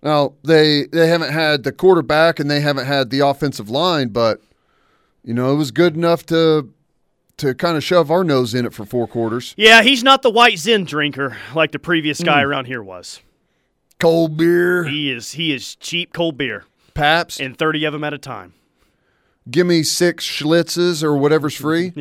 Now 0.02 0.34
they 0.44 0.86
they 0.88 1.08
haven't 1.08 1.32
had 1.32 1.64
the 1.64 1.72
quarterback 1.72 2.40
and 2.40 2.52
they 2.52 2.60
haven't 2.60 2.86
had 2.86 3.10
the 3.10 3.22
offensive 3.22 3.70
line, 3.70 4.10
but 4.10 4.42
you 5.24 5.34
know 5.34 5.54
it 5.54 5.56
was 5.56 5.72
good 5.72 5.96
enough 5.96 6.26
to 6.28 6.70
to 7.38 7.54
kind 7.56 7.76
of 7.78 7.84
shove 7.84 8.12
our 8.12 8.24
nose 8.24 8.54
in 8.54 8.65
it 8.65 8.74
for 8.74 8.86
four 8.86 9.08
quarters. 9.08 9.54
Yeah, 9.58 9.82
he's 9.82 10.04
not 10.04 10.22
the 10.22 10.30
white 10.30 10.58
Zin 10.60 10.86
drinker 10.86 11.38
like 11.56 11.72
the 11.72 11.80
previous 11.80 12.22
guy 12.22 12.41
Hmm. 12.41 12.48
around 12.50 12.65
here 12.65 12.84
was. 12.84 13.22
Cold 14.00 14.36
beer, 14.38 14.84
He 14.86 15.12
is 15.12 15.32
he 15.34 15.54
is 15.54 15.76
cheap 15.76 16.13
cold 16.13 16.38
beer 16.38 16.65
Pabst. 16.93 17.39
and 17.39 17.58
thirty 17.58 17.86
of 17.86 17.93
them 17.93 18.04
at 18.04 18.13
a 18.13 18.17
time. 18.17 18.54
Give 19.50 19.67
me 19.67 19.84
six 19.84 20.26
Schlitzes 20.26 21.04
or 21.04 21.15
whatever's 21.17 21.56
free. 21.56 21.91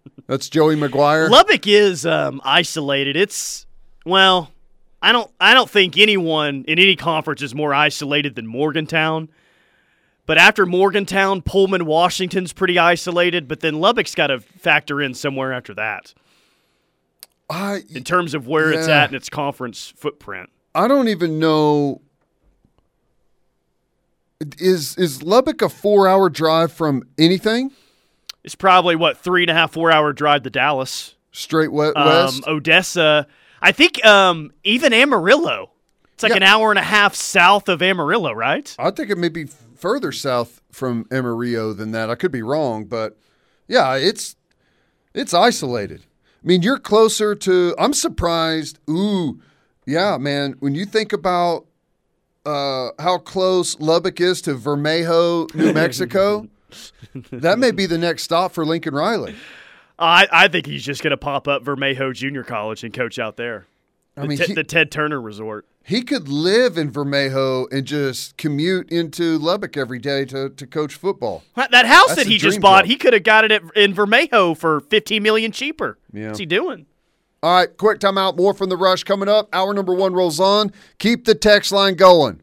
That's 0.26 0.48
Joey 0.48 0.76
McGuire. 0.76 1.30
Lubbock 1.30 1.66
is 1.66 2.04
um, 2.06 2.40
isolated. 2.44 3.16
It's 3.16 3.66
well, 4.04 4.50
I 5.02 5.12
don't 5.12 5.30
I 5.40 5.52
don't 5.54 5.70
think 5.70 5.96
anyone 5.98 6.64
in 6.68 6.78
any 6.78 6.96
conference 6.96 7.42
is 7.42 7.54
more 7.54 7.72
isolated 7.74 8.34
than 8.36 8.46
Morgantown. 8.46 9.28
But 10.28 10.36
after 10.36 10.66
Morgantown, 10.66 11.40
Pullman, 11.40 11.86
Washington's 11.86 12.52
pretty 12.52 12.78
isolated. 12.78 13.48
But 13.48 13.60
then 13.60 13.80
Lubbock's 13.80 14.14
got 14.14 14.26
to 14.26 14.40
factor 14.40 15.00
in 15.00 15.14
somewhere 15.14 15.54
after 15.54 15.72
that 15.74 16.12
I 17.48 17.80
in 17.88 18.04
terms 18.04 18.34
of 18.34 18.46
where 18.46 18.70
it's 18.70 18.88
at 18.88 19.08
in 19.08 19.16
its 19.16 19.30
conference 19.30 19.92
footprint. 19.96 20.50
I 20.74 20.86
don't 20.86 21.08
even 21.08 21.38
know. 21.38 22.02
Is 24.58 24.96
is 24.98 25.22
Lubbock 25.22 25.62
a 25.62 25.68
four 25.70 26.06
hour 26.06 26.28
drive 26.28 26.72
from 26.72 27.02
anything? 27.18 27.72
It's 28.44 28.54
probably 28.54 28.96
what 28.96 29.16
three 29.18 29.42
and 29.44 29.50
a 29.50 29.54
half, 29.54 29.72
four 29.72 29.90
hour 29.90 30.12
drive 30.12 30.42
to 30.42 30.50
Dallas. 30.50 31.14
Straight 31.32 31.70
Um, 31.70 31.94
west. 31.94 32.46
Odessa. 32.46 33.26
I 33.62 33.72
think 33.72 34.04
um, 34.04 34.52
even 34.62 34.92
Amarillo. 34.92 35.70
It's 36.12 36.22
like 36.22 36.30
Yeah. 36.30 36.36
an 36.36 36.42
hour 36.42 36.70
and 36.70 36.78
a 36.78 36.82
half 36.82 37.14
south 37.14 37.68
of 37.68 37.80
Amarillo, 37.80 38.32
right? 38.32 38.74
I 38.78 38.90
think 38.90 39.08
it 39.10 39.16
may 39.18 39.28
be 39.28 39.46
further 39.78 40.12
south 40.12 40.60
from 40.72 41.06
Amarillo 41.10 41.72
than 41.72 41.92
that. 41.92 42.10
I 42.10 42.14
could 42.14 42.32
be 42.32 42.42
wrong, 42.42 42.84
but 42.84 43.16
yeah, 43.66 43.94
it's 43.96 44.36
it's 45.14 45.32
isolated. 45.34 46.02
I 46.42 46.46
mean, 46.46 46.62
you're 46.62 46.78
closer 46.78 47.34
to. 47.34 47.74
I'm 47.78 47.92
surprised. 47.92 48.78
Ooh, 48.88 49.40
yeah, 49.86 50.16
man. 50.18 50.54
When 50.60 50.74
you 50.74 50.84
think 50.84 51.12
about 51.12 51.66
uh, 52.46 52.90
how 52.98 53.18
close 53.18 53.78
Lubbock 53.80 54.20
is 54.20 54.40
to 54.42 54.54
Vermejo, 54.54 55.52
New 55.54 55.72
Mexico, 55.72 56.48
that 57.32 57.58
may 57.58 57.70
be 57.72 57.86
the 57.86 57.98
next 57.98 58.22
stop 58.22 58.52
for 58.52 58.64
Lincoln 58.64 58.94
Riley. 58.94 59.34
I, 59.98 60.28
I 60.30 60.48
think 60.48 60.66
he's 60.66 60.84
just 60.84 61.02
going 61.02 61.10
to 61.10 61.16
pop 61.16 61.48
up 61.48 61.64
Vermejo 61.64 62.14
Junior 62.14 62.44
College 62.44 62.84
and 62.84 62.94
coach 62.94 63.18
out 63.18 63.36
there. 63.36 63.66
I 64.16 64.26
mean, 64.26 64.38
Te- 64.38 64.46
he- 64.46 64.54
the 64.54 64.64
Ted 64.64 64.90
Turner 64.92 65.20
Resort. 65.20 65.66
He 65.88 66.02
could 66.02 66.28
live 66.28 66.76
in 66.76 66.92
Vermejo 66.92 67.66
and 67.72 67.86
just 67.86 68.36
commute 68.36 68.92
into 68.92 69.38
Lubbock 69.38 69.74
every 69.78 69.98
day 69.98 70.26
to, 70.26 70.50
to 70.50 70.66
coach 70.66 70.94
football. 70.94 71.44
That 71.56 71.86
house 71.86 72.08
That's 72.08 72.24
that 72.24 72.26
he 72.26 72.36
just 72.36 72.60
bought, 72.60 72.82
job. 72.82 72.88
he 72.90 72.96
could 72.96 73.14
have 73.14 73.22
got 73.22 73.46
it 73.46 73.52
at, 73.52 73.62
in 73.74 73.94
Vermejo 73.94 74.54
for 74.54 74.80
fifteen 74.80 75.22
million 75.22 75.50
cheaper. 75.50 75.98
Yeah. 76.12 76.26
What's 76.26 76.40
he 76.40 76.44
doing? 76.44 76.84
All 77.42 77.54
right, 77.54 77.74
quick 77.74 78.00
timeout. 78.00 78.36
More 78.36 78.52
from 78.52 78.68
the 78.68 78.76
rush 78.76 79.02
coming 79.04 79.30
up. 79.30 79.48
Hour 79.54 79.72
number 79.72 79.94
one 79.94 80.12
rolls 80.12 80.38
on. 80.38 80.72
Keep 80.98 81.24
the 81.24 81.34
text 81.34 81.72
line 81.72 81.94
going. 81.94 82.42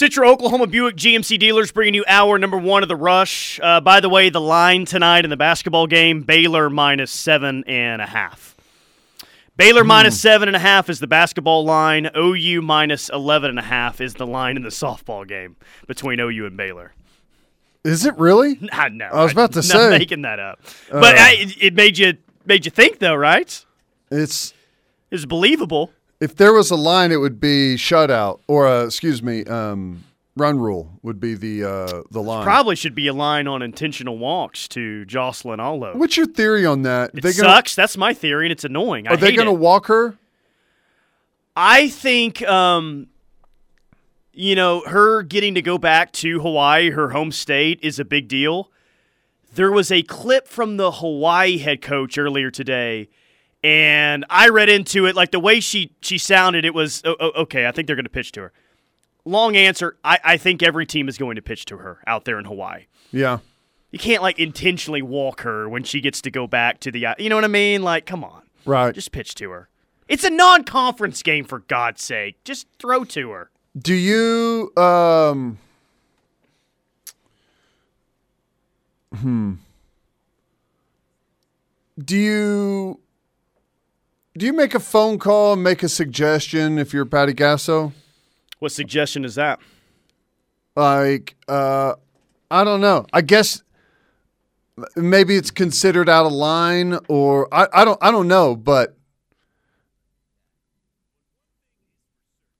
Citra 0.00 0.26
Oklahoma 0.26 0.66
Buick 0.66 0.96
GMC 0.96 1.38
dealers 1.38 1.72
bringing 1.72 1.92
you 1.92 2.04
hour 2.08 2.38
number 2.38 2.56
one 2.56 2.82
of 2.82 2.88
the 2.88 2.96
rush. 2.96 3.60
Uh, 3.62 3.82
by 3.82 4.00
the 4.00 4.08
way, 4.08 4.30
the 4.30 4.40
line 4.40 4.86
tonight 4.86 5.24
in 5.24 5.30
the 5.30 5.36
basketball 5.36 5.86
game: 5.86 6.22
Baylor 6.22 6.70
minus 6.70 7.10
seven 7.10 7.64
and 7.66 8.00
a 8.00 8.06
half. 8.06 8.56
Baylor 9.58 9.84
minus 9.84 10.18
seven 10.18 10.48
and 10.48 10.56
a 10.56 10.58
half 10.58 10.88
is 10.88 11.00
the 11.00 11.06
basketball 11.06 11.66
line. 11.66 12.08
OU 12.16 12.62
minus 12.62 13.10
eleven 13.10 13.50
and 13.50 13.58
a 13.58 13.62
half 13.62 14.00
is 14.00 14.14
the 14.14 14.26
line 14.26 14.56
in 14.56 14.62
the 14.62 14.70
softball 14.70 15.28
game 15.28 15.56
between 15.86 16.18
OU 16.18 16.46
and 16.46 16.56
Baylor. 16.56 16.94
Is 17.84 18.06
it 18.06 18.16
really? 18.16 18.58
I 18.72 18.88
know. 18.88 19.04
I 19.04 19.22
was 19.22 19.32
about 19.32 19.52
to 19.52 19.58
I'm 19.58 19.64
say. 19.64 19.86
Uh. 19.86 19.90
making 19.90 20.22
that 20.22 20.38
up, 20.40 20.60
but 20.90 21.18
I, 21.18 21.32
it- 21.34 21.62
it 21.62 21.74
made 21.74 21.98
you 21.98 22.14
made 22.46 22.64
you 22.64 22.70
think 22.70 23.00
though, 23.00 23.16
right? 23.16 23.66
It's 24.10 24.54
It's 25.10 25.26
believable. 25.26 25.92
If 26.20 26.36
there 26.36 26.52
was 26.52 26.70
a 26.70 26.76
line, 26.76 27.12
it 27.12 27.16
would 27.16 27.40
be 27.40 27.76
shutout 27.76 28.40
or 28.46 28.66
uh, 28.66 28.84
excuse 28.84 29.22
me, 29.22 29.44
um, 29.44 30.04
run 30.36 30.58
rule 30.58 30.98
would 31.02 31.20
be 31.20 31.34
the 31.34 31.64
uh, 31.64 32.02
the 32.10 32.20
line. 32.20 32.44
Probably 32.44 32.76
should 32.76 32.94
be 32.94 33.06
a 33.06 33.12
line 33.12 33.46
on 33.46 33.62
intentional 33.62 34.18
walks 34.18 34.68
to 34.68 35.04
Jocelyn 35.06 35.60
Alo. 35.60 35.96
What's 35.96 36.16
your 36.16 36.26
theory 36.26 36.66
on 36.66 36.82
that? 36.82 37.12
It 37.14 37.22
They 37.22 37.32
sucks. 37.32 37.74
That's 37.74 37.96
my 37.96 38.12
theory, 38.14 38.46
and 38.46 38.52
it's 38.52 38.64
annoying. 38.64 39.08
I 39.08 39.12
Are 39.12 39.16
they 39.16 39.34
going 39.34 39.46
to 39.46 39.52
walk 39.52 39.86
her? 39.86 40.16
I 41.56 41.88
think, 41.88 42.42
um, 42.42 43.08
you 44.32 44.54
know, 44.54 44.80
her 44.86 45.22
getting 45.22 45.54
to 45.54 45.62
go 45.62 45.78
back 45.78 46.12
to 46.12 46.40
Hawaii, 46.40 46.90
her 46.90 47.10
home 47.10 47.32
state, 47.32 47.80
is 47.82 47.98
a 47.98 48.04
big 48.04 48.28
deal. 48.28 48.70
There 49.54 49.72
was 49.72 49.90
a 49.90 50.02
clip 50.02 50.46
from 50.46 50.76
the 50.76 50.92
Hawaii 50.92 51.58
head 51.58 51.82
coach 51.82 52.16
earlier 52.16 52.50
today, 52.50 53.08
and 53.62 54.24
I 54.30 54.48
read 54.48 54.68
into 54.68 55.06
it 55.06 55.14
like 55.16 55.30
the 55.32 55.40
way 55.40 55.60
she 55.60 55.92
she 56.00 56.18
sounded. 56.18 56.64
It 56.64 56.74
was 56.74 57.02
oh, 57.04 57.16
okay. 57.36 57.66
I 57.66 57.72
think 57.72 57.86
they're 57.86 57.96
going 57.96 58.04
to 58.04 58.10
pitch 58.10 58.32
to 58.32 58.40
her. 58.42 58.52
Long 59.24 59.54
answer. 59.56 59.96
I, 60.02 60.18
I 60.24 60.36
think 60.38 60.62
every 60.62 60.86
team 60.86 61.08
is 61.08 61.18
going 61.18 61.36
to 61.36 61.42
pitch 61.42 61.66
to 61.66 61.76
her 61.78 61.98
out 62.06 62.24
there 62.24 62.38
in 62.38 62.46
Hawaii. 62.46 62.86
Yeah. 63.12 63.38
You 63.90 63.98
can't 63.98 64.22
like 64.22 64.38
intentionally 64.38 65.02
walk 65.02 65.40
her 65.42 65.68
when 65.68 65.82
she 65.84 66.00
gets 66.00 66.20
to 66.22 66.30
go 66.30 66.46
back 66.46 66.80
to 66.80 66.90
the. 66.90 67.06
You 67.18 67.28
know 67.28 67.34
what 67.34 67.44
I 67.44 67.48
mean? 67.48 67.82
Like, 67.82 68.06
come 68.06 68.24
on, 68.24 68.42
Right. 68.64 68.94
just 68.94 69.12
pitch 69.12 69.34
to 69.36 69.50
her. 69.50 69.68
It's 70.08 70.24
a 70.24 70.30
non-conference 70.30 71.22
game 71.22 71.44
for 71.44 71.58
God's 71.60 72.02
sake. 72.02 72.42
Just 72.44 72.66
throw 72.78 73.04
to 73.04 73.30
her. 73.30 73.50
Do 73.78 73.94
you 73.94 74.72
um 74.76 75.58
Hmm. 79.20 79.54
Do 82.02 82.16
you 82.16 83.00
do 84.36 84.46
you 84.46 84.52
make 84.52 84.74
a 84.74 84.80
phone 84.80 85.18
call 85.18 85.54
and 85.54 85.62
make 85.62 85.82
a 85.82 85.88
suggestion 85.88 86.78
if 86.78 86.92
you're 86.92 87.04
Patty 87.04 87.34
Gasso? 87.34 87.92
What 88.58 88.72
suggestion 88.72 89.24
is 89.24 89.34
that? 89.34 89.58
Like 90.76 91.36
uh 91.48 91.94
I 92.50 92.64
don't 92.64 92.80
know. 92.80 93.06
I 93.12 93.22
guess 93.22 93.62
maybe 94.96 95.36
it's 95.36 95.50
considered 95.50 96.08
out 96.08 96.26
of 96.26 96.32
line 96.32 96.98
or 97.08 97.52
I, 97.52 97.66
I 97.72 97.84
don't 97.84 97.98
I 98.02 98.10
don't 98.10 98.28
know, 98.28 98.54
but 98.54 98.96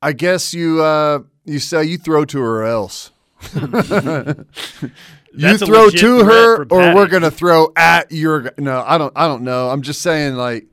I 0.03 0.13
guess 0.13 0.53
you 0.53 0.83
uh 0.83 1.21
you 1.45 1.61
say 1.61 1.85
you 1.85 1.99
throw 1.99 2.25
to 2.25 2.41
her 2.41 2.63
or 2.63 2.65
else. 2.65 3.13
you 3.55 5.57
throw 5.57 5.89
to 5.89 6.25
her 6.25 6.65
or 6.65 6.95
we're 6.95 7.07
gonna 7.07 7.31
throw 7.31 7.73
at 7.77 8.11
your 8.11 8.53
no, 8.59 8.83
I 8.87 8.99
don't 8.99 9.13
I 9.15 9.29
don't 9.29 9.43
know. 9.43 9.71
I'm 9.71 9.83
just 9.83 10.03
saying 10.03 10.35
like 10.35 10.67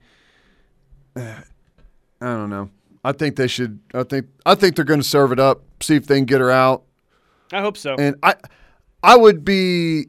I 1.17 2.25
don't 2.25 2.49
know. 2.49 2.69
I 3.03 3.11
think 3.11 3.35
they 3.35 3.47
should 3.47 3.79
I 3.93 4.03
think 4.03 4.27
I 4.45 4.55
think 4.55 4.75
they're 4.75 4.85
gonna 4.85 5.03
serve 5.03 5.31
it 5.31 5.39
up, 5.39 5.61
see 5.81 5.95
if 5.95 6.07
they 6.07 6.17
can 6.17 6.25
get 6.25 6.41
her 6.41 6.51
out. 6.51 6.83
I 7.51 7.61
hope 7.61 7.77
so. 7.77 7.95
And 7.95 8.15
I 8.23 8.35
I 9.03 9.15
would 9.15 9.45
be 9.45 10.07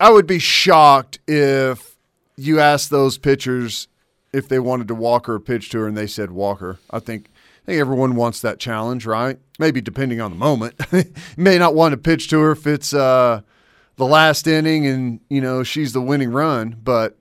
I 0.00 0.10
would 0.10 0.26
be 0.26 0.38
shocked 0.38 1.20
if 1.28 1.96
you 2.36 2.58
asked 2.58 2.90
those 2.90 3.18
pitchers 3.18 3.86
if 4.32 4.48
they 4.48 4.58
wanted 4.58 4.88
to 4.88 4.94
walk 4.94 5.26
her 5.26 5.34
or 5.34 5.40
pitch 5.40 5.70
to 5.70 5.80
her 5.80 5.86
and 5.86 5.96
they 5.96 6.06
said 6.06 6.30
walker. 6.30 6.78
I 6.90 6.98
think 6.98 7.28
I 7.62 7.66
think 7.66 7.80
everyone 7.80 8.16
wants 8.16 8.40
that 8.40 8.58
challenge, 8.58 9.06
right? 9.06 9.38
Maybe 9.58 9.80
depending 9.80 10.20
on 10.20 10.30
the 10.30 10.38
moment. 10.38 10.74
you 10.92 11.04
may 11.36 11.58
not 11.58 11.74
want 11.74 11.92
to 11.92 11.98
pitch 11.98 12.28
to 12.30 12.40
her 12.40 12.52
if 12.52 12.66
it's 12.66 12.94
uh, 12.94 13.42
the 13.96 14.06
last 14.06 14.46
inning 14.46 14.86
and 14.86 15.20
you 15.28 15.40
know 15.40 15.62
she's 15.62 15.92
the 15.92 16.00
winning 16.00 16.32
run, 16.32 16.76
but 16.82 17.18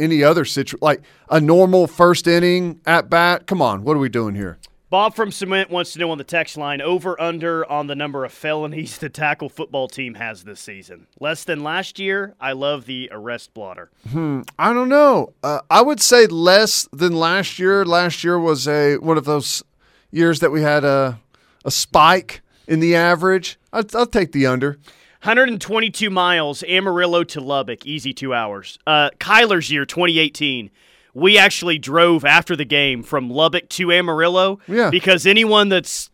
any 0.00 0.22
other 0.22 0.44
situation 0.44 0.78
like 0.82 1.02
a 1.28 1.40
normal 1.40 1.86
first 1.86 2.26
inning 2.26 2.80
at 2.86 3.10
bat, 3.10 3.46
come 3.46 3.60
on, 3.62 3.84
what 3.84 3.96
are 3.96 4.00
we 4.00 4.08
doing 4.08 4.34
here? 4.34 4.58
Bob 4.90 5.14
from 5.14 5.30
Cement 5.30 5.70
wants 5.70 5.92
to 5.92 6.00
know 6.00 6.10
on 6.10 6.18
the 6.18 6.24
text 6.24 6.56
line 6.56 6.80
over 6.80 7.20
under 7.20 7.64
on 7.70 7.86
the 7.86 7.94
number 7.94 8.24
of 8.24 8.32
felonies 8.32 8.98
the 8.98 9.08
tackle 9.08 9.48
football 9.48 9.86
team 9.86 10.14
has 10.14 10.42
this 10.42 10.58
season. 10.58 11.06
Less 11.20 11.44
than 11.44 11.62
last 11.62 12.00
year. 12.00 12.34
I 12.40 12.52
love 12.52 12.86
the 12.86 13.08
arrest 13.12 13.54
blotter. 13.54 13.90
I 14.12 14.72
don't 14.72 14.88
know. 14.88 15.32
Uh, 15.44 15.60
I 15.70 15.82
would 15.82 16.00
say 16.00 16.26
less 16.26 16.88
than 16.92 17.12
last 17.12 17.60
year. 17.60 17.84
Last 17.84 18.24
year 18.24 18.36
was 18.36 18.66
a 18.66 18.96
one 18.96 19.16
of 19.16 19.26
those 19.26 19.62
years 20.10 20.40
that 20.40 20.50
we 20.50 20.62
had 20.62 20.82
a 20.84 21.20
a 21.64 21.70
spike 21.70 22.40
in 22.66 22.80
the 22.80 22.96
average. 22.96 23.58
I'll, 23.72 23.84
I'll 23.94 24.06
take 24.06 24.32
the 24.32 24.46
under. 24.46 24.78
122 25.22 26.08
miles, 26.10 26.62
Amarillo 26.64 27.24
to 27.24 27.40
Lubbock, 27.40 27.84
easy 27.86 28.12
two 28.14 28.32
hours. 28.32 28.78
Uh, 28.86 29.10
Kyler's 29.18 29.70
year, 29.70 29.84
2018. 29.84 30.70
We 31.12 31.36
actually 31.36 31.78
drove 31.78 32.24
after 32.24 32.56
the 32.56 32.64
game 32.64 33.02
from 33.02 33.28
Lubbock 33.28 33.68
to 33.70 33.92
Amarillo 33.92 34.60
Yeah. 34.66 34.90
because 34.90 35.26
anyone 35.26 35.68
that's 35.68 36.08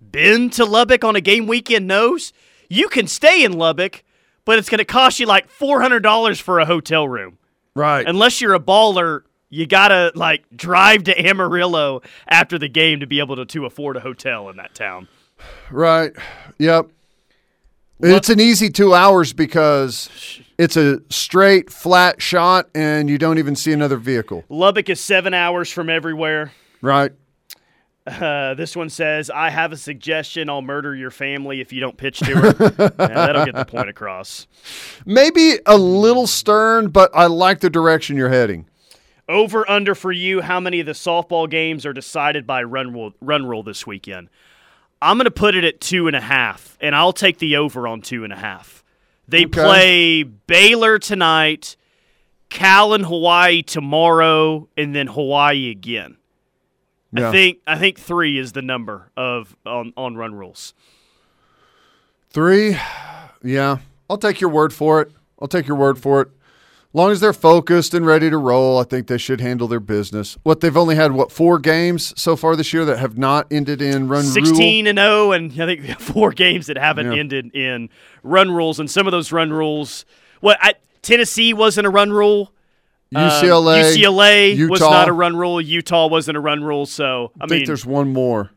been 0.00 0.50
to 0.50 0.64
Lubbock 0.64 1.04
on 1.04 1.16
a 1.16 1.20
game 1.20 1.46
weekend 1.46 1.86
knows 1.86 2.32
you 2.68 2.88
can 2.88 3.06
stay 3.06 3.44
in 3.44 3.52
Lubbock, 3.52 4.02
but 4.44 4.58
it's 4.58 4.68
going 4.68 4.78
to 4.78 4.84
cost 4.84 5.20
you 5.20 5.26
like 5.26 5.48
$400 5.50 6.40
for 6.40 6.58
a 6.58 6.66
hotel 6.66 7.08
room. 7.08 7.38
Right. 7.74 8.06
Unless 8.06 8.40
you're 8.40 8.54
a 8.54 8.60
baller, 8.60 9.22
you 9.48 9.66
gotta 9.66 10.12
like 10.14 10.44
drive 10.54 11.04
to 11.04 11.18
Amarillo 11.26 12.02
after 12.28 12.58
the 12.58 12.68
game 12.68 13.00
to 13.00 13.06
be 13.06 13.20
able 13.20 13.36
to, 13.36 13.44
to 13.46 13.64
afford 13.66 13.96
a 13.96 14.00
hotel 14.00 14.48
in 14.48 14.56
that 14.56 14.74
town. 14.74 15.08
right. 15.70 16.12
Yep. 16.58 16.88
It's 18.02 18.28
an 18.30 18.40
easy 18.40 18.70
two 18.70 18.94
hours 18.94 19.32
because 19.32 20.08
it's 20.58 20.76
a 20.76 21.00
straight 21.10 21.70
flat 21.70 22.22
shot 22.22 22.68
and 22.74 23.10
you 23.10 23.18
don't 23.18 23.38
even 23.38 23.56
see 23.56 23.72
another 23.72 23.96
vehicle. 23.96 24.44
Lubbock 24.48 24.88
is 24.88 25.00
seven 25.00 25.34
hours 25.34 25.70
from 25.70 25.90
everywhere. 25.90 26.52
Right. 26.80 27.12
Uh, 28.06 28.54
this 28.54 28.74
one 28.74 28.88
says, 28.88 29.30
"I 29.30 29.50
have 29.50 29.72
a 29.72 29.76
suggestion. 29.76 30.48
I'll 30.48 30.62
murder 30.62 30.96
your 30.96 31.10
family 31.10 31.60
if 31.60 31.72
you 31.72 31.80
don't 31.80 31.96
pitch 31.96 32.18
to 32.20 32.34
her." 32.34 32.90
Yeah, 32.98 33.14
that'll 33.14 33.44
get 33.44 33.54
the 33.54 33.64
point 33.66 33.88
across. 33.88 34.46
Maybe 35.04 35.58
a 35.66 35.76
little 35.76 36.26
stern, 36.26 36.88
but 36.88 37.10
I 37.14 37.26
like 37.26 37.60
the 37.60 37.70
direction 37.70 38.16
you're 38.16 38.30
heading. 38.30 38.66
Over 39.28 39.68
under 39.70 39.94
for 39.94 40.10
you. 40.10 40.40
How 40.40 40.58
many 40.58 40.80
of 40.80 40.86
the 40.86 40.92
softball 40.92 41.48
games 41.48 41.86
are 41.86 41.92
decided 41.92 42.46
by 42.46 42.62
run 42.62 42.92
rule, 42.92 43.12
run 43.20 43.46
rule 43.46 43.62
this 43.62 43.86
weekend? 43.86 44.28
I'm 45.02 45.16
going 45.16 45.24
to 45.24 45.30
put 45.30 45.54
it 45.54 45.64
at 45.64 45.80
two 45.80 46.06
and 46.06 46.16
a 46.16 46.20
half, 46.20 46.76
and 46.80 46.94
I'll 46.94 47.12
take 47.12 47.38
the 47.38 47.56
over 47.56 47.88
on 47.88 48.02
two 48.02 48.24
and 48.24 48.32
a 48.32 48.36
half. 48.36 48.84
They 49.28 49.44
Okay. 49.46 49.62
play 49.62 50.22
Baylor 50.24 50.98
tonight, 50.98 51.76
Cal 52.50 52.92
and 52.92 53.04
Hawaii 53.06 53.62
tomorrow, 53.62 54.68
and 54.76 54.94
then 54.94 55.06
Hawaii 55.06 55.70
again. 55.70 56.16
Yeah. 57.12 57.28
I 57.28 57.32
think 57.32 57.58
I 57.66 57.78
think 57.78 57.98
three 57.98 58.38
is 58.38 58.52
the 58.52 58.62
number 58.62 59.10
of 59.16 59.56
on, 59.66 59.92
on 59.96 60.16
run 60.16 60.34
rules. 60.34 60.74
Three, 62.30 62.76
yeah. 63.42 63.78
I'll 64.08 64.18
take 64.18 64.40
your 64.40 64.50
word 64.50 64.72
for 64.72 65.00
it. 65.00 65.12
I'll 65.40 65.48
take 65.48 65.66
your 65.66 65.76
word 65.76 65.98
for 65.98 66.20
it. 66.22 66.28
Long 66.92 67.12
as 67.12 67.20
they're 67.20 67.32
focused 67.32 67.94
and 67.94 68.04
ready 68.04 68.30
to 68.30 68.36
roll, 68.36 68.78
I 68.80 68.82
think 68.82 69.06
they 69.06 69.16
should 69.18 69.40
handle 69.40 69.68
their 69.68 69.78
business. 69.78 70.36
What 70.42 70.60
they've 70.60 70.76
only 70.76 70.96
had 70.96 71.12
what 71.12 71.30
four 71.30 71.60
games 71.60 72.12
so 72.20 72.34
far 72.34 72.56
this 72.56 72.72
year 72.72 72.84
that 72.84 72.98
have 72.98 73.16
not 73.16 73.46
ended 73.52 73.80
in 73.80 74.08
run 74.08 74.24
rule. 74.24 74.32
16 74.32 74.88
and 74.88 74.98
0 74.98 75.30
and 75.30 75.52
I 75.52 75.66
think 75.66 76.00
four 76.00 76.32
games 76.32 76.66
that 76.66 76.76
haven't 76.76 77.12
Yeah. 77.12 77.18
ended 77.20 77.54
in 77.54 77.90
run 78.24 78.50
rules 78.50 78.80
and 78.80 78.90
some 78.90 79.06
of 79.06 79.12
those 79.12 79.30
run 79.30 79.52
rules 79.52 80.04
what 80.40 80.58
I, 80.60 80.74
Tennessee 81.02 81.52
wasn't 81.54 81.86
a 81.86 81.90
run 81.90 82.12
rule 82.12 82.52
Um, 83.14 83.22
UCLA, 83.22 83.84
UCLA 83.94 84.68
was 84.68 84.80
not 84.80 85.08
a 85.08 85.12
run 85.12 85.36
rule 85.36 85.60
Utah 85.60 86.08
wasn't 86.08 86.36
a 86.36 86.40
run 86.40 86.64
rule 86.64 86.86
so 86.86 87.30
I, 87.40 87.44
I 87.44 87.46
think 87.46 87.60
mean 87.60 87.66
there's 87.66 87.86
one 87.86 88.12
more. 88.12 88.50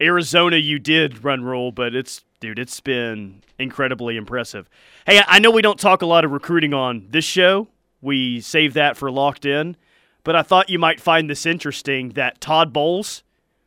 Arizona 0.00 0.56
you 0.56 0.80
did 0.80 1.22
run 1.22 1.44
rule 1.44 1.70
but 1.70 1.94
it's 1.94 2.24
dude 2.40 2.58
it's 2.58 2.80
been 2.80 3.42
incredibly 3.60 4.16
impressive 4.16 4.68
hey 5.06 5.20
I 5.26 5.38
know 5.38 5.52
we 5.52 5.62
don't 5.62 5.78
talk 5.78 6.02
a 6.02 6.06
lot 6.06 6.24
of 6.24 6.32
recruiting 6.32 6.74
on 6.74 7.06
this 7.10 7.24
show 7.24 7.68
we 8.00 8.40
save 8.40 8.74
that 8.74 8.96
for 8.96 9.10
locked 9.10 9.44
in 9.44 9.76
but 10.24 10.34
I 10.34 10.42
thought 10.42 10.68
you 10.68 10.78
might 10.80 11.00
find 11.00 11.30
this 11.30 11.46
interesting 11.46 12.08
that 12.10 12.40
Todd 12.40 12.72
Bowles 12.72 13.22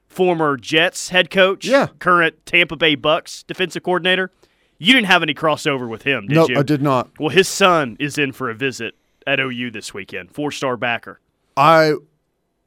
former 0.08 0.58
Jets 0.58 1.08
head 1.10 1.30
coach, 1.30 1.66
Yeah. 1.66 1.88
current 2.00 2.46
Tampa 2.46 2.76
Bay 2.76 2.96
Bucks 2.96 3.44
defensive 3.44 3.84
coordinator. 3.84 4.30
You 4.78 4.92
didn't 4.94 5.08
have 5.08 5.24
any 5.24 5.34
crossover 5.34 5.88
with 5.88 6.02
him, 6.04 6.28
did 6.28 6.36
No, 6.36 6.48
you? 6.50 6.58
I 6.58 6.64
did 6.64 6.82
not. 6.82 7.12
Well, 7.20 7.30
his 7.30 7.48
son 7.48 7.96
is 8.00 8.18
in 8.18 8.32
for 8.34 8.50
a 8.50 8.56
visit 8.56 8.96
at 9.26 9.40
OU 9.40 9.72
this 9.72 9.94
weekend. 9.94 10.32
Four 10.32 10.52
star 10.52 10.76
backer, 10.76 11.20
I 11.56 11.94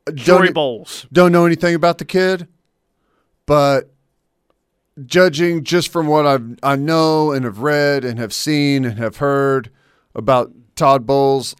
Troy 0.07 0.45
don't, 0.47 0.55
Bowles. 0.55 1.07
don't 1.13 1.33
know 1.33 1.45
anything 1.45 1.75
about 1.75 1.99
the 1.99 2.05
kid, 2.07 2.47
but 3.45 3.93
judging 5.05 5.65
just 5.65 5.91
from 5.91 6.07
what 6.07 6.27
I 6.27 6.39
I 6.63 6.77
know 6.77 7.33
and 7.33 7.45
have 7.45 7.59
read 7.61 8.05
and 8.05 8.19
have 8.19 8.33
seen 8.33 8.85
and 8.85 8.99
have 8.99 9.17
heard 9.17 9.71
about 10.15 10.53
Todd 10.83 11.07
Bowles, 11.07 11.55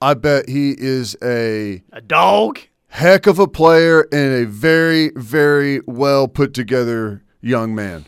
I 0.00 0.14
bet 0.14 0.48
he 0.48 0.72
is 0.76 1.16
a 1.22 1.84
A 1.92 2.00
dog. 2.00 2.58
heck 2.88 3.28
of 3.28 3.38
a 3.38 3.46
player 3.46 4.08
and 4.10 4.34
a 4.34 4.44
very, 4.44 5.12
very 5.14 5.82
well 5.86 6.26
put 6.26 6.52
together 6.52 7.22
young 7.40 7.76
man. 7.76 8.06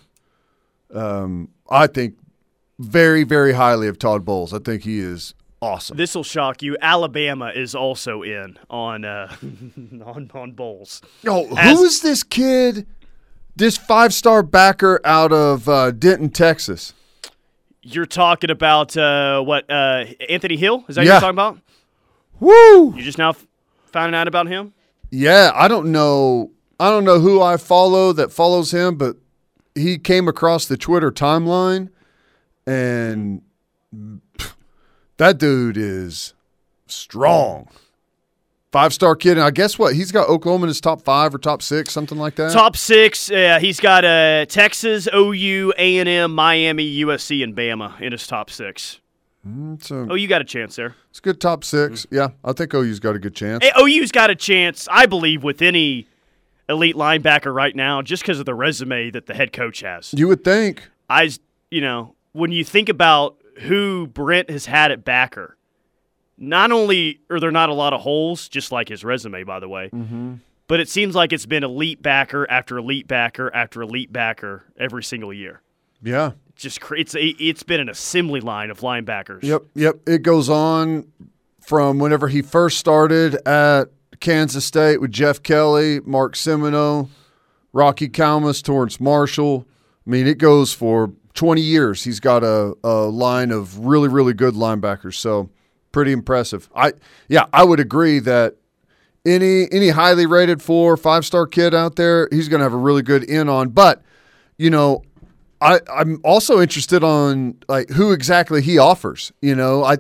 Um, 0.93 1.51
I 1.71 1.87
think 1.87 2.17
very, 2.81 3.23
very 3.23 3.53
highly 3.53 3.87
of 3.87 4.01
Todd 4.01 4.25
Bowles. 4.25 4.53
I 4.53 4.59
think 4.59 4.83
he 4.83 4.99
is 4.99 5.33
awesome. 5.63 5.97
This 5.97 6.17
will 6.17 6.25
shock 6.25 6.61
you. 6.61 6.77
Alabama 6.83 7.53
is 7.55 7.77
also 7.77 8.23
in 8.23 8.59
on 8.69 9.05
uh, 9.05 9.33
on 10.05 10.29
on 10.35 10.53
Bowles. 10.53 11.03
Oh, 11.25 11.55
As- 11.57 11.79
who 11.79 11.85
is 11.85 12.01
this 12.03 12.25
kid? 12.25 12.85
This 13.55 13.77
five 13.77 14.13
star 14.13 14.43
backer 14.43 15.01
out 15.05 15.33
of 15.33 15.69
uh, 15.69 15.93
Denton, 15.93 16.31
Texas. 16.31 16.95
You're 17.91 18.07
talking 18.07 18.51
about 18.51 18.97
uh, 18.97 19.41
what 19.43 19.70
uh, 19.70 20.05
Anthony 20.28 20.57
Hill? 20.57 20.84
Is 20.89 20.97
that 20.97 21.03
what 21.03 21.07
Yeah. 21.07 21.12
you're 21.14 21.20
talking 21.20 21.34
about? 21.36 21.59
Woo! 22.41 22.95
You 22.97 23.03
just 23.03 23.18
now 23.18 23.30
f- 23.30 23.47
finding 23.86 24.14
out 24.18 24.28
about 24.28 24.47
him? 24.47 24.72
Yeah, 25.11 25.53
I 25.55 25.68
don't 25.68 25.91
know. 25.91 26.51
I 26.78 26.91
don't 26.91 27.05
know 27.05 27.18
who 27.18 27.41
I 27.43 27.57
follow 27.57 28.12
that 28.12 28.30
follows 28.32 28.72
him, 28.72 28.97
but 28.97 29.16
he 29.74 29.99
came 29.99 30.28
across 30.28 30.66
the 30.66 30.76
Twitter 30.76 31.11
timeline, 31.11 31.89
and 32.66 33.43
pff, 33.95 34.53
That 35.16 35.39
dude 35.39 35.76
is 35.76 36.34
strong. 36.86 37.68
Five 38.71 38.93
star 38.93 39.16
kid, 39.16 39.33
and 39.33 39.41
I 39.41 39.51
guess 39.51 39.79
what 39.79 39.95
he's 39.95 40.12
got 40.12 40.29
Oklahoma 40.29 40.64
in 40.64 40.69
his 40.69 40.81
top 40.81 41.01
five 41.03 41.35
or 41.35 41.39
top 41.39 41.62
six, 41.62 41.91
something 41.93 42.19
like 42.19 42.35
that. 42.35 42.53
Top 42.53 42.77
six. 42.77 43.31
Uh, 43.31 43.59
he's 43.61 43.81
got 43.81 44.05
uh, 44.05 44.45
Texas, 44.45 45.09
OU, 45.14 45.73
A 45.79 45.99
and 45.99 46.09
M, 46.09 46.35
Miami, 46.35 46.99
USC, 46.99 47.43
and 47.43 47.57
Bama 47.57 47.99
in 48.01 48.12
his 48.12 48.27
top 48.27 48.51
six. 48.51 49.01
A, 49.47 49.79
Oh, 50.11 50.14
you 50.14 50.29
got 50.29 50.43
a 50.43 50.45
chance 50.45 50.77
there. 50.77 50.95
it's 51.09 51.19
a 51.21 51.23
good 51.23 51.41
top 51.41 51.64
six. 51.64 52.07
Yeah, 52.11 52.29
I 52.45 52.53
think 52.53 52.75
OU's 52.75 53.01
got 53.01 53.16
a 53.16 53.19
good 53.19 53.35
chance. 53.35 53.64
Hey, 53.64 53.71
OU's 53.81 54.12
got 54.12 54.29
a 54.29 54.35
chance, 54.35 54.87
I 54.91 55.07
believe, 55.07 55.43
with 55.43 55.62
any 55.62 56.07
elite 56.69 56.97
linebacker 56.97 57.55
right 57.55 57.75
now, 57.75 58.03
just 58.03 58.23
because 58.23 58.39
of 58.39 58.45
the 58.45 58.55
resume 58.55 59.11
that 59.12 59.25
the 59.25 59.33
head 59.33 59.55
coach 59.55 59.81
has. 59.81 60.12
You 60.14 60.29
would 60.29 60.45
think. 60.45 60.91
I, 61.09 61.31
you 61.71 61.81
know, 61.81 62.14
when 62.33 62.53
you 62.53 62.62
think 62.64 62.91
about 62.91 63.37
who 63.61 64.07
Brent 64.09 64.51
has 64.51 64.66
had 64.66 64.91
at 64.93 65.05
backer, 65.05 65.57
not 66.39 66.72
only 66.72 67.20
are 67.30 67.41
there 67.41 67.51
not 67.51 67.68
a 67.68 67.74
lot 67.74 67.93
of 67.93 68.01
holes, 68.01 68.49
just 68.49 68.72
like 68.72 68.89
his 68.89 69.05
resume, 69.05 69.45
by 69.45 69.61
the 69.61 69.68
way, 69.68 69.91
mm-hmm. 69.93 70.34
but 70.66 70.80
it 70.80 70.89
seems 70.89 71.14
like 71.14 71.32
it's 71.32 71.47
been 71.47 71.64
elite 71.64 72.01
backer 72.01 72.49
after 72.51 72.78
elite 72.78 73.09
backer 73.09 73.55
after 73.55 73.82
elite 73.82 74.12
backer 74.12 74.64
every 74.78 75.03
single 75.03 75.32
year. 75.32 75.61
Yeah. 76.03 76.32
Just 76.55 76.80
it's 76.93 77.14
a, 77.14 77.24
it's 77.24 77.62
been 77.62 77.80
an 77.80 77.89
assembly 77.89 78.41
line 78.41 78.70
of 78.70 78.80
linebackers. 78.80 79.43
Yep. 79.43 79.62
Yep. 79.74 79.97
It 80.07 80.22
goes 80.22 80.49
on 80.49 81.11
from 81.61 81.99
whenever 81.99 82.28
he 82.28 82.43
first 82.43 82.78
started 82.78 83.36
at 83.47 83.91
Kansas 84.20 84.64
State 84.64 85.01
with 85.01 85.12
Jeff 85.12 85.43
Kelly, 85.43 86.01
Mark 86.01 86.34
Simoneau, 86.34 87.09
Rocky 87.72 88.09
Calmus, 88.09 88.62
Torrance 88.62 89.01
Marshall. 89.01 89.66
I 90.07 90.11
mean, 90.11 90.26
it 90.26 90.39
goes 90.39 90.72
for 90.72 91.12
20 91.34 91.61
years. 91.61 92.03
He's 92.03 92.20
got 92.20 92.43
a, 92.43 92.74
a 92.82 93.05
line 93.05 93.51
of 93.51 93.78
really, 93.78 94.09
really 94.09 94.32
good 94.32 94.55
linebackers. 94.55 95.14
So 95.14 95.51
pretty 95.93 96.12
impressive. 96.12 96.68
I 96.74 96.93
yeah, 97.28 97.47
I 97.53 97.64
would 97.64 97.80
agree 97.80 98.18
that 98.20 98.57
any 99.26 99.70
any 99.72 99.91
highly 99.91 100.26
rated 100.26 100.62
four 100.62 100.97
five 100.97 101.24
star 101.24 101.47
kid 101.47 101.74
out 101.74 101.97
there, 101.97 102.28
he's 102.30 102.49
going 102.49 102.61
to 102.61 102.64
have 102.64 102.72
a 102.74 102.78
really 102.78 103.03
good 103.03 103.24
in 103.24 103.49
on. 103.49 103.70
But 103.70 104.03
you 104.57 104.70
know, 104.70 105.03
I 105.61 105.80
I'm 105.93 106.20
also 106.24 106.61
interested 106.61 107.03
on 107.05 107.57
like 107.68 107.91
who 107.91 108.12
exactly 108.12 108.62
he 108.62 108.78
offers. 108.78 109.32
You 109.43 109.55
know, 109.55 109.84
I. 109.84 109.99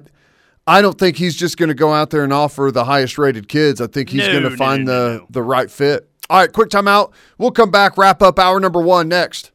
I 0.70 0.82
don't 0.82 0.98
think 0.98 1.16
he's 1.16 1.34
just 1.34 1.56
going 1.56 1.70
to 1.70 1.74
go 1.74 1.94
out 1.94 2.10
there 2.10 2.22
and 2.24 2.30
offer 2.30 2.70
the 2.70 2.84
highest 2.84 3.16
rated 3.16 3.48
kids. 3.48 3.80
I 3.80 3.86
think 3.86 4.10
he's 4.10 4.26
No, 4.26 4.32
going 4.32 4.42
no, 4.42 4.48
to 4.50 4.56
find 4.58 4.84
no, 4.84 4.92
the 5.14 5.26
the 5.30 5.42
right 5.42 5.70
fit. 5.70 6.10
All 6.28 6.38
right, 6.38 6.52
quick 6.52 6.68
timeout. 6.68 7.12
We'll 7.38 7.52
come 7.52 7.70
back, 7.70 7.96
wrap 7.96 8.20
up 8.20 8.38
hour 8.38 8.60
number 8.60 8.82
one 8.82 9.08
next. 9.08 9.50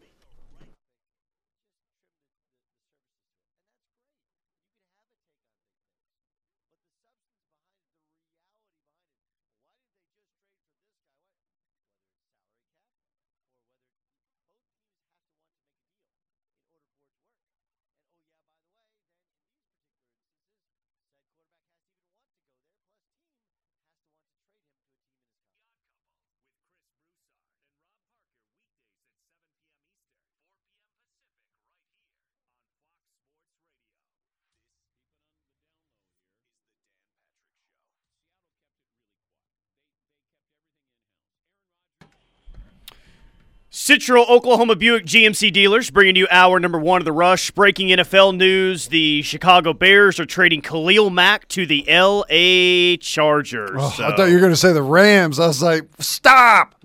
Citro 43.87 44.25
Oklahoma 44.29 44.77
Buick 44.77 45.05
GMC 45.05 45.51
dealers 45.51 45.91
bringing 45.91 46.15
you 46.15 46.25
hour 46.31 46.57
number 46.57 46.79
one 46.79 47.01
of 47.01 47.05
the 47.05 47.11
rush. 47.11 47.51
Breaking 47.51 47.89
NFL 47.89 48.37
news: 48.37 48.87
The 48.87 49.23
Chicago 49.23 49.73
Bears 49.73 50.21
are 50.21 50.25
trading 50.25 50.61
Khalil 50.61 51.09
Mack 51.09 51.49
to 51.49 51.65
the 51.65 51.89
L.A. 51.89 52.95
Chargers. 52.95 53.71
Oh, 53.73 53.89
So- 53.89 54.05
I 54.05 54.15
thought 54.15 54.27
you 54.29 54.35
were 54.35 54.39
going 54.39 54.53
to 54.53 54.57
say 54.57 54.71
the 54.71 54.81
Rams. 54.81 55.37
I 55.37 55.47
was 55.47 55.61
like, 55.61 55.89
stop. 55.99 56.75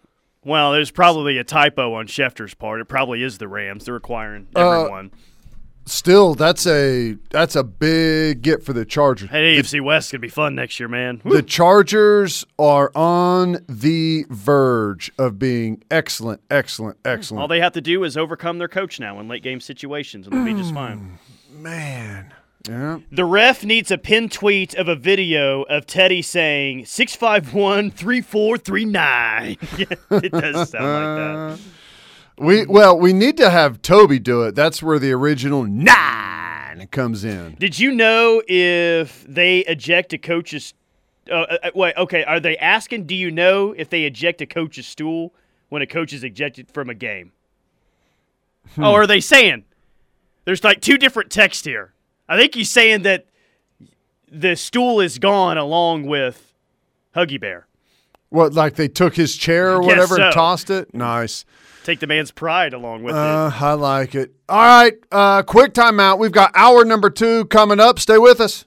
well, 0.45 0.73
there's 0.73 0.91
probably 0.91 1.39
a 1.39 1.45
typo 1.45 1.95
on 1.95 2.09
Schefter's 2.09 2.55
part. 2.55 2.81
It 2.81 2.87
probably 2.87 3.23
is 3.23 3.39
the 3.39 3.47
Rams. 3.47 3.85
They're 3.85 3.95
acquiring 3.95 4.49
Uh, 4.57 4.69
everyone. 4.81 5.13
Still, 5.89 6.35
that's 6.35 6.67
a 6.67 7.17
that's 7.31 7.57
a 7.57 7.65
big 7.65 8.43
get 8.43 8.63
for 8.63 8.73
the 8.75 8.85
Chargers. 8.85 9.31
hey, 9.31 9.57
AFC 9.57 9.81
West 9.81 10.13
gonna 10.13 10.21
be 10.21 10.29
fun 10.29 10.55
next 10.55 10.79
year, 10.79 10.89
man. 10.89 11.23
The 11.25 11.43
Chargers 11.43 12.45
are 12.59 12.93
on 12.95 13.65
the 13.69 14.27
verge 14.29 15.11
of 15.19 15.39
being 15.39 15.83
excellent, 15.91 16.43
excellent, 16.51 16.99
excellent. 17.07 17.41
All 17.41 17.49
they 17.49 17.61
have 17.61 17.73
to 17.73 17.81
do 17.81 18.05
is 18.05 18.17
overcome 18.19 18.59
their 18.59 18.69
coach 18.69 19.01
now 19.01 19.19
in 19.19 19.29
late 19.29 19.43
game 19.43 19.61
situations, 19.61 20.27
and 20.27 20.37
they'll 20.37 20.55
be 20.55 20.61
just 20.61 20.75
fine. 20.75 21.19
Mm, 21.51 21.61
man, 21.63 22.35
yeah. 22.69 22.99
The 23.11 23.25
ref 23.25 23.65
needs 23.65 23.91
a 23.91 23.97
pin 23.97 24.29
tweet 24.29 24.75
of 24.75 24.89
a 24.89 24.95
video 24.97 25.63
of 25.63 25.87
Teddy 25.87 26.21
saying 26.21 26.85
651 26.85 27.91
3439. 27.93 29.57
It 30.23 30.33
does 30.33 30.71
sound 30.71 30.85
like 30.85 31.59
that. 31.59 31.59
We 32.39 32.67
well, 32.67 32.99
we 32.99 33.13
need 33.13 33.37
to 33.39 33.51
have 33.51 33.83
Toby 33.83 34.19
do 34.19 34.43
it. 34.43 34.55
That's 34.55 34.83
where 34.83 34.99
the 34.99 35.13
original 35.13 35.65
nine 35.65 36.87
comes 36.91 37.25
in. 37.25 37.57
Did 37.59 37.79
you 37.79 37.93
know 37.93 38.43
if 38.47 39.25
they 39.29 39.61
eject 39.61 40.13
a 40.13 40.19
coach's. 40.19 40.75
Uh, 41.31 41.59
uh, 41.63 41.71
wait, 41.75 41.95
okay. 41.97 42.25
Are 42.25 42.41
they 42.41 42.57
asking, 42.57 43.05
do 43.05 43.15
you 43.15 43.31
know 43.31 43.75
if 43.77 43.91
they 43.91 44.05
eject 44.05 44.41
a 44.41 44.47
coach's 44.47 44.87
stool 44.87 45.35
when 45.69 45.83
a 45.83 45.87
coach 45.87 46.13
is 46.15 46.25
ejected 46.25 46.71
from 46.71 46.89
a 46.89 46.95
game? 46.95 47.33
Oh, 48.79 48.95
are 48.95 49.07
they 49.07 49.21
saying? 49.21 49.65
There's 50.45 50.65
like 50.65 50.81
two 50.81 50.97
different 50.97 51.31
texts 51.31 51.65
here. 51.65 51.93
I 52.29 52.39
think 52.39 52.55
he's 52.55 52.71
saying 52.71 53.03
that 53.03 53.27
the 54.31 54.57
stool 54.57 55.01
is 55.01 55.19
gone 55.19 55.59
along 55.59 56.07
with 56.07 56.53
Huggy 57.15 57.41
Bear. 57.41 57.67
What, 58.31 58.53
like 58.55 58.77
they 58.77 58.89
took 58.89 59.15
his 59.15 59.37
chair 59.37 59.73
or 59.73 59.81
whatever 59.81 60.21
and 60.21 60.33
tossed 60.33 60.71
it? 60.71 60.95
Nice. 60.95 61.45
Take 61.89 62.01
the 62.01 62.07
man's 62.07 62.31
pride 62.31 62.75
along 62.75 63.03
with 63.03 63.15
it. 63.15 63.19
Uh, 63.19 63.51
I 63.51 63.73
like 63.73 64.15
it. 64.15 64.35
All 64.47 64.59
right, 64.59 64.93
uh, 65.11 65.43
quick 65.43 65.73
timeout. 65.73 66.19
We've 66.19 66.31
got 66.31 66.51
hour 66.55 66.85
number 66.85 67.09
two 67.09 67.47
coming 67.47 67.81
up. 67.81 67.99
Stay 67.99 68.19
with 68.19 68.43
us. 68.43 68.67